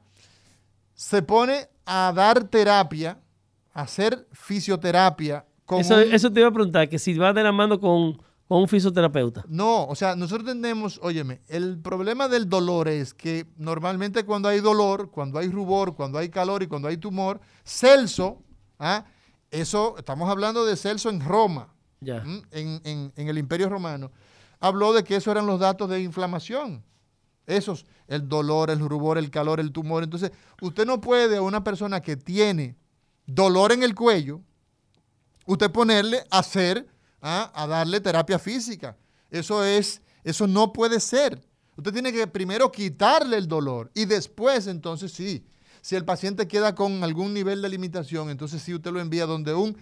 Se 0.93 1.21
pone 1.21 1.69
a 1.85 2.11
dar 2.15 2.43
terapia, 2.43 3.19
a 3.73 3.81
hacer 3.81 4.27
fisioterapia. 4.31 5.45
eso, 5.79 5.99
eso 5.99 6.31
te 6.31 6.39
iba 6.39 6.49
a 6.49 6.53
preguntar, 6.53 6.89
que 6.89 6.99
si 6.99 7.13
va 7.17 7.33
de 7.33 7.43
la 7.43 7.51
mano 7.51 7.79
con 7.79 8.21
o 8.47 8.59
un 8.59 8.67
fisioterapeuta. 8.67 9.43
No, 9.47 9.85
o 9.85 9.95
sea, 9.95 10.15
nosotros 10.15 10.47
tenemos, 10.47 10.99
óyeme, 11.01 11.41
el 11.47 11.79
problema 11.79 12.27
del 12.27 12.49
dolor 12.49 12.87
es 12.87 13.13
que 13.13 13.47
normalmente 13.57 14.25
cuando 14.25 14.49
hay 14.49 14.59
dolor, 14.59 15.09
cuando 15.11 15.39
hay 15.39 15.49
rubor, 15.49 15.95
cuando 15.95 16.17
hay 16.17 16.29
calor 16.29 16.61
y 16.63 16.67
cuando 16.67 16.87
hay 16.87 16.97
tumor, 16.97 17.39
Celso, 17.63 18.41
¿ah? 18.79 19.05
eso, 19.49 19.95
estamos 19.97 20.29
hablando 20.29 20.65
de 20.65 20.75
Celso 20.75 21.09
en 21.09 21.21
Roma, 21.21 21.73
en, 22.01 22.43
en 23.15 23.27
el 23.27 23.37
Imperio 23.37 23.69
Romano, 23.69 24.11
habló 24.59 24.93
de 24.93 25.03
que 25.03 25.15
esos 25.15 25.31
eran 25.31 25.45
los 25.45 25.59
datos 25.59 25.89
de 25.89 26.01
inflamación. 26.01 26.83
Esos, 27.45 27.85
el 28.07 28.29
dolor, 28.29 28.69
el 28.69 28.79
rubor, 28.79 29.17
el 29.17 29.29
calor, 29.29 29.59
el 29.59 29.71
tumor. 29.71 30.03
Entonces, 30.03 30.31
usted 30.61 30.85
no 30.85 31.01
puede 31.01 31.37
a 31.37 31.41
una 31.41 31.63
persona 31.63 32.01
que 32.01 32.15
tiene 32.15 32.77
dolor 33.25 33.71
en 33.71 33.83
el 33.83 33.95
cuello, 33.95 34.41
usted 35.45 35.71
ponerle 35.71 36.23
a 36.31 36.39
hacer 36.39 36.87
¿ah? 37.23 37.51
a 37.55 37.65
darle 37.65 37.99
terapia 38.01 38.37
física. 38.37 38.95
Eso 39.31 39.63
es, 39.63 40.01
eso 40.23 40.45
no 40.45 40.71
puede 40.71 40.99
ser. 40.99 41.41
Usted 41.75 41.91
tiene 41.91 42.13
que 42.13 42.27
primero 42.27 42.71
quitarle 42.71 43.37
el 43.37 43.47
dolor 43.47 43.89
y 43.95 44.05
después 44.05 44.67
entonces 44.67 45.11
sí. 45.11 45.43
Si 45.81 45.95
el 45.95 46.05
paciente 46.05 46.47
queda 46.47 46.75
con 46.75 47.03
algún 47.03 47.33
nivel 47.33 47.61
de 47.61 47.69
limitación, 47.69 48.29
entonces 48.29 48.61
sí 48.61 48.73
usted 48.73 48.91
lo 48.91 49.01
envía 49.01 49.25
donde 49.25 49.53
un 49.53 49.75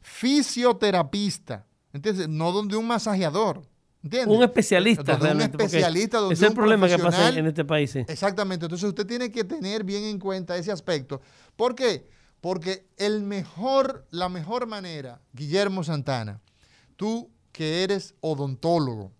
fisioterapista, 0.00 1.66
¿entiendes? 1.92 2.28
No 2.28 2.52
donde 2.52 2.76
un 2.76 2.86
masajeador. 2.86 3.62
¿Entiende? 4.02 4.32
Un 4.32 4.44
especialista. 4.44 5.16
Donde 5.16 5.34
un 5.34 5.40
especialista. 5.40 6.18
Donde 6.18 6.34
es 6.34 6.42
el 6.42 6.52
problema 6.52 6.86
que 6.86 6.98
pasa 6.98 7.30
en 7.30 7.46
este 7.46 7.64
país. 7.64 7.96
Exactamente. 7.96 8.66
Entonces 8.66 8.88
usted 8.88 9.06
tiene 9.06 9.32
que 9.32 9.42
tener 9.42 9.82
bien 9.82 10.04
en 10.04 10.20
cuenta 10.20 10.56
ese 10.56 10.70
aspecto. 10.70 11.20
¿Por 11.56 11.74
qué? 11.74 12.06
Porque 12.40 12.86
el 12.96 13.22
mejor, 13.22 14.06
la 14.10 14.28
mejor 14.28 14.68
manera, 14.68 15.20
Guillermo 15.32 15.82
Santana, 15.82 16.40
tú 16.98 17.30
que 17.52 17.84
eres 17.84 18.16
odontólogo, 18.20 19.12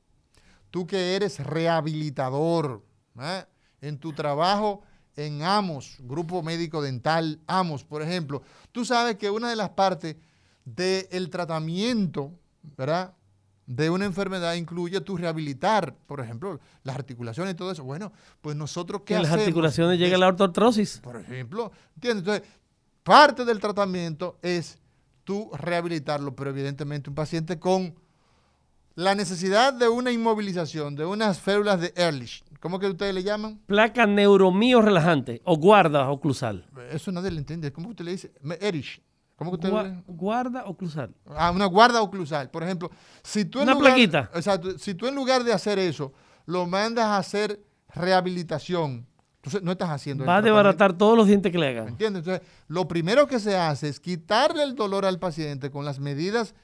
tú 0.70 0.84
que 0.84 1.14
eres 1.14 1.38
rehabilitador, 1.38 2.84
¿eh? 3.20 3.44
en 3.80 3.98
tu 3.98 4.12
trabajo 4.12 4.82
en 5.14 5.42
AMOS, 5.42 5.98
Grupo 6.00 6.42
Médico 6.42 6.82
Dental 6.82 7.40
AMOS, 7.46 7.84
por 7.84 8.02
ejemplo, 8.02 8.42
tú 8.72 8.84
sabes 8.84 9.16
que 9.16 9.30
una 9.30 9.48
de 9.48 9.56
las 9.56 9.70
partes 9.70 10.16
del 10.64 11.30
tratamiento, 11.30 12.32
¿verdad? 12.76 13.14
de 13.66 13.90
una 13.90 14.06
enfermedad 14.06 14.54
incluye 14.54 15.00
tu 15.00 15.16
rehabilitar, 15.16 15.94
por 16.06 16.20
ejemplo, 16.20 16.58
las 16.82 16.96
articulaciones 16.96 17.54
y 17.54 17.56
todo 17.56 17.70
eso. 17.70 17.84
Bueno, 17.84 18.12
pues 18.40 18.56
nosotros 18.56 19.02
qué 19.04 19.14
en 19.14 19.20
hacemos? 19.20 19.36
las 19.36 19.46
articulaciones 19.46 19.98
llega 19.98 20.18
la 20.18 20.28
ortotrosis. 20.28 20.98
Por 20.98 21.16
ejemplo, 21.20 21.70
¿entiendes? 21.94 22.20
Entonces, 22.20 22.48
parte 23.04 23.44
del 23.44 23.60
tratamiento 23.60 24.38
es 24.42 24.78
tú 25.28 25.50
rehabilitarlo, 25.52 26.34
pero 26.34 26.48
evidentemente 26.48 27.10
un 27.10 27.14
paciente 27.14 27.58
con 27.58 27.94
la 28.94 29.14
necesidad 29.14 29.74
de 29.74 29.86
una 29.86 30.10
inmovilización, 30.10 30.96
de 30.96 31.04
unas 31.04 31.38
férulas 31.38 31.82
de 31.82 31.92
Ehrlich, 31.96 32.42
¿cómo 32.60 32.78
que 32.78 32.86
ustedes 32.86 33.14
le 33.14 33.22
llaman? 33.22 33.60
Placa 33.66 34.06
neuromío 34.06 34.80
relajante 34.80 35.42
o 35.44 35.58
guarda 35.58 36.08
oclusal. 36.08 36.66
Eso 36.90 37.12
nadie 37.12 37.30
le 37.30 37.40
entiende. 37.40 37.70
¿Cómo 37.70 37.90
usted 37.90 38.06
le 38.06 38.12
dice? 38.12 38.32
Ehrlich. 38.58 39.02
¿Cómo 39.36 39.50
que 39.50 39.56
usted 39.56 39.70
le... 39.70 40.02
Guarda 40.06 40.64
oclusal. 40.64 41.14
Ah, 41.26 41.50
una 41.50 41.66
guarda 41.66 42.00
oclusal. 42.00 42.48
Por 42.50 42.62
ejemplo, 42.62 42.90
si 43.22 43.44
tú 43.44 43.58
en 43.58 43.64
una 43.64 43.74
lugar, 43.74 43.92
plaquita. 43.92 44.30
Exacto. 44.32 44.78
Si 44.78 44.94
tú 44.94 45.08
en 45.08 45.14
lugar 45.14 45.44
de 45.44 45.52
hacer 45.52 45.78
eso, 45.78 46.14
lo 46.46 46.66
mandas 46.66 47.04
a 47.04 47.18
hacer 47.18 47.62
rehabilitación 47.90 49.06
entonces 49.38 49.62
no 49.62 49.72
estás 49.72 49.90
haciendo 49.90 50.24
Va 50.24 50.38
a 50.38 50.42
desbaratar 50.42 50.92
todos 50.98 51.16
los 51.16 51.26
dientes 51.26 51.52
que 51.52 51.58
le 51.58 51.68
hagan. 51.68 51.88
¿Entiendes? 51.88 52.20
Entonces, 52.24 52.46
lo 52.66 52.88
primero 52.88 53.26
que 53.26 53.38
se 53.38 53.56
hace 53.56 53.88
es 53.88 54.00
quitarle 54.00 54.64
el 54.64 54.74
dolor 54.74 55.04
al 55.04 55.18
paciente 55.18 55.70
con 55.70 55.84
las 55.84 56.00
medidas 56.00 56.54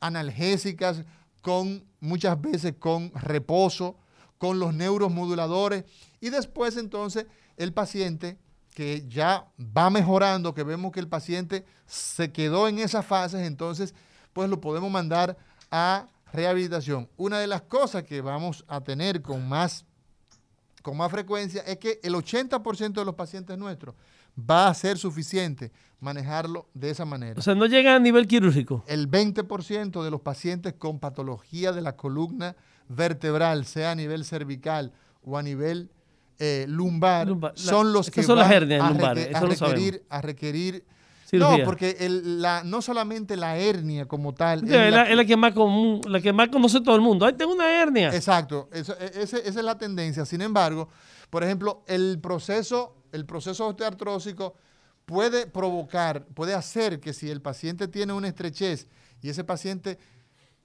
analgésicas, 0.00 1.04
con 1.42 1.84
muchas 2.00 2.40
veces 2.40 2.74
con 2.78 3.12
reposo, 3.14 3.96
con 4.38 4.58
los 4.58 4.74
neuromoduladores 4.74 5.84
y 6.20 6.30
después 6.30 6.76
entonces 6.76 7.26
el 7.56 7.72
paciente 7.72 8.38
que 8.74 9.06
ya 9.06 9.46
va 9.60 9.90
mejorando, 9.90 10.54
que 10.54 10.64
vemos 10.64 10.92
que 10.92 11.00
el 11.00 11.08
paciente 11.08 11.64
se 11.86 12.32
quedó 12.32 12.66
en 12.68 12.78
esas 12.78 13.06
fases, 13.06 13.46
entonces 13.46 13.94
pues 14.32 14.50
lo 14.50 14.60
podemos 14.60 14.90
mandar 14.90 15.36
a 15.70 16.08
rehabilitación. 16.32 17.08
Una 17.16 17.38
de 17.38 17.46
las 17.46 17.62
cosas 17.62 18.02
que 18.02 18.20
vamos 18.20 18.64
a 18.66 18.80
tener 18.80 19.22
con 19.22 19.48
más 19.48 19.84
con 20.84 20.98
más 20.98 21.10
frecuencia 21.10 21.62
es 21.62 21.78
que 21.78 21.98
el 22.02 22.14
80% 22.14 22.92
de 22.92 23.04
los 23.06 23.14
pacientes 23.14 23.56
nuestros 23.56 23.94
va 24.38 24.68
a 24.68 24.74
ser 24.74 24.98
suficiente 24.98 25.72
manejarlo 25.98 26.68
de 26.74 26.90
esa 26.90 27.06
manera. 27.06 27.36
O 27.38 27.42
sea, 27.42 27.54
no 27.54 27.64
llega 27.64 27.94
a 27.94 27.98
nivel 27.98 28.28
quirúrgico. 28.28 28.84
El 28.86 29.10
20% 29.10 30.04
de 30.04 30.10
los 30.10 30.20
pacientes 30.20 30.74
con 30.74 30.98
patología 30.98 31.72
de 31.72 31.80
la 31.80 31.96
columna 31.96 32.54
vertebral, 32.86 33.64
sea 33.64 33.92
a 33.92 33.94
nivel 33.94 34.26
cervical 34.26 34.92
o 35.22 35.38
a 35.38 35.42
nivel 35.42 35.90
eh, 36.38 36.66
lumbar, 36.68 37.28
son 37.54 37.94
los 37.94 38.10
que 38.10 38.22
son 38.22 38.36
van 38.36 38.46
las 38.46 38.54
hernias 38.54 38.82
a, 38.82 38.90
lumbares, 38.90 39.34
a, 39.34 39.40
requerir, 39.40 40.04
a 40.10 40.20
requerir 40.20 40.84
no, 41.38 41.58
porque 41.64 41.96
la, 42.08 42.62
no 42.64 42.82
solamente 42.82 43.36
la 43.36 43.56
hernia 43.56 44.06
como 44.06 44.34
tal. 44.34 44.64
es, 44.68 45.16
la, 45.16 45.24
que 45.24 45.36
más 45.36 45.52
común, 45.52 46.00
la 46.06 46.20
que 46.20 46.32
más 46.32 46.48
conoce 46.48 46.80
todo 46.80 46.96
el 46.96 47.00
mundo. 47.00 47.26
¡Ay, 47.26 47.34
tengo 47.34 47.52
una 47.52 47.70
hernia! 47.70 48.14
Exacto, 48.14 48.68
e, 48.72 48.80
esa 48.80 49.38
es 49.38 49.54
la 49.56 49.76
tendencia. 49.78 50.24
Sin 50.24 50.40
embargo, 50.40 50.88
por 51.30 51.44
ejemplo, 51.44 51.82
el 51.86 52.18
proceso, 52.20 52.96
el 53.12 53.26
proceso 53.26 53.66
osteoartrósico 53.66 54.54
puede 55.04 55.46
provocar, 55.46 56.26
puede 56.26 56.54
hacer 56.54 57.00
que 57.00 57.12
si 57.12 57.30
el 57.30 57.42
paciente 57.42 57.88
tiene 57.88 58.12
una 58.12 58.28
estrechez 58.28 58.88
y 59.20 59.28
ese 59.28 59.44
paciente 59.44 59.98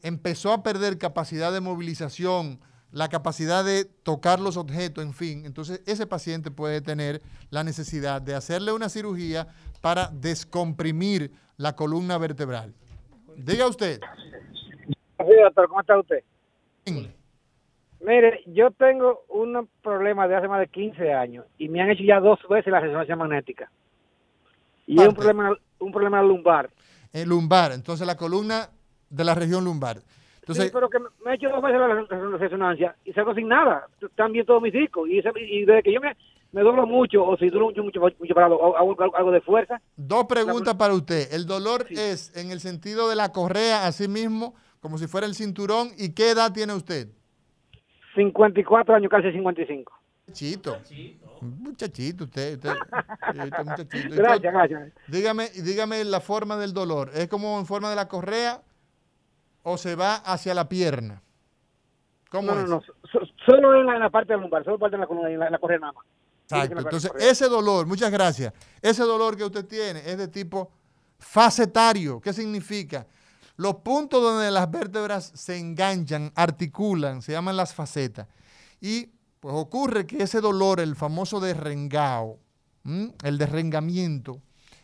empezó 0.01 0.51
a 0.51 0.63
perder 0.63 0.97
capacidad 0.97 1.51
de 1.51 1.59
movilización, 1.59 2.59
la 2.91 3.07
capacidad 3.07 3.63
de 3.63 3.85
tocar 3.85 4.39
los 4.39 4.57
objetos, 4.57 5.03
en 5.03 5.13
fin, 5.13 5.45
entonces 5.45 5.81
ese 5.85 6.07
paciente 6.07 6.51
puede 6.51 6.81
tener 6.81 7.21
la 7.51 7.63
necesidad 7.63 8.21
de 8.21 8.35
hacerle 8.35 8.71
una 8.71 8.89
cirugía 8.89 9.47
para 9.81 10.07
descomprimir 10.07 11.31
la 11.57 11.75
columna 11.75 12.17
vertebral. 12.17 12.73
Diga 13.35 13.67
usted. 13.67 13.99
Sí, 14.87 15.35
doctor, 15.43 15.67
¿cómo 15.67 15.81
está 15.81 15.99
usted? 15.99 16.23
Mire, 18.01 18.41
yo 18.47 18.71
tengo 18.71 19.25
un 19.29 19.69
problema 19.83 20.27
de 20.27 20.35
hace 20.35 20.47
más 20.47 20.59
de 20.59 20.67
15 20.67 21.13
años 21.13 21.45
y 21.57 21.69
me 21.69 21.81
han 21.81 21.91
hecho 21.91 22.03
ya 22.03 22.19
dos 22.19 22.39
veces 22.49 22.71
la 22.71 22.79
resonancia 22.79 23.15
magnética. 23.15 23.69
Y 24.87 24.99
es 24.99 25.07
un 25.07 25.13
problema, 25.13 25.55
un 25.79 25.91
problema 25.91 26.23
lumbar. 26.23 26.69
El 27.13 27.29
lumbar, 27.29 27.73
entonces 27.73 28.07
la 28.07 28.15
columna 28.15 28.69
de 29.09 29.23
la 29.23 29.35
región 29.35 29.63
lumbar. 29.63 30.01
Entonces, 30.49 30.65
sí, 30.65 30.71
pero 30.73 30.89
que 30.89 30.97
me- 30.99 31.31
he 31.31 31.35
hecho 31.35 31.49
dos 31.49 31.61
veces 31.61 31.79
la, 31.79 32.37
resonancia 32.37 32.95
y 33.05 33.13
salgo 33.13 33.35
sin 33.35 33.47
nada. 33.47 33.87
Están 34.01 34.31
bien 34.31 34.45
todos 34.45 34.61
mis 34.61 34.73
discos. 34.73 35.07
Y, 35.07 35.19
ese- 35.19 35.31
y 35.37 35.63
desde 35.65 35.83
que 35.83 35.93
yo 35.93 36.01
me, 36.01 36.15
me 36.51 36.61
doblo 36.61 36.87
mucho, 36.87 37.23
o 37.23 37.37
si 37.37 37.49
duro 37.49 37.65
mucho, 37.67 37.83
mucho, 37.83 37.99
mucho 38.19 38.33
parado, 38.33 38.55
hago, 38.75 38.99
algo- 38.99 39.15
algo 39.15 39.31
de 39.31 39.41
fuerza, 39.41 39.79
dos 39.95 40.25
preguntas 40.25 40.73
para 40.75 40.93
usted. 40.95 41.31
¿El 41.33 41.45
dolor 41.45 41.85
es 41.89 42.35
en 42.35 42.51
el 42.51 42.59
sentido 42.61 43.07
de 43.09 43.15
la 43.15 43.31
correa, 43.31 43.85
así 43.85 44.07
mismo, 44.07 44.55
como 44.79 44.97
si 44.97 45.05
fuera 45.07 45.27
el 45.27 45.35
cinturón? 45.35 45.89
¿Y 45.97 46.13
qué 46.13 46.31
edad 46.31 46.51
tiene 46.51 46.73
usted? 46.73 47.09
54 48.15 48.95
años, 48.95 49.09
casi 49.11 49.31
55. 49.31 49.93
Chito. 50.31 50.77
Muchachito, 51.41 52.25
usted. 52.25 52.55
usted, 52.55 52.69
usted 52.71 53.63
muchachito. 53.65 53.97
¿Y 54.13 54.17
Gracias, 54.17 54.53
gracias. 54.53 54.93
Dígame, 55.07 55.49
dígame 55.49 56.03
la 56.03 56.19
forma 56.19 56.57
del 56.57 56.73
dolor. 56.73 57.11
¿Es 57.13 57.27
como 57.29 57.59
en 57.59 57.65
forma 57.65 57.89
de 57.89 57.95
la 57.95 58.07
correa 58.07 58.61
o 59.63 59.77
se 59.77 59.95
va 59.95 60.15
hacia 60.15 60.53
la 60.53 60.67
pierna? 60.69 61.21
¿Cómo 62.31 62.51
no, 62.53 62.59
es? 62.59 62.69
no, 62.69 62.75
no. 62.77 62.81
so- 63.11 63.19
solo 63.45 63.75
en 63.79 63.85
la, 63.87 63.95
en 63.95 63.99
la 64.01 64.09
parte 64.09 64.33
del 64.33 64.41
lumbar, 64.41 64.63
solo 64.63 64.77
parte 64.77 64.95
de 64.95 65.01
la 65.01 65.07
columna, 65.07 65.29
en 65.29 65.39
la, 65.39 65.47
en 65.47 65.51
la 65.51 65.57
correa 65.59 65.79
nada 65.79 65.93
más. 65.93 66.05
Exacto. 66.43 66.79
Entonces, 66.79 67.11
ese 67.19 67.47
dolor, 67.47 67.85
muchas 67.85 68.11
gracias. 68.11 68.53
Ese 68.81 69.03
dolor 69.03 69.37
que 69.37 69.43
usted 69.43 69.65
tiene 69.65 69.99
es 69.99 70.17
de 70.17 70.27
tipo 70.27 70.71
facetario. 71.19 72.19
¿Qué 72.19 72.33
significa? 72.33 73.05
Los 73.57 73.75
puntos 73.75 74.21
donde 74.21 74.49
las 74.49 74.69
vértebras 74.71 75.31
se 75.35 75.57
enganchan, 75.57 76.31
articulan, 76.35 77.21
se 77.21 77.33
llaman 77.33 77.57
las 77.57 77.73
facetas. 77.73 78.27
Y 78.81 79.09
pues 79.39 79.53
ocurre 79.55 80.07
que 80.07 80.23
ese 80.23 80.41
dolor, 80.41 80.79
el 80.79 80.95
famoso 80.95 81.39
derrengao, 81.39 82.39
¿m? 82.85 83.13
el 83.23 83.37
derrengamiento, 83.37 84.41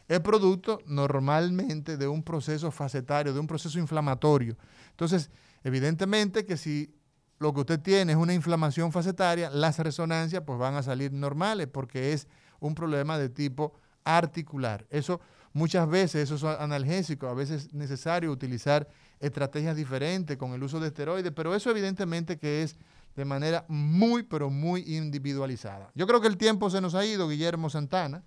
es 0.08 0.20
producto 0.20 0.80
normalmente 0.86 1.98
de 1.98 2.08
un 2.08 2.24
proceso 2.24 2.72
facetario, 2.72 3.34
de 3.34 3.40
un 3.40 3.48
proceso 3.48 3.80
inflamatorio. 3.80 4.58
Entonces, 4.92 5.32
evidentemente 5.64 6.46
que 6.46 6.58
si 6.58 6.94
lo 7.40 7.54
que 7.54 7.62
usted 7.62 7.80
tiene 7.80 8.14
es 8.14 8.18
una 8.18 8.34
inflamación 8.34 8.92
facetaria, 8.92 9.50
las 9.50 9.80
resonancias 9.80 10.44
pues 10.46 10.58
van 10.60 10.76
a 10.76 10.84
salir 10.84 11.12
normales 11.12 11.68
porque 11.68 12.14
es 12.14 12.28
un 12.60 12.76
problema 12.76 13.18
de 13.18 13.30
tipo 13.30 13.74
articular. 14.04 14.86
Eso 14.90 15.20
muchas 15.54 15.88
veces, 15.90 16.24
esos 16.24 16.42
son 16.42 16.56
analgésicos, 16.60 17.30
a 17.30 17.34
veces 17.34 17.66
es 17.66 17.74
necesario 17.74 18.32
utilizar 18.32 18.88
estrategias 19.20 19.76
diferentes 19.76 20.38
con 20.38 20.54
el 20.54 20.64
uso 20.64 20.80
de 20.80 20.88
esteroides, 20.88 21.32
pero 21.36 21.56
eso 21.56 21.72
evidentemente 21.72 22.38
que 22.38 22.64
es 22.64 22.78
de 23.16 23.26
manera 23.26 23.66
muy, 23.68 24.24
pero 24.24 24.50
muy 24.50 24.82
individualizada. 24.96 25.90
Yo 25.96 26.06
creo 26.06 26.22
que 26.22 26.28
el 26.28 26.38
tiempo 26.38 26.70
se 26.70 26.82
nos 26.82 26.96
ha 26.96 27.06
ido, 27.06 27.30
Guillermo 27.30 27.70
Santana. 27.70 28.24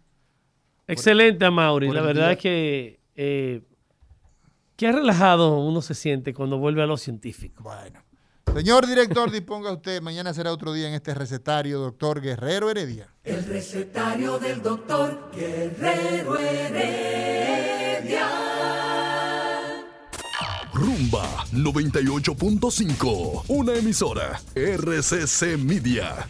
Excelente, 0.88 1.44
Amaury. 1.44 1.90
La 1.92 2.00
verdad 2.00 2.24
día. 2.24 2.32
es 2.32 2.38
que 2.38 3.00
eh, 3.14 3.62
qué 4.76 4.90
relajado 4.90 5.58
uno 5.60 5.82
se 5.82 5.94
siente 5.94 6.34
cuando 6.34 6.58
vuelve 6.58 6.82
a 6.82 6.86
lo 6.86 6.96
científico. 6.96 7.62
Bueno. 7.62 8.02
Señor 8.54 8.86
director, 8.86 9.30
disponga 9.30 9.70
usted, 9.70 10.00
mañana 10.00 10.32
será 10.32 10.52
otro 10.52 10.72
día 10.72 10.88
en 10.88 10.94
este 10.94 11.14
recetario, 11.14 11.78
doctor 11.78 12.20
Guerrero 12.20 12.70
Heredia. 12.70 13.06
El 13.22 13.44
recetario 13.44 14.38
del 14.38 14.62
doctor 14.62 15.30
Guerrero 15.34 16.38
Heredia. 16.38 18.26
Rumba 20.72 21.44
98.5, 21.52 23.44
una 23.48 23.74
emisora 23.74 24.40
RCC 24.54 25.58
Media. 25.58 26.26